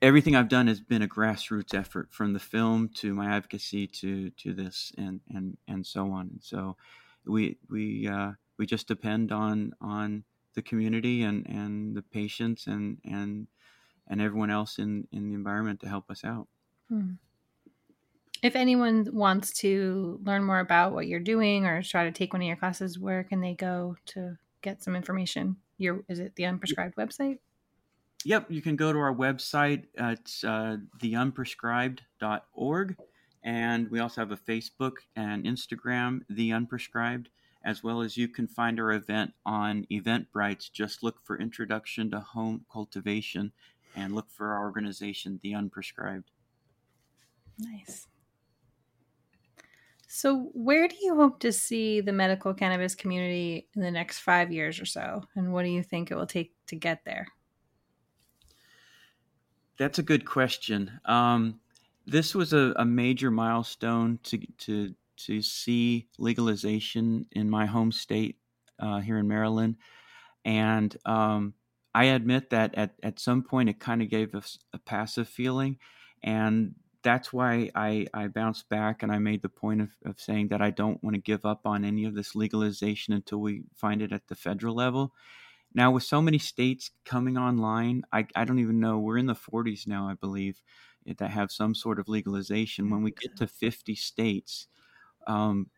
everything 0.00 0.36
I've 0.36 0.48
done 0.48 0.66
has 0.66 0.80
been 0.80 1.02
a 1.02 1.08
grassroots 1.08 1.74
effort 1.74 2.12
from 2.12 2.32
the 2.32 2.40
film 2.40 2.90
to 2.96 3.14
my 3.14 3.34
advocacy 3.34 3.86
to, 3.86 4.30
to 4.30 4.52
this 4.52 4.92
and, 4.96 5.20
and, 5.30 5.56
and 5.66 5.86
so 5.86 6.10
on. 6.12 6.28
And 6.32 6.40
so 6.42 6.76
we, 7.26 7.58
we, 7.68 8.06
uh, 8.06 8.32
we 8.58 8.66
just 8.66 8.86
depend 8.86 9.32
on, 9.32 9.72
on 9.80 10.24
the 10.54 10.62
community 10.62 11.22
and, 11.22 11.46
and 11.48 11.96
the 11.96 12.02
patients 12.02 12.66
and, 12.66 12.98
and, 13.04 13.46
and 14.08 14.20
everyone 14.20 14.50
else 14.50 14.78
in, 14.78 15.06
in 15.12 15.28
the 15.28 15.34
environment 15.34 15.80
to 15.80 15.88
help 15.88 16.10
us 16.10 16.24
out. 16.24 16.48
Hmm. 16.88 17.12
if 18.42 18.56
anyone 18.56 19.06
wants 19.12 19.52
to 19.60 20.18
learn 20.24 20.42
more 20.42 20.60
about 20.60 20.94
what 20.94 21.06
you're 21.06 21.20
doing 21.20 21.66
or 21.66 21.82
try 21.82 22.04
to 22.04 22.12
take 22.12 22.32
one 22.32 22.40
of 22.40 22.48
your 22.48 22.56
classes, 22.56 22.98
where 22.98 23.24
can 23.24 23.42
they 23.42 23.52
go 23.52 23.96
to 24.06 24.38
get 24.62 24.82
some 24.82 24.96
information? 24.96 25.56
Your 25.76 26.02
is 26.08 26.18
it 26.18 26.34
the 26.36 26.44
unprescribed 26.44 26.94
website? 26.94 27.40
Yep, 28.24 28.50
you 28.50 28.62
can 28.62 28.76
go 28.76 28.92
to 28.92 28.98
our 28.98 29.14
website. 29.14 29.84
Uh, 30.00 30.16
it's 30.18 30.42
uh, 30.42 30.78
theunprescribed.org. 30.98 32.96
And 33.44 33.88
we 33.90 34.00
also 34.00 34.20
have 34.20 34.32
a 34.32 34.36
Facebook 34.36 34.94
and 35.14 35.44
Instagram, 35.44 36.22
The 36.28 36.50
Unprescribed, 36.50 37.26
as 37.64 37.84
well 37.84 38.00
as 38.02 38.16
you 38.16 38.28
can 38.28 38.48
find 38.48 38.80
our 38.80 38.92
event 38.92 39.32
on 39.46 39.86
Eventbrite. 39.90 40.72
Just 40.72 41.02
look 41.02 41.24
for 41.24 41.38
Introduction 41.38 42.10
to 42.10 42.20
Home 42.20 42.66
Cultivation 42.70 43.52
and 43.96 44.14
look 44.14 44.30
for 44.30 44.52
our 44.52 44.60
organization, 44.60 45.40
The 45.42 45.52
Unprescribed. 45.52 46.24
Nice. 47.58 48.06
So, 50.10 50.50
where 50.54 50.88
do 50.88 50.96
you 51.00 51.14
hope 51.14 51.38
to 51.40 51.52
see 51.52 52.00
the 52.00 52.12
medical 52.12 52.54
cannabis 52.54 52.94
community 52.94 53.68
in 53.74 53.82
the 53.82 53.90
next 53.90 54.20
five 54.20 54.50
years 54.50 54.80
or 54.80 54.86
so? 54.86 55.22
And 55.36 55.52
what 55.52 55.64
do 55.64 55.68
you 55.68 55.82
think 55.82 56.10
it 56.10 56.16
will 56.16 56.26
take 56.26 56.52
to 56.68 56.76
get 56.76 57.04
there? 57.04 57.26
That's 59.78 59.98
a 59.98 60.02
good 60.02 60.24
question. 60.24 60.90
Um, 61.04 61.60
this 62.06 62.34
was 62.34 62.52
a, 62.52 62.72
a, 62.76 62.84
major 62.84 63.30
milestone 63.30 64.18
to, 64.24 64.38
to, 64.58 64.94
to 65.18 65.42
see 65.42 66.08
legalization 66.18 67.26
in 67.32 67.48
my 67.48 67.66
home 67.66 67.92
state 67.92 68.38
uh, 68.80 68.98
here 68.98 69.18
in 69.18 69.28
Maryland. 69.28 69.76
And 70.44 70.96
um, 71.04 71.54
I 71.94 72.04
admit 72.04 72.50
that 72.50 72.74
at, 72.74 72.94
at 73.02 73.18
some 73.18 73.42
point 73.42 73.68
it 73.68 73.80
kind 73.80 74.02
of 74.02 74.10
gave 74.10 74.34
us 74.34 74.58
a 74.72 74.78
passive 74.78 75.28
feeling. 75.28 75.78
And 76.22 76.74
that's 77.02 77.32
why 77.32 77.70
I, 77.74 78.06
I 78.12 78.26
bounced 78.28 78.68
back 78.68 79.02
and 79.02 79.12
I 79.12 79.18
made 79.18 79.42
the 79.42 79.48
point 79.48 79.80
of, 79.80 79.90
of 80.04 80.20
saying 80.20 80.48
that 80.48 80.60
I 80.60 80.70
don't 80.70 81.02
want 81.02 81.14
to 81.14 81.22
give 81.22 81.46
up 81.46 81.66
on 81.66 81.84
any 81.84 82.04
of 82.04 82.14
this 82.14 82.34
legalization 82.34 83.14
until 83.14 83.38
we 83.38 83.62
find 83.74 84.02
it 84.02 84.12
at 84.12 84.26
the 84.28 84.34
federal 84.34 84.74
level. 84.74 85.14
Now, 85.74 85.90
with 85.90 86.02
so 86.02 86.22
many 86.22 86.38
states 86.38 86.90
coming 87.04 87.36
online, 87.36 88.02
I, 88.12 88.26
I 88.34 88.44
don't 88.44 88.58
even 88.58 88.80
know. 88.80 88.98
We're 88.98 89.18
in 89.18 89.26
the 89.26 89.34
40s 89.34 89.86
now, 89.86 90.08
I 90.08 90.14
believe, 90.14 90.62
that 91.06 91.30
have 91.30 91.52
some 91.52 91.74
sort 91.74 91.98
of 91.98 92.08
legalization. 92.08 92.90
When 92.90 93.02
we 93.02 93.12
get 93.12 93.36
to 93.36 93.46
50 93.46 93.94
states, 93.94 94.66
um, 95.26 95.68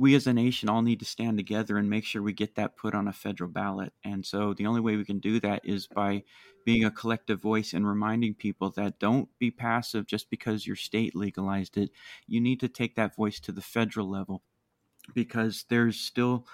we 0.00 0.14
as 0.14 0.26
a 0.26 0.32
nation 0.32 0.70
all 0.70 0.80
need 0.80 0.98
to 0.98 1.04
stand 1.04 1.36
together 1.36 1.76
and 1.76 1.90
make 1.90 2.06
sure 2.06 2.22
we 2.22 2.32
get 2.32 2.54
that 2.54 2.74
put 2.74 2.94
on 2.94 3.06
a 3.06 3.12
federal 3.12 3.50
ballot. 3.50 3.92
And 4.02 4.24
so 4.24 4.54
the 4.54 4.64
only 4.64 4.80
way 4.80 4.96
we 4.96 5.04
can 5.04 5.18
do 5.18 5.38
that 5.40 5.60
is 5.62 5.86
by 5.86 6.24
being 6.64 6.86
a 6.86 6.90
collective 6.90 7.38
voice 7.38 7.74
and 7.74 7.86
reminding 7.86 8.32
people 8.34 8.70
that 8.70 8.98
don't 8.98 9.28
be 9.38 9.50
passive 9.50 10.06
just 10.06 10.30
because 10.30 10.66
your 10.66 10.74
state 10.76 11.14
legalized 11.14 11.76
it. 11.76 11.90
You 12.26 12.40
need 12.40 12.60
to 12.60 12.68
take 12.68 12.94
that 12.96 13.14
voice 13.14 13.40
to 13.40 13.52
the 13.52 13.60
federal 13.60 14.08
level 14.08 14.42
because 15.14 15.66
there's 15.68 16.00
still 16.00 16.46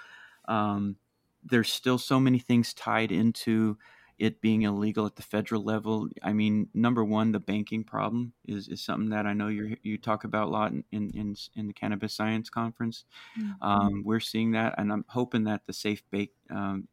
um, 0.49 0.97
there's 1.41 1.71
still 1.71 1.97
so 1.97 2.19
many 2.19 2.39
things 2.39 2.73
tied 2.73 3.13
into 3.13 3.77
it 4.19 4.41
being 4.41 4.63
illegal 4.63 5.05
at 5.05 5.15
the 5.15 5.21
federal 5.21 5.63
level. 5.63 6.09
I 6.23 6.33
mean, 6.33 6.69
number 6.73 7.03
one, 7.03 7.31
the 7.31 7.39
banking 7.39 7.83
problem 7.83 8.33
is, 8.45 8.67
is 8.67 8.81
something 8.81 9.09
that 9.09 9.27
I 9.27 9.33
know 9.33 9.47
you 9.47 9.77
you 9.83 9.97
talk 9.97 10.23
about 10.23 10.47
a 10.47 10.51
lot 10.51 10.71
in 10.71 10.83
in, 10.91 11.35
in 11.55 11.67
the 11.67 11.73
cannabis 11.73 12.13
science 12.13 12.49
conference. 12.49 13.05
Mm-hmm. 13.39 13.63
Um, 13.63 14.03
we're 14.03 14.19
seeing 14.19 14.51
that, 14.51 14.75
and 14.77 14.91
I'm 14.91 15.05
hoping 15.07 15.43
that 15.45 15.61
the 15.67 15.73
safe 15.73 16.01
bank, 16.11 16.31
um, 16.49 16.87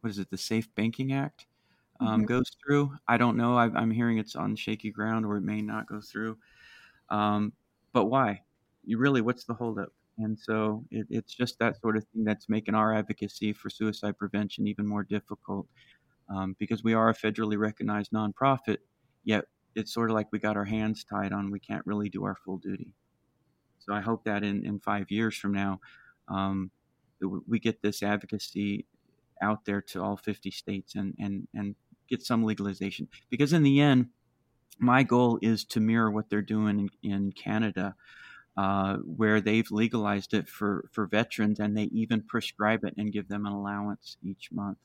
what 0.00 0.10
is 0.10 0.18
it, 0.18 0.30
the 0.30 0.38
Safe 0.38 0.72
Banking 0.76 1.12
Act 1.12 1.46
um, 2.00 2.08
mm-hmm. 2.08 2.24
goes 2.24 2.50
through. 2.64 2.92
I 3.08 3.16
don't 3.16 3.36
know. 3.36 3.56
I, 3.56 3.66
am 3.66 3.90
hearing 3.90 4.18
it's 4.18 4.36
on 4.36 4.54
shaky 4.54 4.90
ground, 4.90 5.26
or 5.26 5.36
it 5.36 5.42
may 5.42 5.60
not 5.60 5.86
go 5.86 6.00
through. 6.00 6.38
Um, 7.10 7.52
but 7.92 8.06
why? 8.06 8.42
You 8.84 8.98
really, 8.98 9.20
what's 9.20 9.44
the 9.44 9.54
holdup? 9.54 9.92
And 10.18 10.38
so 10.38 10.84
it, 10.90 11.06
it's 11.10 11.32
just 11.32 11.58
that 11.58 11.80
sort 11.80 11.96
of 11.96 12.04
thing 12.12 12.24
that's 12.24 12.48
making 12.48 12.74
our 12.74 12.94
advocacy 12.94 13.52
for 13.52 13.70
suicide 13.70 14.18
prevention 14.18 14.66
even 14.66 14.86
more 14.86 15.04
difficult 15.04 15.66
um, 16.28 16.56
because 16.58 16.84
we 16.84 16.94
are 16.94 17.08
a 17.08 17.14
federally 17.14 17.58
recognized 17.58 18.12
nonprofit, 18.12 18.78
yet 19.24 19.46
it's 19.74 19.92
sort 19.92 20.10
of 20.10 20.14
like 20.14 20.28
we 20.32 20.38
got 20.38 20.56
our 20.56 20.64
hands 20.64 21.04
tied 21.04 21.32
on, 21.32 21.50
we 21.50 21.60
can't 21.60 21.86
really 21.86 22.08
do 22.08 22.24
our 22.24 22.36
full 22.44 22.58
duty. 22.58 22.94
So 23.78 23.92
I 23.94 24.00
hope 24.00 24.24
that 24.24 24.42
in, 24.42 24.64
in 24.66 24.80
five 24.80 25.10
years 25.10 25.36
from 25.36 25.52
now, 25.52 25.80
um, 26.28 26.70
we 27.46 27.58
get 27.58 27.82
this 27.82 28.02
advocacy 28.02 28.86
out 29.40 29.64
there 29.64 29.80
to 29.80 30.02
all 30.02 30.16
50 30.16 30.50
states 30.50 30.94
and, 30.94 31.14
and, 31.18 31.48
and 31.54 31.74
get 32.08 32.22
some 32.22 32.44
legalization. 32.44 33.08
Because 33.30 33.52
in 33.52 33.62
the 33.62 33.80
end, 33.80 34.08
my 34.78 35.02
goal 35.02 35.38
is 35.42 35.64
to 35.64 35.80
mirror 35.80 36.10
what 36.10 36.28
they're 36.30 36.42
doing 36.42 36.88
in, 37.02 37.10
in 37.10 37.32
Canada, 37.32 37.94
uh, 38.56 38.96
where 38.96 39.40
they've 39.40 39.70
legalized 39.70 40.34
it 40.34 40.48
for, 40.48 40.88
for 40.92 41.06
veterans 41.06 41.60
and 41.60 41.76
they 41.76 41.84
even 41.84 42.22
prescribe 42.22 42.84
it 42.84 42.94
and 42.96 43.12
give 43.12 43.28
them 43.28 43.46
an 43.46 43.52
allowance 43.52 44.16
each 44.22 44.50
month. 44.52 44.78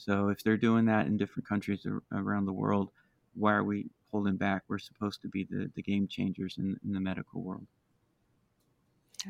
So 0.00 0.28
if 0.28 0.42
they're 0.42 0.56
doing 0.56 0.86
that 0.86 1.06
in 1.06 1.16
different 1.16 1.48
countries 1.48 1.86
around 2.12 2.46
the 2.46 2.52
world, 2.52 2.90
why 3.34 3.52
are 3.52 3.64
we 3.64 3.86
holding 4.10 4.36
back? 4.36 4.62
We're 4.68 4.78
supposed 4.78 5.20
to 5.22 5.28
be 5.28 5.44
the, 5.44 5.70
the 5.74 5.82
game 5.82 6.08
changers 6.08 6.56
in, 6.58 6.78
in 6.84 6.92
the 6.92 7.00
medical 7.00 7.42
world. 7.42 7.66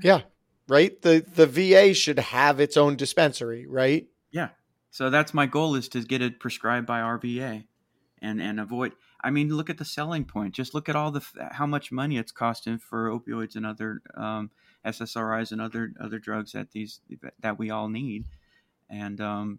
Yeah, 0.02 0.22
right. 0.68 1.00
The 1.02 1.24
the 1.34 1.46
VA 1.46 1.92
should 1.94 2.20
have 2.20 2.60
its 2.60 2.76
own 2.76 2.94
dispensary, 2.94 3.66
right? 3.66 4.06
Yeah. 4.30 4.50
So 4.90 5.10
that's 5.10 5.34
my 5.34 5.46
goal 5.46 5.74
is 5.74 5.88
to 5.90 6.02
get 6.02 6.22
it 6.22 6.38
prescribed 6.38 6.86
by 6.86 7.00
our 7.00 7.18
VA, 7.18 7.64
and 8.22 8.40
and 8.40 8.60
avoid. 8.60 8.92
I 9.22 9.30
mean, 9.30 9.54
look 9.54 9.68
at 9.68 9.78
the 9.78 9.84
selling 9.84 10.24
point. 10.24 10.54
Just 10.54 10.72
look 10.72 10.88
at 10.88 10.94
all 10.94 11.10
the 11.10 11.24
how 11.50 11.66
much 11.66 11.90
money 11.90 12.16
it's 12.18 12.32
costing 12.32 12.78
for 12.78 13.10
opioids 13.10 13.56
and 13.56 13.66
other 13.66 14.00
um, 14.16 14.50
SSRIs 14.86 15.50
and 15.50 15.60
other 15.60 15.92
other 16.00 16.20
drugs 16.20 16.52
that 16.52 16.70
these 16.70 17.00
that 17.40 17.58
we 17.58 17.70
all 17.70 17.88
need, 17.88 18.26
and 18.88 19.20
um, 19.20 19.58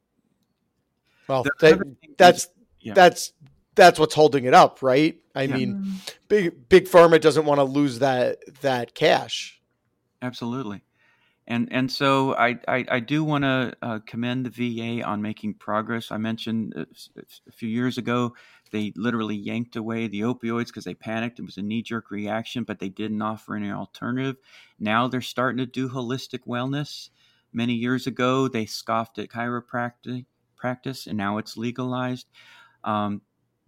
well, 1.32 1.46
they, 1.60 1.78
that's 2.18 2.48
yeah. 2.82 2.94
that's 2.94 3.34
that's 3.76 4.00
what's 4.00 4.14
holding 4.14 4.46
it 4.46 4.54
up, 4.54 4.82
right? 4.82 5.16
I 5.34 5.44
yeah. 5.44 5.56
mean, 5.56 5.94
big 6.28 6.68
big 6.68 6.86
pharma 6.86 7.22
doesn't 7.22 7.46
want 7.46 7.60
to 7.60 7.64
lose 7.64 8.00
that 8.00 8.40
that 8.62 8.94
cash. 8.94 9.62
Absolutely, 10.22 10.84
and 11.48 11.70
and 11.72 11.90
so 11.92 12.36
I 12.36 12.60
I, 12.68 12.86
I 12.90 13.00
do 13.00 13.24
want 13.24 13.44
to 13.46 13.74
uh, 13.82 14.00
commend 14.06 14.46
the 14.46 14.50
VA 15.00 15.04
on 15.06 15.22
making 15.22 15.54
progress. 15.56 16.12
I 16.12 16.18
mentioned 16.18 16.74
a, 16.76 16.86
a 17.48 17.52
few 17.52 17.70
years 17.70 17.98
ago 17.98 18.34
they 18.72 18.94
literally 18.96 19.36
yanked 19.36 19.76
away 19.76 20.08
the 20.08 20.22
opioids 20.22 20.68
because 20.68 20.86
they 20.86 20.94
panicked. 20.94 21.40
It 21.40 21.46
was 21.46 21.58
a 21.58 21.62
knee 21.62 21.82
jerk 21.82 22.10
reaction, 22.10 22.64
but 22.64 22.80
they 22.80 22.90
didn't 22.90 23.22
offer 23.22 23.56
any 23.56 23.70
alternative. 23.70 24.38
Now 24.80 25.08
they're 25.08 25.22
starting 25.22 25.58
to 25.58 25.66
do 25.66 25.90
holistic 25.90 26.48
wellness. 26.48 27.10
Many 27.54 27.74
years 27.74 28.08
ago, 28.08 28.48
they 28.48 28.66
scoffed 28.66 29.20
at 29.20 29.28
chiropractic 29.28 30.26
practice, 30.62 31.08
and 31.08 31.18
now 31.18 31.38
it's 31.40 31.58
legalized. 31.58 32.28
Um, 32.84 33.22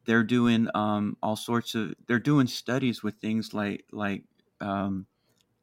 they're 0.06 0.24
doing 0.24 0.68
um, 0.76 1.18
all 1.24 1.36
sorts 1.36 1.76
of 1.76 1.94
they're 2.08 2.20
doing 2.20 2.48
studies 2.48 3.04
with 3.04 3.16
things 3.16 3.54
like 3.54 3.86
like 3.92 4.24
um, 4.62 5.08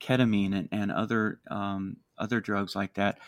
ketamine 0.00 0.54
and, 0.54 0.68
and 0.72 0.92
other 0.92 1.40
um, 1.50 1.98
other 2.18 2.40
drugs 2.40 2.74
like 2.74 2.94
that. 2.94 3.18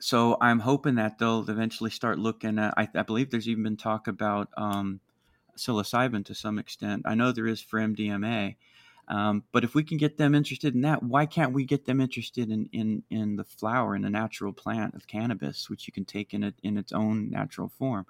So 0.00 0.36
I'm 0.40 0.60
hoping 0.60 0.96
that 0.96 1.18
they'll 1.18 1.48
eventually 1.48 1.90
start 1.90 2.18
looking 2.18 2.58
at. 2.58 2.74
I, 2.76 2.88
I 2.94 3.02
believe 3.02 3.30
there's 3.30 3.48
even 3.48 3.64
been 3.64 3.76
talk 3.76 4.08
about 4.08 4.48
um, 4.56 5.00
psilocybin 5.56 6.24
to 6.26 6.34
some 6.34 6.58
extent. 6.58 7.02
I 7.04 7.14
know 7.14 7.32
there 7.32 7.46
is 7.46 7.60
for 7.60 7.78
MDMA, 7.78 8.56
um, 9.08 9.44
but 9.52 9.64
if 9.64 9.74
we 9.74 9.84
can 9.84 9.98
get 9.98 10.16
them 10.16 10.34
interested 10.34 10.74
in 10.74 10.80
that, 10.82 11.02
why 11.02 11.26
can't 11.26 11.52
we 11.52 11.64
get 11.64 11.84
them 11.84 12.00
interested 12.00 12.50
in, 12.50 12.68
in, 12.72 13.02
in 13.10 13.36
the 13.36 13.44
flower 13.44 13.94
and 13.94 14.04
the 14.04 14.10
natural 14.10 14.52
plant 14.52 14.94
of 14.94 15.06
cannabis, 15.06 15.68
which 15.68 15.86
you 15.86 15.92
can 15.92 16.04
take 16.04 16.32
in 16.32 16.42
it 16.42 16.54
in 16.62 16.78
its 16.78 16.92
own 16.92 17.30
natural 17.30 17.68
form? 17.68 18.06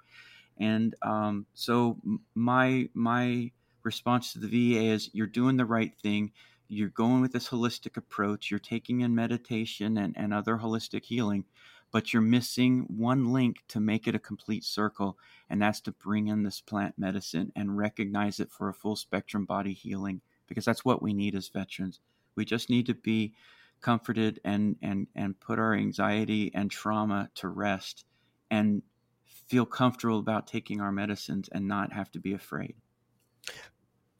And 0.57 0.95
um, 1.01 1.45
so 1.53 1.97
my 2.33 2.89
my 2.93 3.51
response 3.83 4.33
to 4.33 4.39
the 4.39 4.47
VA 4.47 4.85
is 4.93 5.09
you're 5.13 5.27
doing 5.27 5.57
the 5.57 5.65
right 5.65 5.93
thing. 6.01 6.31
You're 6.69 6.89
going 6.89 7.21
with 7.21 7.33
this 7.33 7.49
holistic 7.49 7.97
approach. 7.97 8.49
You're 8.49 8.59
taking 8.59 9.01
in 9.01 9.13
meditation 9.13 9.97
and, 9.97 10.15
and 10.17 10.33
other 10.33 10.57
holistic 10.57 11.03
healing, 11.03 11.43
but 11.91 12.13
you're 12.13 12.21
missing 12.21 12.85
one 12.87 13.33
link 13.33 13.57
to 13.67 13.81
make 13.81 14.07
it 14.07 14.15
a 14.15 14.19
complete 14.19 14.63
circle, 14.63 15.17
and 15.49 15.61
that's 15.61 15.81
to 15.81 15.91
bring 15.91 16.27
in 16.27 16.43
this 16.43 16.61
plant 16.61 16.97
medicine 16.97 17.51
and 17.53 17.77
recognize 17.77 18.39
it 18.39 18.49
for 18.49 18.69
a 18.69 18.73
full 18.73 18.95
spectrum 18.95 19.45
body 19.45 19.73
healing 19.73 20.21
because 20.47 20.65
that's 20.65 20.85
what 20.85 21.01
we 21.01 21.13
need 21.13 21.35
as 21.35 21.49
veterans. 21.49 21.99
We 22.35 22.45
just 22.45 22.69
need 22.69 22.85
to 22.87 22.93
be 22.93 23.33
comforted 23.81 24.39
and 24.43 24.75
and 24.81 25.07
and 25.15 25.39
put 25.39 25.59
our 25.59 25.73
anxiety 25.73 26.51
and 26.53 26.71
trauma 26.71 27.29
to 27.35 27.47
rest 27.47 28.05
and 28.49 28.81
feel 29.25 29.65
comfortable 29.65 30.19
about 30.19 30.47
taking 30.47 30.81
our 30.81 30.91
medicines 30.91 31.49
and 31.51 31.67
not 31.67 31.93
have 31.93 32.11
to 32.11 32.19
be 32.19 32.33
afraid. 32.33 32.75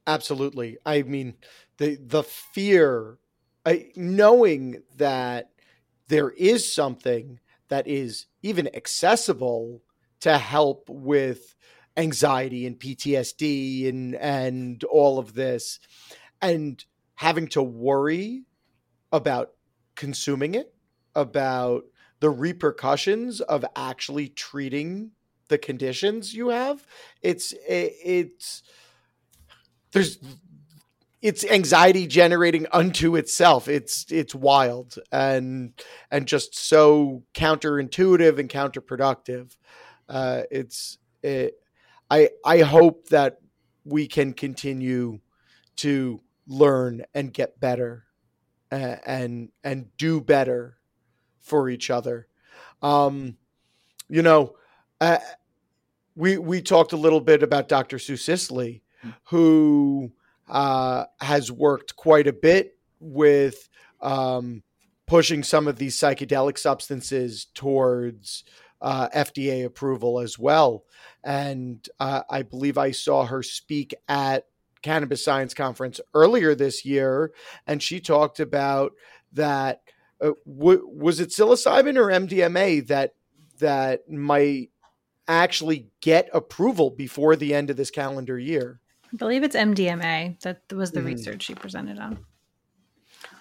Absolutely. 0.08 0.78
I 0.86 1.02
mean, 1.02 1.36
the 1.78 1.96
the 1.96 2.24
fear 2.24 3.18
I, 3.66 3.92
knowing 3.96 4.84
that 4.98 5.52
there 6.08 6.30
is 6.32 6.72
something 6.72 7.40
that 7.70 7.88
is 7.88 8.28
even 8.44 8.74
accessible 8.76 9.82
to 10.20 10.38
help 10.38 10.88
with 10.90 11.56
anxiety 11.98 12.66
and 12.66 12.80
PTSD 12.80 13.88
and 13.90 14.16
and 14.16 14.84
all 14.86 15.20
of 15.20 15.34
this 15.34 15.80
and 16.42 16.84
having 17.16 17.48
to 17.48 17.64
worry 17.64 18.44
about 19.12 19.52
consuming 19.96 20.56
it, 20.56 20.74
about 21.16 21.86
the 22.20 22.30
repercussions 22.30 23.42
of 23.42 23.66
actually 23.76 24.28
treating 24.28 25.12
the 25.48 25.58
conditions 25.58 26.34
you 26.34 26.50
have. 26.50 26.86
It's 27.22 27.54
it's 27.68 28.64
there's 29.92 30.20
it's 31.22 31.46
anxiety 31.46 32.06
generating 32.08 32.68
unto 32.72 33.16
itself. 33.16 33.68
It's 33.68 34.06
it's 34.12 34.36
wild 34.36 34.98
and 35.12 35.74
and 36.12 36.28
just 36.28 36.56
so 36.56 37.24
counterintuitive 37.34 38.38
and 38.38 38.50
counterproductive. 38.50 39.56
Uh, 40.08 40.44
it's 40.52 40.98
it, 41.24 41.56
I 42.10 42.30
I 42.44 42.60
hope 42.60 43.10
that 43.10 43.40
we 43.84 44.08
can 44.08 44.34
continue 44.34 45.20
to 45.78 46.22
learn 46.48 47.04
and 47.14 47.34
get 47.34 47.60
better 47.60 48.06
and 48.72 49.50
and, 49.64 49.98
do 49.98 50.20
better 50.20 50.78
for 51.40 51.70
each 51.70 51.90
other. 51.90 52.28
Um, 52.82 53.38
you 54.10 54.22
know, 54.22 54.56
uh, 55.00 55.20
we 56.16 56.38
we 56.38 56.62
talked 56.62 56.94
a 56.94 56.98
little 56.98 57.22
bit 57.22 57.44
about 57.44 57.70
Dr. 57.70 58.00
Sue 58.00 58.18
Sisley, 58.18 58.82
who 59.26 60.12
uh, 60.48 61.06
has 61.20 61.52
worked 61.52 61.96
quite 61.96 62.28
a 62.28 62.34
bit 62.34 62.78
with 63.00 63.70
um, 64.02 64.64
pushing 65.08 65.44
some 65.44 65.68
of 65.68 65.78
these 65.78 65.98
psychedelic 65.98 66.58
substances 66.58 67.46
towards 67.54 68.44
uh, 68.86 69.10
FDA 69.10 69.66
approval 69.66 70.20
as 70.20 70.38
well. 70.38 70.84
And 71.24 71.86
uh, 72.00 72.22
I 72.30 72.44
believe 72.44 72.78
I 72.78 72.92
saw 72.92 73.26
her 73.26 73.42
speak 73.42 73.96
at 74.08 74.46
Cannabis 74.84 75.26
Science 75.26 75.56
Conference 75.56 76.00
earlier 76.14 76.54
this 76.54 76.86
year, 76.86 77.32
and 77.66 77.82
she 77.82 78.00
talked 78.00 78.40
about 78.40 78.94
that. 79.34 79.82
Uh, 80.22 80.32
w- 80.48 80.88
was 80.88 81.20
it 81.20 81.30
psilocybin 81.30 81.98
or 81.98 82.08
MDMA 82.08 82.86
that 82.88 83.16
that 83.58 84.08
might 84.10 84.70
actually 85.28 85.88
get 86.00 86.30
approval 86.32 86.92
before 86.92 87.36
the 87.36 87.56
end 87.56 87.72
of 87.72 87.78
this 87.78 87.90
calendar 87.90 88.38
year? 88.38 88.80
I 89.12 89.18
believe 89.18 89.44
it's 89.44 89.56
MDMA. 89.56 90.40
That 90.42 90.62
was 90.72 90.92
the 90.92 91.02
mm. 91.02 91.06
research 91.06 91.44
she 91.44 91.56
presented 91.56 91.98
on. 91.98 92.24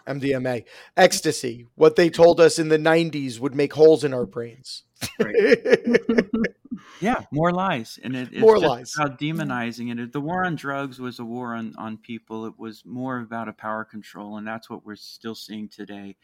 MDMA, 0.07 0.65
ecstasy, 0.97 1.67
what 1.75 1.97
they 1.97 2.11
told 2.11 2.41
us 2.41 2.59
in 2.59 2.69
the 2.69 2.79
90s 2.79 3.39
would 3.39 3.55
make 3.55 3.73
holes 3.73 4.05
in 4.05 4.13
our 4.13 4.27
brains. 4.27 4.85
yeah, 7.01 7.25
more 7.31 7.53
lies. 7.53 7.99
And 8.03 8.17
it, 8.17 8.29
it's 8.33 8.41
more 8.41 8.59
lies. 8.59 8.95
about 8.97 9.19
demonizing 9.19 9.97
it. 9.99 10.13
The 10.13 10.21
war 10.21 10.45
on 10.45 10.57
drugs 10.57 11.01
was 11.01 11.19
a 11.19 11.25
war 11.25 11.55
on, 11.55 11.75
on 11.77 11.99
people. 11.99 12.47
It 12.47 12.59
was 12.59 12.85
more 12.85 13.21
about 13.21 13.49
a 13.49 13.53
power 13.53 13.85
control, 13.85 14.37
and 14.37 14.47
that's 14.47 14.69
what 14.69 14.85
we're 14.85 14.97
still 14.97 15.35
seeing 15.35 15.69
today. 15.69 16.17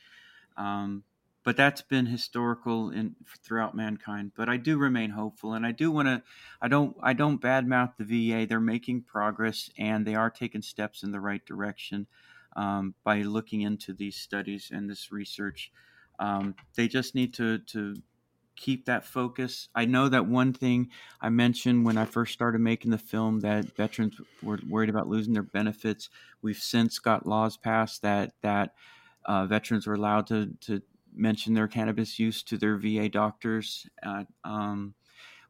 Um, 0.56 1.04
but 1.42 1.56
that's 1.56 1.80
been 1.82 2.06
historical 2.06 2.90
in 2.90 3.16
throughout 3.42 3.74
mankind. 3.74 4.32
But 4.36 4.48
I 4.48 4.56
do 4.56 4.76
remain 4.76 5.10
hopeful, 5.10 5.54
and 5.54 5.64
I 5.64 5.72
do 5.72 5.90
want 5.90 6.08
to. 6.08 6.22
I 6.60 6.68
don't. 6.68 6.96
I 7.02 7.12
don't 7.14 7.40
badmouth 7.40 7.92
the 7.98 8.04
VA. 8.04 8.46
They're 8.46 8.60
making 8.60 9.02
progress, 9.02 9.70
and 9.78 10.06
they 10.06 10.14
are 10.14 10.30
taking 10.30 10.62
steps 10.62 11.02
in 11.02 11.12
the 11.12 11.20
right 11.20 11.44
direction 11.44 12.06
um, 12.56 12.94
by 13.04 13.22
looking 13.22 13.62
into 13.62 13.92
these 13.92 14.16
studies 14.16 14.70
and 14.72 14.88
this 14.88 15.10
research. 15.10 15.72
Um, 16.18 16.54
they 16.76 16.88
just 16.88 17.14
need 17.14 17.32
to 17.34 17.58
to 17.58 17.96
keep 18.60 18.84
that 18.84 19.06
focus. 19.06 19.68
I 19.74 19.86
know 19.86 20.08
that 20.10 20.26
one 20.26 20.52
thing 20.52 20.90
I 21.20 21.30
mentioned 21.30 21.86
when 21.86 21.96
I 21.96 22.04
first 22.04 22.34
started 22.34 22.60
making 22.60 22.90
the 22.90 22.98
film 22.98 23.40
that 23.40 23.74
veterans 23.74 24.20
were 24.42 24.60
worried 24.68 24.90
about 24.90 25.08
losing 25.08 25.32
their 25.32 25.42
benefits. 25.42 26.10
We've 26.42 26.58
since 26.58 26.98
got 26.98 27.26
laws 27.26 27.56
passed 27.56 28.02
that 28.02 28.34
that 28.42 28.74
uh, 29.24 29.46
veterans 29.46 29.86
are 29.86 29.94
allowed 29.94 30.26
to 30.28 30.50
to 30.60 30.82
mention 31.14 31.54
their 31.54 31.68
cannabis 31.68 32.18
use 32.18 32.42
to 32.44 32.58
their 32.58 32.76
VA 32.76 33.08
doctors 33.08 33.86
uh, 34.02 34.24
um, 34.44 34.94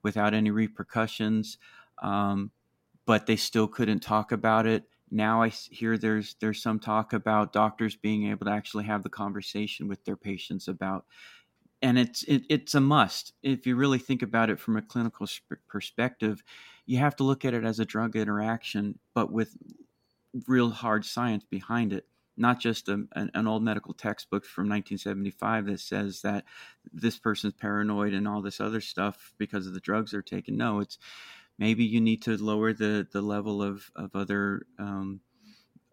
without 0.02 0.32
any 0.32 0.50
repercussions, 0.50 1.58
um, 2.02 2.50
but 3.06 3.26
they 3.26 3.36
still 3.36 3.66
couldn't 3.66 4.00
talk 4.00 4.32
about 4.32 4.66
it. 4.66 4.84
Now 5.10 5.42
I 5.42 5.48
hear 5.48 5.98
there's 5.98 6.36
there's 6.40 6.62
some 6.62 6.78
talk 6.78 7.12
about 7.12 7.52
doctors 7.52 7.96
being 7.96 8.30
able 8.30 8.46
to 8.46 8.52
actually 8.52 8.84
have 8.84 9.02
the 9.02 9.08
conversation 9.08 9.88
with 9.88 10.04
their 10.04 10.16
patients 10.16 10.68
about, 10.68 11.04
and 11.82 11.98
it's 11.98 12.22
it, 12.24 12.42
it's 12.48 12.74
a 12.74 12.80
must 12.80 13.32
if 13.42 13.66
you 13.66 13.76
really 13.76 13.98
think 13.98 14.22
about 14.22 14.50
it 14.50 14.60
from 14.60 14.76
a 14.76 14.82
clinical 14.82 15.26
perspective. 15.68 16.42
You 16.86 16.98
have 16.98 17.16
to 17.16 17.24
look 17.24 17.44
at 17.44 17.54
it 17.54 17.64
as 17.64 17.80
a 17.80 17.84
drug 17.84 18.16
interaction, 18.16 18.98
but 19.14 19.32
with 19.32 19.56
real 20.46 20.70
hard 20.70 21.04
science 21.04 21.44
behind 21.44 21.92
it 21.92 22.06
not 22.36 22.58
just 22.58 22.88
a, 22.88 23.04
an, 23.14 23.30
an, 23.34 23.46
old 23.46 23.62
medical 23.62 23.92
textbook 23.92 24.46
from 24.46 24.64
1975 24.64 25.66
that 25.66 25.80
says 25.80 26.22
that 26.22 26.44
this 26.92 27.18
person's 27.18 27.52
paranoid 27.52 28.14
and 28.14 28.26
all 28.26 28.40
this 28.40 28.60
other 28.60 28.80
stuff 28.80 29.34
because 29.36 29.66
of 29.66 29.74
the 29.74 29.80
drugs 29.80 30.10
they're 30.10 30.22
taking. 30.22 30.56
No, 30.56 30.80
it's 30.80 30.96
maybe 31.58 31.84
you 31.84 32.00
need 32.00 32.22
to 32.22 32.36
lower 32.42 32.72
the 32.72 33.06
the 33.12 33.20
level 33.20 33.62
of 33.62 33.90
of 33.94 34.16
other 34.16 34.66
um, 34.78 35.20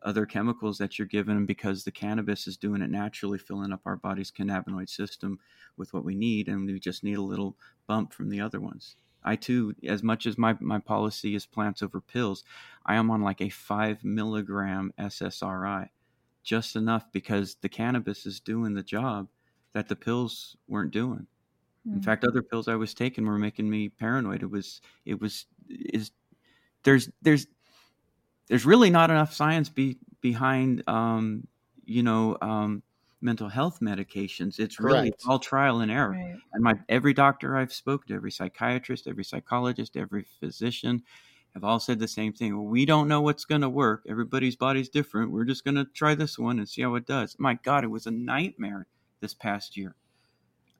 other 0.03 0.25
chemicals 0.25 0.77
that 0.77 0.97
you're 0.97 1.07
given 1.07 1.45
because 1.45 1.83
the 1.83 1.91
cannabis 1.91 2.47
is 2.47 2.57
doing 2.57 2.81
it 2.81 2.89
naturally, 2.89 3.37
filling 3.37 3.73
up 3.73 3.81
our 3.85 3.95
body's 3.95 4.31
cannabinoid 4.31 4.89
system 4.89 5.39
with 5.75 5.93
what 5.93 6.05
we 6.05 6.15
need, 6.15 6.47
and 6.47 6.65
we 6.65 6.79
just 6.79 7.03
need 7.03 7.17
a 7.17 7.21
little 7.21 7.57
bump 7.87 8.13
from 8.13 8.29
the 8.29 8.41
other 8.41 8.59
ones. 8.59 8.95
I 9.23 9.35
too, 9.35 9.75
as 9.85 10.03
much 10.03 10.25
as 10.25 10.37
my, 10.37 10.55
my 10.59 10.79
policy 10.79 11.35
is 11.35 11.45
plants 11.45 11.81
over 11.81 11.99
pills, 11.99 12.43
I 12.85 12.95
am 12.95 13.11
on 13.11 13.21
like 13.21 13.41
a 13.41 13.49
five 13.49 14.03
milligram 14.03 14.93
SSRI 14.99 15.89
just 16.43 16.77
enough 16.77 17.11
because 17.11 17.55
the 17.55 17.69
cannabis 17.69 18.25
is 18.25 18.39
doing 18.39 18.73
the 18.73 18.83
job 18.83 19.27
that 19.73 19.89
the 19.89 19.95
pills 19.95 20.55
weren't 20.67 20.91
doing. 20.91 21.27
Mm. 21.87 21.95
In 21.95 22.01
fact, 22.01 22.23
other 22.23 22.41
pills 22.41 22.69
I 22.69 22.75
was 22.75 22.93
taking 22.93 23.25
were 23.25 23.37
making 23.37 23.69
me 23.69 23.89
paranoid. 23.89 24.43
It 24.43 24.49
was 24.49 24.81
it 25.05 25.19
was 25.19 25.45
is 25.69 26.11
there's 26.83 27.09
there's 27.21 27.47
there's 28.47 28.65
really 28.65 28.89
not 28.89 29.09
enough 29.09 29.33
science 29.33 29.69
be, 29.69 29.97
behind 30.21 30.83
um, 30.87 31.47
you 31.85 32.03
know 32.03 32.37
um, 32.41 32.83
mental 33.21 33.49
health 33.49 33.79
medications. 33.81 34.59
It's 34.59 34.79
really 34.79 35.09
it's 35.09 35.25
all 35.25 35.39
trial 35.39 35.81
and 35.81 35.91
error. 35.91 36.11
Right. 36.11 36.35
And 36.53 36.63
my 36.63 36.75
every 36.89 37.13
doctor 37.13 37.57
I've 37.57 37.73
spoken 37.73 38.09
to, 38.09 38.15
every 38.15 38.31
psychiatrist, 38.31 39.07
every 39.07 39.23
psychologist, 39.23 39.97
every 39.97 40.25
physician, 40.39 41.03
have 41.53 41.63
all 41.63 41.79
said 41.79 41.99
the 41.99 42.07
same 42.07 42.33
thing. 42.33 42.55
Well, 42.55 42.67
we 42.67 42.85
don't 42.85 43.07
know 43.07 43.21
what's 43.21 43.45
going 43.45 43.61
to 43.61 43.69
work. 43.69 44.03
Everybody's 44.07 44.55
body's 44.55 44.89
different. 44.89 45.31
We're 45.31 45.45
just 45.45 45.63
going 45.63 45.75
to 45.75 45.85
try 45.85 46.15
this 46.15 46.37
one 46.37 46.59
and 46.59 46.69
see 46.69 46.81
how 46.81 46.95
it 46.95 47.05
does. 47.05 47.35
My 47.39 47.55
God, 47.63 47.83
it 47.83 47.87
was 47.87 48.05
a 48.05 48.11
nightmare 48.11 48.87
this 49.19 49.33
past 49.33 49.75
year. 49.75 49.95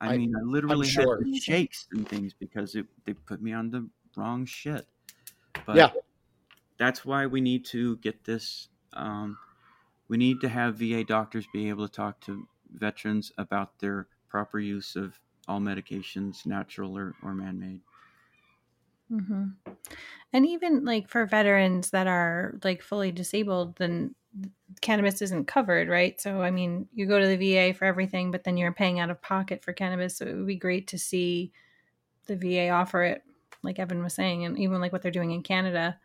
I, 0.00 0.14
I 0.14 0.16
mean, 0.16 0.32
I 0.36 0.42
literally 0.42 0.86
sure. 0.86 1.18
had 1.18 1.42
shakes 1.42 1.88
and 1.90 2.08
things 2.08 2.32
because 2.32 2.76
it, 2.76 2.86
they 3.04 3.14
put 3.14 3.42
me 3.42 3.52
on 3.52 3.70
the 3.70 3.88
wrong 4.16 4.46
shit. 4.46 4.86
But 5.66 5.76
yeah. 5.76 5.90
That's 6.78 7.04
why 7.04 7.26
we 7.26 7.40
need 7.40 7.64
to 7.66 7.96
get 7.98 8.24
this. 8.24 8.68
Um, 8.92 9.36
we 10.08 10.16
need 10.16 10.40
to 10.40 10.48
have 10.48 10.76
VA 10.76 11.04
doctors 11.04 11.46
be 11.52 11.68
able 11.68 11.86
to 11.86 11.92
talk 11.92 12.20
to 12.22 12.46
veterans 12.72 13.32
about 13.38 13.78
their 13.78 14.06
proper 14.28 14.58
use 14.58 14.96
of 14.96 15.18
all 15.46 15.60
medications, 15.60 16.46
natural 16.46 16.96
or, 16.96 17.14
or 17.22 17.34
man 17.34 17.58
made. 17.58 17.80
Mm-hmm. 19.10 19.72
And 20.32 20.46
even 20.46 20.84
like 20.84 21.08
for 21.08 21.24
veterans 21.26 21.90
that 21.90 22.06
are 22.06 22.58
like 22.62 22.82
fully 22.82 23.10
disabled, 23.10 23.76
then 23.76 24.14
cannabis 24.80 25.22
isn't 25.22 25.46
covered, 25.46 25.88
right? 25.88 26.20
So, 26.20 26.42
I 26.42 26.50
mean, 26.50 26.88
you 26.94 27.06
go 27.06 27.18
to 27.18 27.26
the 27.26 27.36
VA 27.36 27.74
for 27.74 27.86
everything, 27.86 28.30
but 28.30 28.44
then 28.44 28.56
you're 28.56 28.72
paying 28.72 29.00
out 29.00 29.10
of 29.10 29.22
pocket 29.22 29.64
for 29.64 29.72
cannabis. 29.72 30.16
So, 30.16 30.26
it 30.26 30.34
would 30.34 30.46
be 30.46 30.56
great 30.56 30.86
to 30.88 30.98
see 30.98 31.52
the 32.26 32.36
VA 32.36 32.68
offer 32.68 33.02
it, 33.04 33.22
like 33.62 33.78
Evan 33.78 34.02
was 34.02 34.14
saying, 34.14 34.44
and 34.44 34.58
even 34.58 34.80
like 34.80 34.92
what 34.92 35.00
they're 35.00 35.10
doing 35.10 35.30
in 35.30 35.42
Canada. 35.42 35.98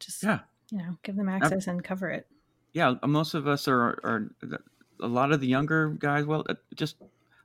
Just, 0.00 0.22
yeah. 0.22 0.40
you 0.70 0.78
know, 0.78 0.96
give 1.02 1.16
them 1.16 1.28
access 1.28 1.66
and 1.66 1.82
cover 1.82 2.10
it. 2.10 2.26
Yeah. 2.72 2.94
Most 3.06 3.34
of 3.34 3.46
us 3.46 3.68
are, 3.68 4.00
are 4.04 4.30
a 5.00 5.06
lot 5.06 5.32
of 5.32 5.40
the 5.40 5.46
younger 5.46 5.90
guys, 5.90 6.24
well, 6.24 6.44
uh, 6.48 6.54
just 6.74 6.96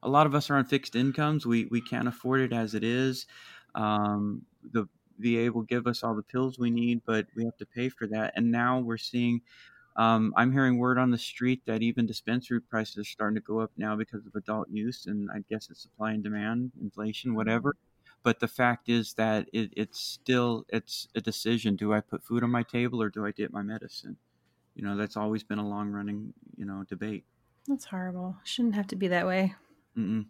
a 0.04 0.10
lot 0.10 0.26
of 0.26 0.36
us 0.36 0.50
are 0.50 0.56
on 0.56 0.66
fixed 0.66 0.96
incomes. 0.96 1.46
We, 1.46 1.66
we 1.66 1.82
can't 1.82 2.08
afford 2.08 2.42
it 2.42 2.54
as 2.54 2.74
it 2.76 2.84
is. 2.84 3.28
Um, 3.76 4.44
the 4.72 4.88
VA 5.20 5.52
will 5.52 5.64
give 5.64 5.88
us 5.88 6.04
all 6.04 6.16
the 6.16 6.24
pills 6.24 6.58
we 6.58 6.72
need, 6.72 7.02
but 7.06 7.28
we 7.36 7.46
have 7.46 7.58
to 7.58 7.66
pay 7.66 7.90
for 7.90 8.08
that. 8.08 8.34
And 8.36 8.52
now 8.52 8.80
we're 8.80 8.98
seeing, 8.98 9.42
um, 9.96 10.34
I'm 10.36 10.52
hearing 10.52 10.78
word 10.78 10.98
on 10.98 11.12
the 11.12 11.18
street 11.18 11.62
that 11.66 11.82
even 11.82 12.06
dispensary 12.06 12.62
prices 12.62 12.98
are 12.98 13.04
starting 13.04 13.36
to 13.36 13.42
go 13.42 13.60
up 13.60 13.72
now 13.78 13.96
because 13.96 14.26
of 14.26 14.36
adult 14.36 14.70
use, 14.70 15.06
and 15.06 15.30
I 15.32 15.44
guess 15.50 15.70
it's 15.70 15.82
supply 15.82 16.12
and 16.12 16.24
demand, 16.24 16.72
inflation, 16.82 17.36
whatever. 17.36 17.76
But 18.24 18.40
the 18.40 18.48
fact 18.48 18.90
is 18.90 19.14
that 19.16 19.50
it, 19.54 19.74
it's 19.76 20.00
still 20.00 20.66
it's 20.70 21.08
a 21.16 21.22
decision: 21.22 21.76
do 21.76 21.94
I 21.94 22.02
put 22.02 22.24
food 22.24 22.44
on 22.44 22.52
my 22.52 22.64
table 22.64 23.02
or 23.02 23.10
do 23.10 23.26
I 23.26 23.32
get 23.32 23.52
my 23.52 23.62
medicine? 23.64 24.18
You 24.76 24.84
know, 24.84 24.96
that's 24.98 25.18
always 25.18 25.44
been 25.44 25.60
a 25.60 25.68
long 25.68 25.92
running 25.92 26.34
you 26.58 26.66
know 26.66 26.84
debate. 26.88 27.26
That's 27.68 27.86
horrible. 27.86 28.38
Shouldn't 28.44 28.76
have 28.76 28.88
to 28.88 28.96
be 28.96 29.08
that 29.08 29.28
way. 29.28 29.56
Mm-mm. 29.98 30.28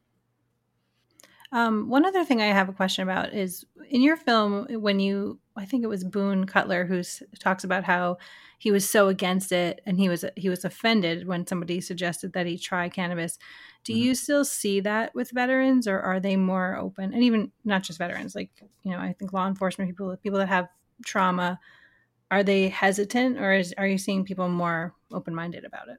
Um, 1.53 1.89
one 1.89 2.05
other 2.05 2.23
thing 2.23 2.41
I 2.41 2.47
have 2.47 2.69
a 2.69 2.73
question 2.73 3.03
about 3.03 3.33
is 3.33 3.65
in 3.89 4.01
your 4.01 4.15
film 4.15 4.67
when 4.69 4.99
you 4.99 5.39
I 5.57 5.65
think 5.65 5.83
it 5.83 5.87
was 5.87 6.05
Boone 6.05 6.45
Cutler 6.45 6.85
who 6.85 7.01
talks 7.39 7.65
about 7.65 7.83
how 7.83 8.17
he 8.57 8.71
was 8.71 8.89
so 8.89 9.09
against 9.09 9.51
it 9.51 9.81
and 9.85 9.97
he 9.97 10.07
was 10.07 10.23
he 10.37 10.47
was 10.47 10.63
offended 10.63 11.27
when 11.27 11.45
somebody 11.45 11.81
suggested 11.81 12.31
that 12.33 12.45
he 12.45 12.57
try 12.57 12.87
cannabis. 12.87 13.37
Do 13.83 13.91
mm-hmm. 13.91 14.01
you 14.01 14.15
still 14.15 14.45
see 14.45 14.79
that 14.81 15.13
with 15.13 15.31
veterans 15.31 15.87
or 15.87 15.99
are 15.99 16.21
they 16.21 16.37
more 16.37 16.77
open? 16.77 17.13
And 17.13 17.23
even 17.23 17.51
not 17.65 17.83
just 17.83 17.99
veterans, 17.99 18.33
like 18.33 18.51
you 18.83 18.91
know, 18.91 18.99
I 18.99 19.13
think 19.13 19.33
law 19.33 19.47
enforcement 19.47 19.89
people 19.89 20.15
people 20.23 20.39
that 20.39 20.47
have 20.47 20.69
trauma 21.05 21.59
are 22.29 22.43
they 22.43 22.69
hesitant 22.69 23.37
or 23.37 23.51
is, 23.51 23.73
are 23.77 23.87
you 23.87 23.97
seeing 23.97 24.23
people 24.23 24.47
more 24.47 24.95
open-minded 25.11 25.65
about 25.65 25.89
it? 25.89 25.97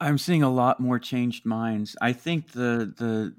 I'm 0.00 0.18
seeing 0.18 0.44
a 0.44 0.50
lot 0.50 0.78
more 0.78 1.00
changed 1.00 1.44
minds. 1.44 1.96
I 2.00 2.12
think 2.12 2.52
the 2.52 2.94
the 2.96 3.34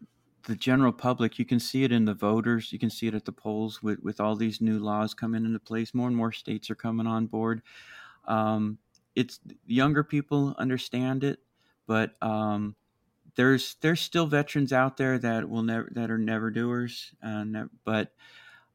the 0.46 0.56
general 0.56 0.94
public, 0.94 1.40
you 1.40 1.46
can 1.46 1.60
see 1.60 1.84
it 1.84 1.92
in 1.92 2.06
the 2.06 2.14
voters, 2.14 2.72
you 2.72 2.80
can 2.80 2.90
see 2.90 3.08
it 3.08 3.16
at 3.16 3.26
the 3.26 3.32
polls 3.32 3.82
with 3.84 4.00
with 4.02 4.20
all 4.20 4.36
these 4.36 4.62
new 4.62 4.80
laws 4.80 5.14
coming 5.14 5.46
into 5.46 5.60
place. 5.60 5.94
More 5.94 6.08
and 6.08 6.18
more 6.18 6.32
states 6.32 6.70
are 6.70 6.76
coming 6.76 7.08
on 7.08 7.28
board. 7.28 7.62
Um, 8.26 8.80
it's 9.16 9.40
younger 9.66 10.04
people 10.04 10.56
understand 10.58 11.24
it, 11.24 11.40
but 11.88 12.22
um, 12.22 12.76
there's 13.36 13.76
there's 13.82 14.02
still 14.02 14.28
veterans 14.28 14.74
out 14.74 14.98
there 14.98 15.18
that 15.20 15.50
will 15.50 15.64
never 15.64 15.90
that 15.94 16.12
are 16.12 16.18
never 16.18 16.52
doers. 16.52 17.14
Uh, 17.24 17.66
but 17.84 18.14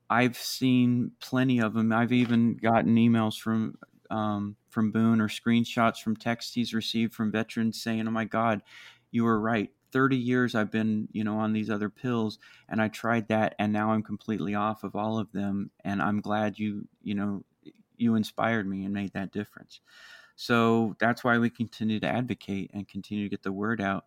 I've 0.08 0.36
seen 0.36 1.12
plenty 1.20 1.60
of 1.60 1.74
them. 1.74 1.92
I've 1.92 2.12
even 2.12 2.56
gotten 2.56 2.96
emails 2.96 3.38
from 3.38 3.78
um, 4.10 4.56
from 4.70 4.90
Boone 4.90 5.20
or 5.20 5.28
screenshots 5.28 5.98
from 6.02 6.16
texts 6.16 6.54
he's 6.54 6.74
received 6.74 7.14
from 7.14 7.30
veterans 7.30 7.80
saying, 7.80 8.08
"Oh 8.08 8.10
my 8.10 8.24
God, 8.24 8.62
you 9.10 9.24
were 9.24 9.40
right. 9.40 9.70
30 9.92 10.16
years 10.16 10.54
I've 10.54 10.70
been, 10.70 11.08
you 11.12 11.24
know, 11.24 11.38
on 11.38 11.52
these 11.52 11.70
other 11.70 11.90
pills 11.90 12.38
and 12.68 12.80
I 12.80 12.88
tried 12.88 13.28
that 13.28 13.54
and 13.58 13.72
now 13.72 13.92
I'm 13.92 14.02
completely 14.02 14.54
off 14.54 14.84
of 14.84 14.96
all 14.96 15.18
of 15.18 15.32
them 15.32 15.70
and 15.84 16.02
I'm 16.02 16.20
glad 16.20 16.58
you, 16.58 16.88
you 17.02 17.14
know, 17.14 17.44
you 17.96 18.14
inspired 18.14 18.66
me 18.66 18.84
and 18.84 18.94
made 18.94 19.12
that 19.12 19.32
difference." 19.32 19.80
So 20.36 20.96
that's 20.98 21.22
why 21.24 21.38
we 21.38 21.50
continue 21.50 22.00
to 22.00 22.06
advocate 22.08 22.70
and 22.72 22.88
continue 22.88 23.24
to 23.24 23.28
get 23.30 23.42
the 23.42 23.52
word 23.52 23.80
out. 23.80 24.06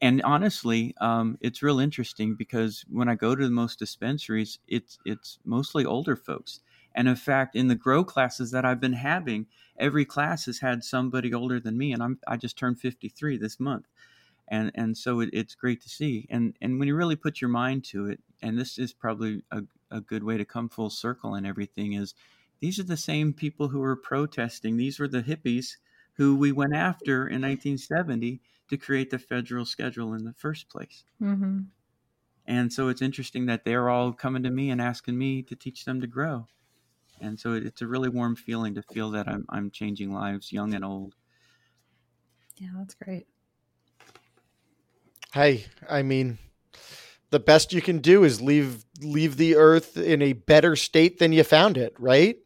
And 0.00 0.20
honestly, 0.22 0.94
um, 1.00 1.38
it's 1.40 1.62
real 1.62 1.78
interesting 1.78 2.34
because 2.34 2.84
when 2.88 3.08
I 3.08 3.14
go 3.14 3.34
to 3.36 3.44
the 3.44 3.50
most 3.50 3.78
dispensaries, 3.78 4.58
it's 4.66 4.98
it's 5.04 5.38
mostly 5.44 5.84
older 5.84 6.16
folks 6.16 6.60
and 6.94 7.08
in 7.08 7.16
fact, 7.16 7.56
in 7.56 7.68
the 7.68 7.74
grow 7.74 8.04
classes 8.04 8.50
that 8.50 8.64
I've 8.66 8.80
been 8.80 8.92
having, 8.92 9.46
every 9.78 10.04
class 10.04 10.44
has 10.46 10.58
had 10.58 10.84
somebody 10.84 11.32
older 11.32 11.58
than 11.58 11.78
me, 11.78 11.92
and 11.92 12.02
I'm 12.02 12.18
I 12.26 12.36
just 12.36 12.58
turned 12.58 12.80
53 12.80 13.38
this 13.38 13.58
month, 13.58 13.86
and 14.48 14.70
and 14.74 14.96
so 14.96 15.20
it, 15.20 15.30
it's 15.32 15.54
great 15.54 15.80
to 15.82 15.88
see. 15.88 16.26
And 16.30 16.56
and 16.60 16.78
when 16.78 16.88
you 16.88 16.94
really 16.94 17.16
put 17.16 17.40
your 17.40 17.50
mind 17.50 17.84
to 17.86 18.06
it, 18.06 18.20
and 18.42 18.58
this 18.58 18.78
is 18.78 18.92
probably 18.92 19.42
a, 19.50 19.62
a 19.90 20.00
good 20.00 20.24
way 20.24 20.36
to 20.36 20.44
come 20.44 20.68
full 20.68 20.90
circle 20.90 21.34
and 21.34 21.46
everything 21.46 21.92
is, 21.92 22.14
these 22.60 22.78
are 22.78 22.84
the 22.84 22.96
same 22.96 23.32
people 23.32 23.68
who 23.68 23.80
were 23.80 23.96
protesting. 23.96 24.76
These 24.76 24.98
were 24.98 25.08
the 25.08 25.22
hippies 25.22 25.76
who 26.14 26.36
we 26.36 26.52
went 26.52 26.74
after 26.74 27.26
in 27.26 27.40
1970 27.40 28.40
to 28.68 28.76
create 28.76 29.10
the 29.10 29.18
federal 29.18 29.64
schedule 29.64 30.14
in 30.14 30.24
the 30.24 30.34
first 30.34 30.68
place. 30.68 31.04
Mm-hmm. 31.20 31.60
And 32.46 32.72
so 32.72 32.88
it's 32.88 33.02
interesting 33.02 33.46
that 33.46 33.64
they're 33.64 33.88
all 33.88 34.12
coming 34.12 34.42
to 34.42 34.50
me 34.50 34.70
and 34.70 34.80
asking 34.80 35.16
me 35.16 35.42
to 35.42 35.56
teach 35.56 35.84
them 35.84 36.00
to 36.00 36.06
grow 36.06 36.48
and 37.22 37.38
so 37.38 37.54
it's 37.54 37.80
a 37.80 37.86
really 37.86 38.08
warm 38.08 38.34
feeling 38.34 38.74
to 38.74 38.82
feel 38.82 39.10
that 39.12 39.28
I'm 39.28 39.46
I'm 39.48 39.70
changing 39.70 40.12
lives, 40.12 40.52
young 40.52 40.74
and 40.74 40.84
old. 40.84 41.14
Yeah, 42.56 42.70
that's 42.76 42.94
great. 42.94 43.26
Hey, 45.32 45.64
I 45.88 46.02
mean, 46.02 46.38
the 47.30 47.40
best 47.40 47.72
you 47.72 47.80
can 47.80 47.98
do 47.98 48.24
is 48.24 48.42
leave 48.42 48.84
leave 49.00 49.36
the 49.36 49.56
earth 49.56 49.96
in 49.96 50.20
a 50.20 50.34
better 50.34 50.76
state 50.76 51.18
than 51.18 51.32
you 51.32 51.42
found 51.42 51.78
it, 51.78 51.94
right? 51.98 52.36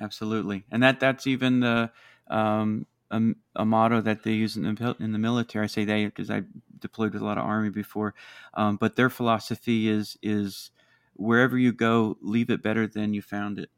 Absolutely, 0.00 0.64
and 0.70 0.82
that 0.82 0.98
that's 0.98 1.26
even 1.26 1.60
the 1.60 1.90
um, 2.28 2.86
a, 3.10 3.20
a, 3.56 3.64
motto 3.66 4.00
that 4.00 4.22
they 4.22 4.32
use 4.32 4.56
in 4.56 4.62
the 4.62 4.96
in 4.98 5.12
the 5.12 5.18
military. 5.18 5.64
I 5.64 5.66
say 5.66 5.84
they 5.84 6.06
because 6.06 6.30
I 6.30 6.42
deployed 6.78 7.12
with 7.12 7.20
a 7.20 7.24
lot 7.24 7.36
of 7.36 7.44
army 7.44 7.68
before, 7.68 8.14
um, 8.54 8.76
but 8.76 8.96
their 8.96 9.10
philosophy 9.10 9.88
is 9.88 10.16
is 10.22 10.70
wherever 11.14 11.58
you 11.58 11.72
go, 11.72 12.16
leave 12.22 12.48
it 12.48 12.62
better 12.62 12.86
than 12.86 13.12
you 13.12 13.20
found 13.20 13.58
it. 13.58 13.68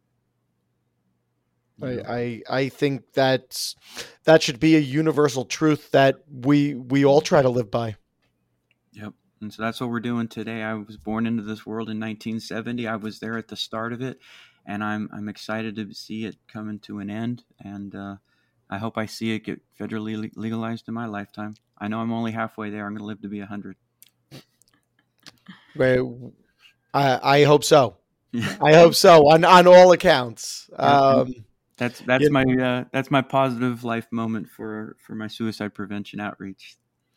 I, 1.83 1.89
I 1.89 2.43
I 2.49 2.69
think 2.69 3.13
that's 3.13 3.75
that 4.23 4.45
should 4.45 4.61
be 4.61 4.77
a 4.77 4.81
universal 4.81 5.45
truth 5.45 5.91
that 5.91 6.21
we 6.31 6.75
we 6.75 7.05
all 7.05 7.21
try 7.21 7.43
to 7.43 7.51
live 7.51 7.73
by. 7.73 7.97
Yep. 8.95 9.13
And 9.41 9.53
so 9.53 9.63
that's 9.63 9.81
what 9.81 9.91
we're 9.91 10.01
doing 10.01 10.29
today. 10.29 10.63
I 10.63 10.75
was 10.75 10.97
born 10.97 11.27
into 11.27 11.43
this 11.43 11.67
world 11.67 11.91
in 11.91 12.01
1970. 12.01 12.87
I 12.89 12.97
was 12.97 13.19
there 13.19 13.37
at 13.37 13.49
the 13.49 13.57
start 13.57 13.93
of 13.93 14.01
it, 14.01 14.19
and 14.65 14.83
I'm 14.83 15.11
I'm 15.13 15.29
excited 15.29 15.77
to 15.77 15.93
see 15.93 16.25
it 16.25 16.37
coming 16.49 16.79
to 16.81 17.01
an 17.01 17.11
end. 17.11 17.45
And 17.63 17.95
uh, 17.95 18.17
I 18.71 18.79
hope 18.79 18.97
I 18.97 19.07
see 19.07 19.35
it 19.35 19.41
get 19.41 19.61
federally 19.79 20.31
legalized 20.35 20.89
in 20.89 20.95
my 20.95 21.07
lifetime. 21.07 21.57
I 21.77 21.89
know 21.89 22.01
I'm 22.01 22.13
only 22.13 22.33
halfway 22.33 22.71
there. 22.71 22.87
I'm 22.87 22.93
going 22.93 23.01
to 23.01 23.05
live 23.05 23.21
to 23.23 23.29
be 23.29 23.41
100. 23.41 23.77
Well, 25.77 26.33
I 26.95 27.41
I 27.41 27.45
hope 27.45 27.65
so. 27.65 27.97
I 28.63 28.75
hope 28.75 28.95
so 28.95 29.29
on 29.29 29.45
on 29.45 29.67
all 29.67 29.93
accounts. 29.93 30.71
Um, 30.77 31.45
that's 31.77 32.01
that's 32.01 32.25
yeah. 32.25 32.31
my 32.31 32.45
uh, 32.45 32.85
that's 32.93 33.11
my 33.11 33.21
positive 33.21 33.85
life 33.85 34.07
moment 34.11 34.49
for 34.49 34.97
for 35.05 35.15
my 35.15 35.27
suicide 35.27 35.75
prevention 35.75 36.21
outreach. 36.21 36.77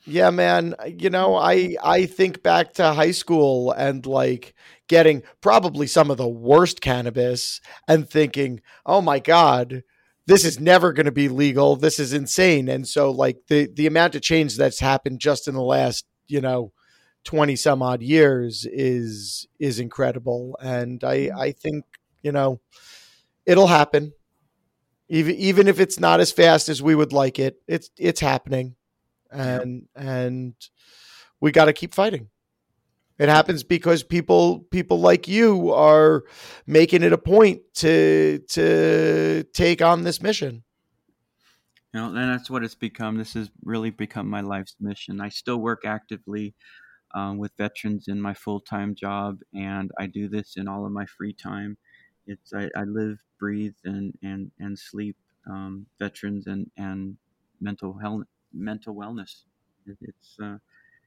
Yeah, 0.09 0.29
man. 0.29 0.73
You 0.87 1.09
know, 1.09 1.35
I 1.35 1.75
I 1.83 2.05
think 2.05 2.41
back 2.41 2.73
to 2.75 2.93
high 2.93 3.11
school 3.11 3.71
and 3.71 4.05
like 4.05 4.53
getting 4.87 5.21
probably 5.41 5.85
some 5.87 6.09
of 6.09 6.17
the 6.17 6.27
worst 6.27 6.79
cannabis 6.81 7.59
and 7.89 8.09
thinking, 8.09 8.61
"Oh 8.85 9.01
my 9.01 9.19
god, 9.19 9.83
this 10.25 10.45
is 10.45 10.59
never 10.61 10.93
going 10.93 11.07
to 11.07 11.11
be 11.11 11.27
legal. 11.27 11.75
This 11.75 11.99
is 11.99 12.13
insane." 12.13 12.69
And 12.69 12.87
so 12.87 13.11
like 13.11 13.37
the 13.49 13.67
the 13.73 13.85
amount 13.87 14.15
of 14.15 14.21
change 14.21 14.55
that's 14.55 14.79
happened 14.79 15.19
just 15.19 15.45
in 15.47 15.55
the 15.55 15.61
last, 15.61 16.05
you 16.29 16.39
know, 16.39 16.71
20 17.25 17.57
some 17.57 17.81
odd 17.81 18.01
years 18.01 18.65
is 18.71 19.45
is 19.59 19.77
incredible 19.79 20.57
and 20.61 21.03
I 21.03 21.17
mm-hmm. 21.27 21.37
I 21.39 21.51
think, 21.51 21.83
you 22.23 22.31
know, 22.31 22.61
it'll 23.45 23.67
happen 23.67 24.13
even 25.09 25.35
even 25.37 25.67
if 25.69 25.79
it's 25.81 25.99
not 25.99 26.21
as 26.21 26.31
fast 26.33 26.69
as 26.69 26.81
we 26.83 26.95
would 26.95 27.13
like 27.13 27.39
it 27.39 27.61
it's 27.67 27.91
it's 27.99 28.21
happening 28.21 28.76
and 29.31 29.87
yeah. 29.95 30.11
and 30.11 30.53
we 31.39 31.51
got 31.51 31.65
to 31.65 31.73
keep 31.73 31.93
fighting. 31.93 32.29
It 33.19 33.29
happens 33.29 33.63
because 33.63 34.03
people 34.03 34.59
people 34.71 34.99
like 34.99 35.27
you 35.27 35.73
are 35.73 36.23
making 36.67 37.03
it 37.03 37.13
a 37.13 37.17
point 37.17 37.61
to 37.75 38.39
to 38.49 39.43
take 39.53 39.81
on 39.81 40.03
this 40.03 40.21
mission. 40.21 40.63
You 41.93 42.01
know 42.01 42.07
and 42.07 42.17
that's 42.17 42.49
what 42.49 42.63
it's 42.63 42.75
become. 42.75 43.17
This 43.17 43.33
has 43.33 43.49
really 43.63 43.89
become 43.89 44.29
my 44.29 44.41
life's 44.41 44.75
mission. 44.79 45.19
I 45.19 45.29
still 45.29 45.57
work 45.57 45.83
actively 45.85 46.53
um, 47.15 47.37
with 47.37 47.51
veterans 47.57 48.07
in 48.07 48.21
my 48.21 48.33
full-time 48.33 48.93
job 48.93 49.39
and 49.53 49.89
i 49.97 50.05
do 50.05 50.27
this 50.27 50.57
in 50.57 50.67
all 50.67 50.85
of 50.85 50.91
my 50.91 51.05
free 51.05 51.33
time. 51.33 51.77
It's 52.27 52.53
I, 52.53 52.69
I 52.75 52.83
live, 52.83 53.17
breathe, 53.39 53.75
and 53.85 54.13
and 54.21 54.51
and 54.59 54.77
sleep 54.77 55.15
um, 55.49 55.85
veterans 55.97 56.45
and 56.47 56.69
and 56.77 57.17
mental 57.61 57.97
health, 57.97 58.23
mental 58.53 58.95
wellness. 58.95 59.43
It, 59.85 59.97
it's 60.01 60.37
uh, 60.41 60.57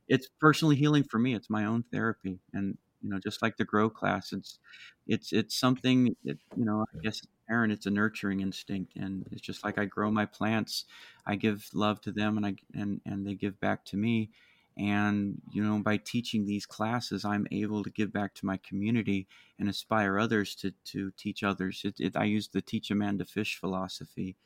it's 0.08 0.28
personally 0.40 0.76
healing 0.76 1.04
for 1.04 1.18
me. 1.18 1.34
It's 1.34 1.50
my 1.50 1.64
own 1.66 1.84
therapy, 1.92 2.40
and 2.52 2.76
you 3.02 3.10
know, 3.10 3.18
just 3.18 3.42
like 3.42 3.56
the 3.56 3.64
grow 3.64 3.90
class, 3.90 4.32
it's 4.32 4.58
it's 5.06 5.32
it's 5.32 5.54
something 5.58 6.16
that 6.24 6.38
you 6.56 6.64
know. 6.64 6.84
I 6.94 6.98
guess 7.02 7.22
parent, 7.48 7.72
it's 7.72 7.86
a 7.86 7.90
nurturing 7.90 8.40
instinct, 8.40 8.96
and 8.96 9.26
it's 9.32 9.40
just 9.42 9.64
like 9.64 9.78
I 9.78 9.84
grow 9.84 10.10
my 10.10 10.26
plants. 10.26 10.84
I 11.26 11.36
give 11.36 11.68
love 11.74 12.00
to 12.02 12.12
them, 12.12 12.36
and 12.36 12.46
I 12.46 12.54
and 12.74 13.00
and 13.06 13.26
they 13.26 13.34
give 13.34 13.60
back 13.60 13.84
to 13.86 13.96
me 13.96 14.30
and, 14.76 15.42
you 15.52 15.62
know, 15.62 15.78
by 15.82 15.98
teaching 15.98 16.46
these 16.46 16.64
classes, 16.64 17.24
I'm 17.24 17.46
able 17.50 17.82
to 17.84 17.90
give 17.90 18.12
back 18.12 18.34
to 18.36 18.46
my 18.46 18.56
community 18.56 19.26
and 19.58 19.68
inspire 19.68 20.18
others 20.18 20.54
to, 20.56 20.72
to 20.86 21.12
teach 21.18 21.42
others. 21.42 21.82
It, 21.84 21.96
it, 21.98 22.16
I 22.16 22.24
use 22.24 22.48
the 22.48 22.62
teach 22.62 22.90
a 22.90 22.94
man 22.94 23.18
to 23.18 23.26
fish 23.26 23.58
philosophy. 23.58 24.36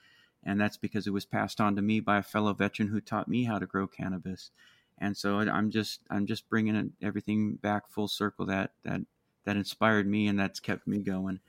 And 0.44 0.60
that's 0.60 0.76
because 0.76 1.06
it 1.06 1.12
was 1.12 1.24
passed 1.24 1.60
on 1.60 1.74
to 1.76 1.82
me 1.82 2.00
by 2.00 2.18
a 2.18 2.22
fellow 2.22 2.52
veteran 2.52 2.88
who 2.88 3.00
taught 3.00 3.28
me 3.28 3.44
how 3.44 3.58
to 3.58 3.66
grow 3.66 3.86
cannabis. 3.86 4.50
And 4.98 5.16
so 5.16 5.38
I'm 5.38 5.70
just, 5.70 6.00
I'm 6.10 6.26
just 6.26 6.48
bringing 6.48 6.92
everything 7.02 7.56
back 7.56 7.88
full 7.88 8.08
circle 8.08 8.46
that, 8.46 8.72
that, 8.84 9.00
that 9.44 9.56
inspired 9.56 10.06
me 10.06 10.28
and 10.28 10.38
that's 10.38 10.60
kept 10.60 10.86
me 10.86 10.98
going. 10.98 11.40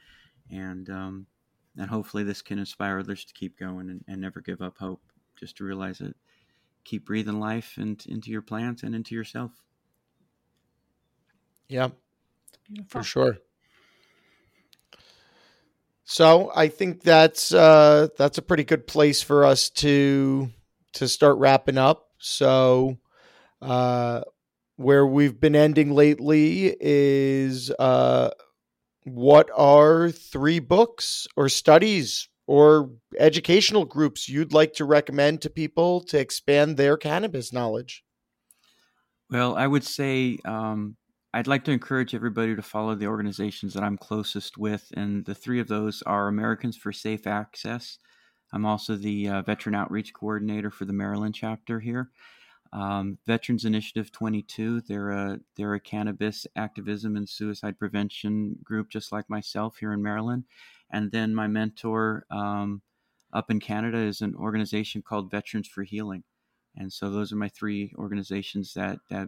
And, 0.49 0.89
um, 0.89 1.27
and 1.77 1.89
hopefully 1.89 2.23
this 2.23 2.41
can 2.41 2.57
inspire 2.57 2.99
others 2.99 3.25
to 3.25 3.33
keep 3.33 3.59
going 3.59 3.89
and, 3.89 4.03
and 4.07 4.21
never 4.21 4.41
give 4.41 4.61
up 4.61 4.77
hope. 4.77 5.01
Just 5.37 5.57
to 5.57 5.65
realize 5.65 5.97
that 5.97 6.15
keep 6.85 7.05
breathing 7.05 7.39
life 7.41 7.77
into, 7.77 8.09
into 8.09 8.31
your 8.31 8.41
plants 8.41 8.83
and 8.83 8.95
into 8.95 9.13
yourself. 9.13 9.51
Yeah, 11.67 11.89
for 12.87 13.03
sure. 13.03 13.39
So 16.05 16.51
I 16.55 16.67
think 16.67 17.01
that's 17.01 17.51
uh, 17.51 18.09
that's 18.17 18.37
a 18.37 18.43
pretty 18.43 18.63
good 18.63 18.87
place 18.87 19.23
for 19.23 19.43
us 19.43 19.69
to 19.71 20.49
to 20.93 21.07
start 21.07 21.37
wrapping 21.39 21.79
up. 21.79 22.07
So 22.19 22.97
uh, 23.61 24.21
where 24.77 25.05
we've 25.05 25.39
been 25.39 25.55
ending 25.55 25.91
lately 25.93 26.75
is 26.79 27.71
uh, 27.71 28.29
what 29.03 29.49
are 29.55 30.11
three 30.11 30.59
books 30.59 31.27
or 31.35 31.49
studies 31.49 32.29
or 32.45 32.91
educational 33.17 33.85
groups 33.85 34.29
you'd 34.29 34.53
like 34.53 34.73
to 34.73 34.85
recommend 34.85 35.41
to 35.41 35.49
people 35.49 36.01
to 36.01 36.19
expand 36.19 36.77
their 36.77 36.97
cannabis 36.97 37.51
knowledge? 37.51 38.03
Well, 39.31 39.55
I 39.55 39.65
would 39.65 39.83
say 39.83 40.37
um, 40.45 40.97
I'd 41.35 41.47
like 41.47 41.65
to 41.65 41.73
encourage 41.73 42.15
everybody 42.15 42.55
to 42.55 42.61
follow 42.61 42.95
the 42.95 43.07
organizations 43.07 43.73
that 43.73 43.83
I'm 43.83 43.97
closest 43.97 44.57
with, 44.57 44.89
and 44.95 45.25
the 45.25 45.35
three 45.35 45.59
of 45.59 45.67
those 45.67 46.01
are 46.03 46.29
Americans 46.29 46.77
for 46.77 46.93
Safe 46.93 47.27
Access. 47.27 47.97
I'm 48.53 48.65
also 48.65 48.95
the 48.95 49.27
uh, 49.27 49.41
Veteran 49.41 49.75
Outreach 49.75 50.13
Coordinator 50.13 50.71
for 50.71 50.85
the 50.85 50.93
Maryland 50.93 51.35
chapter 51.35 51.81
here. 51.81 52.09
Um, 52.71 53.17
Veterans 53.27 53.65
Initiative 53.65 54.13
22, 54.13 54.83
they're 54.87 55.09
a, 55.09 55.39
they're 55.57 55.73
a 55.73 55.79
cannabis 55.81 56.47
activism 56.55 57.17
and 57.17 57.27
suicide 57.27 57.77
prevention 57.77 58.55
group, 58.63 58.89
just 58.89 59.11
like 59.11 59.29
myself 59.29 59.75
here 59.77 59.91
in 59.91 60.01
Maryland. 60.01 60.45
And 60.89 61.11
then 61.11 61.35
my 61.35 61.47
mentor 61.47 62.25
um, 62.31 62.81
up 63.33 63.51
in 63.51 63.59
Canada 63.59 63.97
is 63.97 64.21
an 64.21 64.35
organization 64.35 65.01
called 65.01 65.31
Veterans 65.31 65.67
for 65.67 65.83
Healing. 65.83 66.23
And 66.77 66.93
so 66.93 67.09
those 67.09 67.33
are 67.33 67.37
my 67.37 67.49
three 67.49 67.93
organizations 67.97 68.73
that, 68.75 68.99
that 69.09 69.27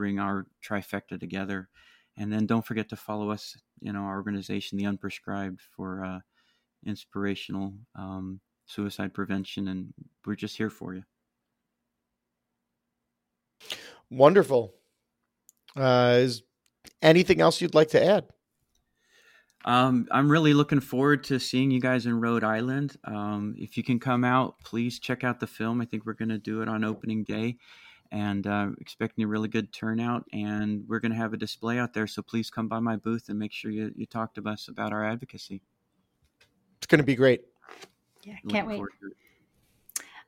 bring 0.00 0.18
our 0.18 0.46
trifecta 0.66 1.20
together. 1.20 1.68
And 2.16 2.32
then 2.32 2.46
don't 2.46 2.64
forget 2.64 2.88
to 2.88 2.96
follow 2.96 3.30
us, 3.30 3.54
you 3.82 3.92
know, 3.92 4.00
our 4.00 4.16
organization, 4.16 4.78
The 4.78 4.84
Unprescribed, 4.84 5.60
for 5.76 6.02
uh, 6.02 6.20
inspirational 6.86 7.74
um, 7.94 8.40
suicide 8.64 9.12
prevention. 9.12 9.68
And 9.68 9.92
we're 10.24 10.36
just 10.36 10.56
here 10.56 10.70
for 10.70 10.94
you. 10.94 11.02
Wonderful. 14.08 14.72
Uh, 15.76 16.20
is 16.20 16.44
anything 17.02 17.42
else 17.42 17.60
you'd 17.60 17.74
like 17.74 17.88
to 17.88 18.02
add? 18.02 18.24
Um, 19.66 20.08
I'm 20.10 20.30
really 20.30 20.54
looking 20.54 20.80
forward 20.80 21.24
to 21.24 21.38
seeing 21.38 21.70
you 21.70 21.78
guys 21.78 22.06
in 22.06 22.18
Rhode 22.18 22.42
Island. 22.42 22.96
Um, 23.04 23.54
if 23.58 23.76
you 23.76 23.82
can 23.82 24.00
come 24.00 24.24
out, 24.24 24.54
please 24.64 24.98
check 24.98 25.24
out 25.24 25.40
the 25.40 25.46
film. 25.46 25.82
I 25.82 25.84
think 25.84 26.06
we're 26.06 26.14
going 26.14 26.30
to 26.30 26.38
do 26.38 26.62
it 26.62 26.70
on 26.70 26.84
opening 26.84 27.22
day 27.22 27.58
and 28.12 28.46
uh, 28.46 28.68
expecting 28.80 29.24
a 29.24 29.26
really 29.26 29.48
good 29.48 29.72
turnout. 29.72 30.24
And 30.32 30.84
we're 30.88 31.00
going 31.00 31.12
to 31.12 31.18
have 31.18 31.32
a 31.32 31.36
display 31.36 31.78
out 31.78 31.94
there. 31.94 32.06
So 32.06 32.22
please 32.22 32.50
come 32.50 32.68
by 32.68 32.80
my 32.80 32.96
booth 32.96 33.28
and 33.28 33.38
make 33.38 33.52
sure 33.52 33.70
you, 33.70 33.92
you 33.96 34.06
talk 34.06 34.34
to 34.34 34.48
us 34.48 34.68
about 34.68 34.92
our 34.92 35.04
advocacy. 35.04 35.62
It's 36.78 36.86
going 36.86 36.98
to 36.98 37.04
be 37.04 37.14
great. 37.14 37.42
Yeah, 38.24 38.36
can't 38.48 38.66
wait. 38.66 38.80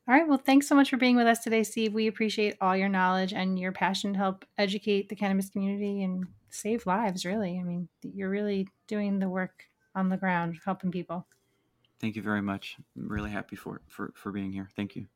All 0.08 0.14
right. 0.14 0.26
Well, 0.26 0.38
thanks 0.44 0.66
so 0.66 0.74
much 0.74 0.90
for 0.90 0.96
being 0.96 1.16
with 1.16 1.26
us 1.26 1.40
today, 1.40 1.62
Steve. 1.62 1.94
We 1.94 2.08
appreciate 2.08 2.56
all 2.60 2.76
your 2.76 2.88
knowledge 2.88 3.32
and 3.32 3.58
your 3.58 3.70
passion 3.70 4.12
to 4.14 4.18
help 4.18 4.44
educate 4.58 5.08
the 5.08 5.14
cannabis 5.14 5.48
community 5.48 6.02
and 6.02 6.26
save 6.50 6.86
lives, 6.86 7.24
really. 7.24 7.58
I 7.58 7.62
mean, 7.62 7.88
you're 8.02 8.28
really 8.28 8.66
doing 8.88 9.20
the 9.20 9.28
work 9.28 9.64
on 9.94 10.08
the 10.08 10.16
ground, 10.16 10.58
helping 10.64 10.90
people. 10.90 11.26
Thank 12.00 12.16
you 12.16 12.22
very 12.22 12.42
much. 12.42 12.76
I'm 12.96 13.08
really 13.08 13.30
happy 13.30 13.54
for, 13.54 13.80
for, 13.86 14.12
for 14.16 14.32
being 14.32 14.50
here. 14.50 14.68
Thank 14.74 14.96
you. 14.96 15.06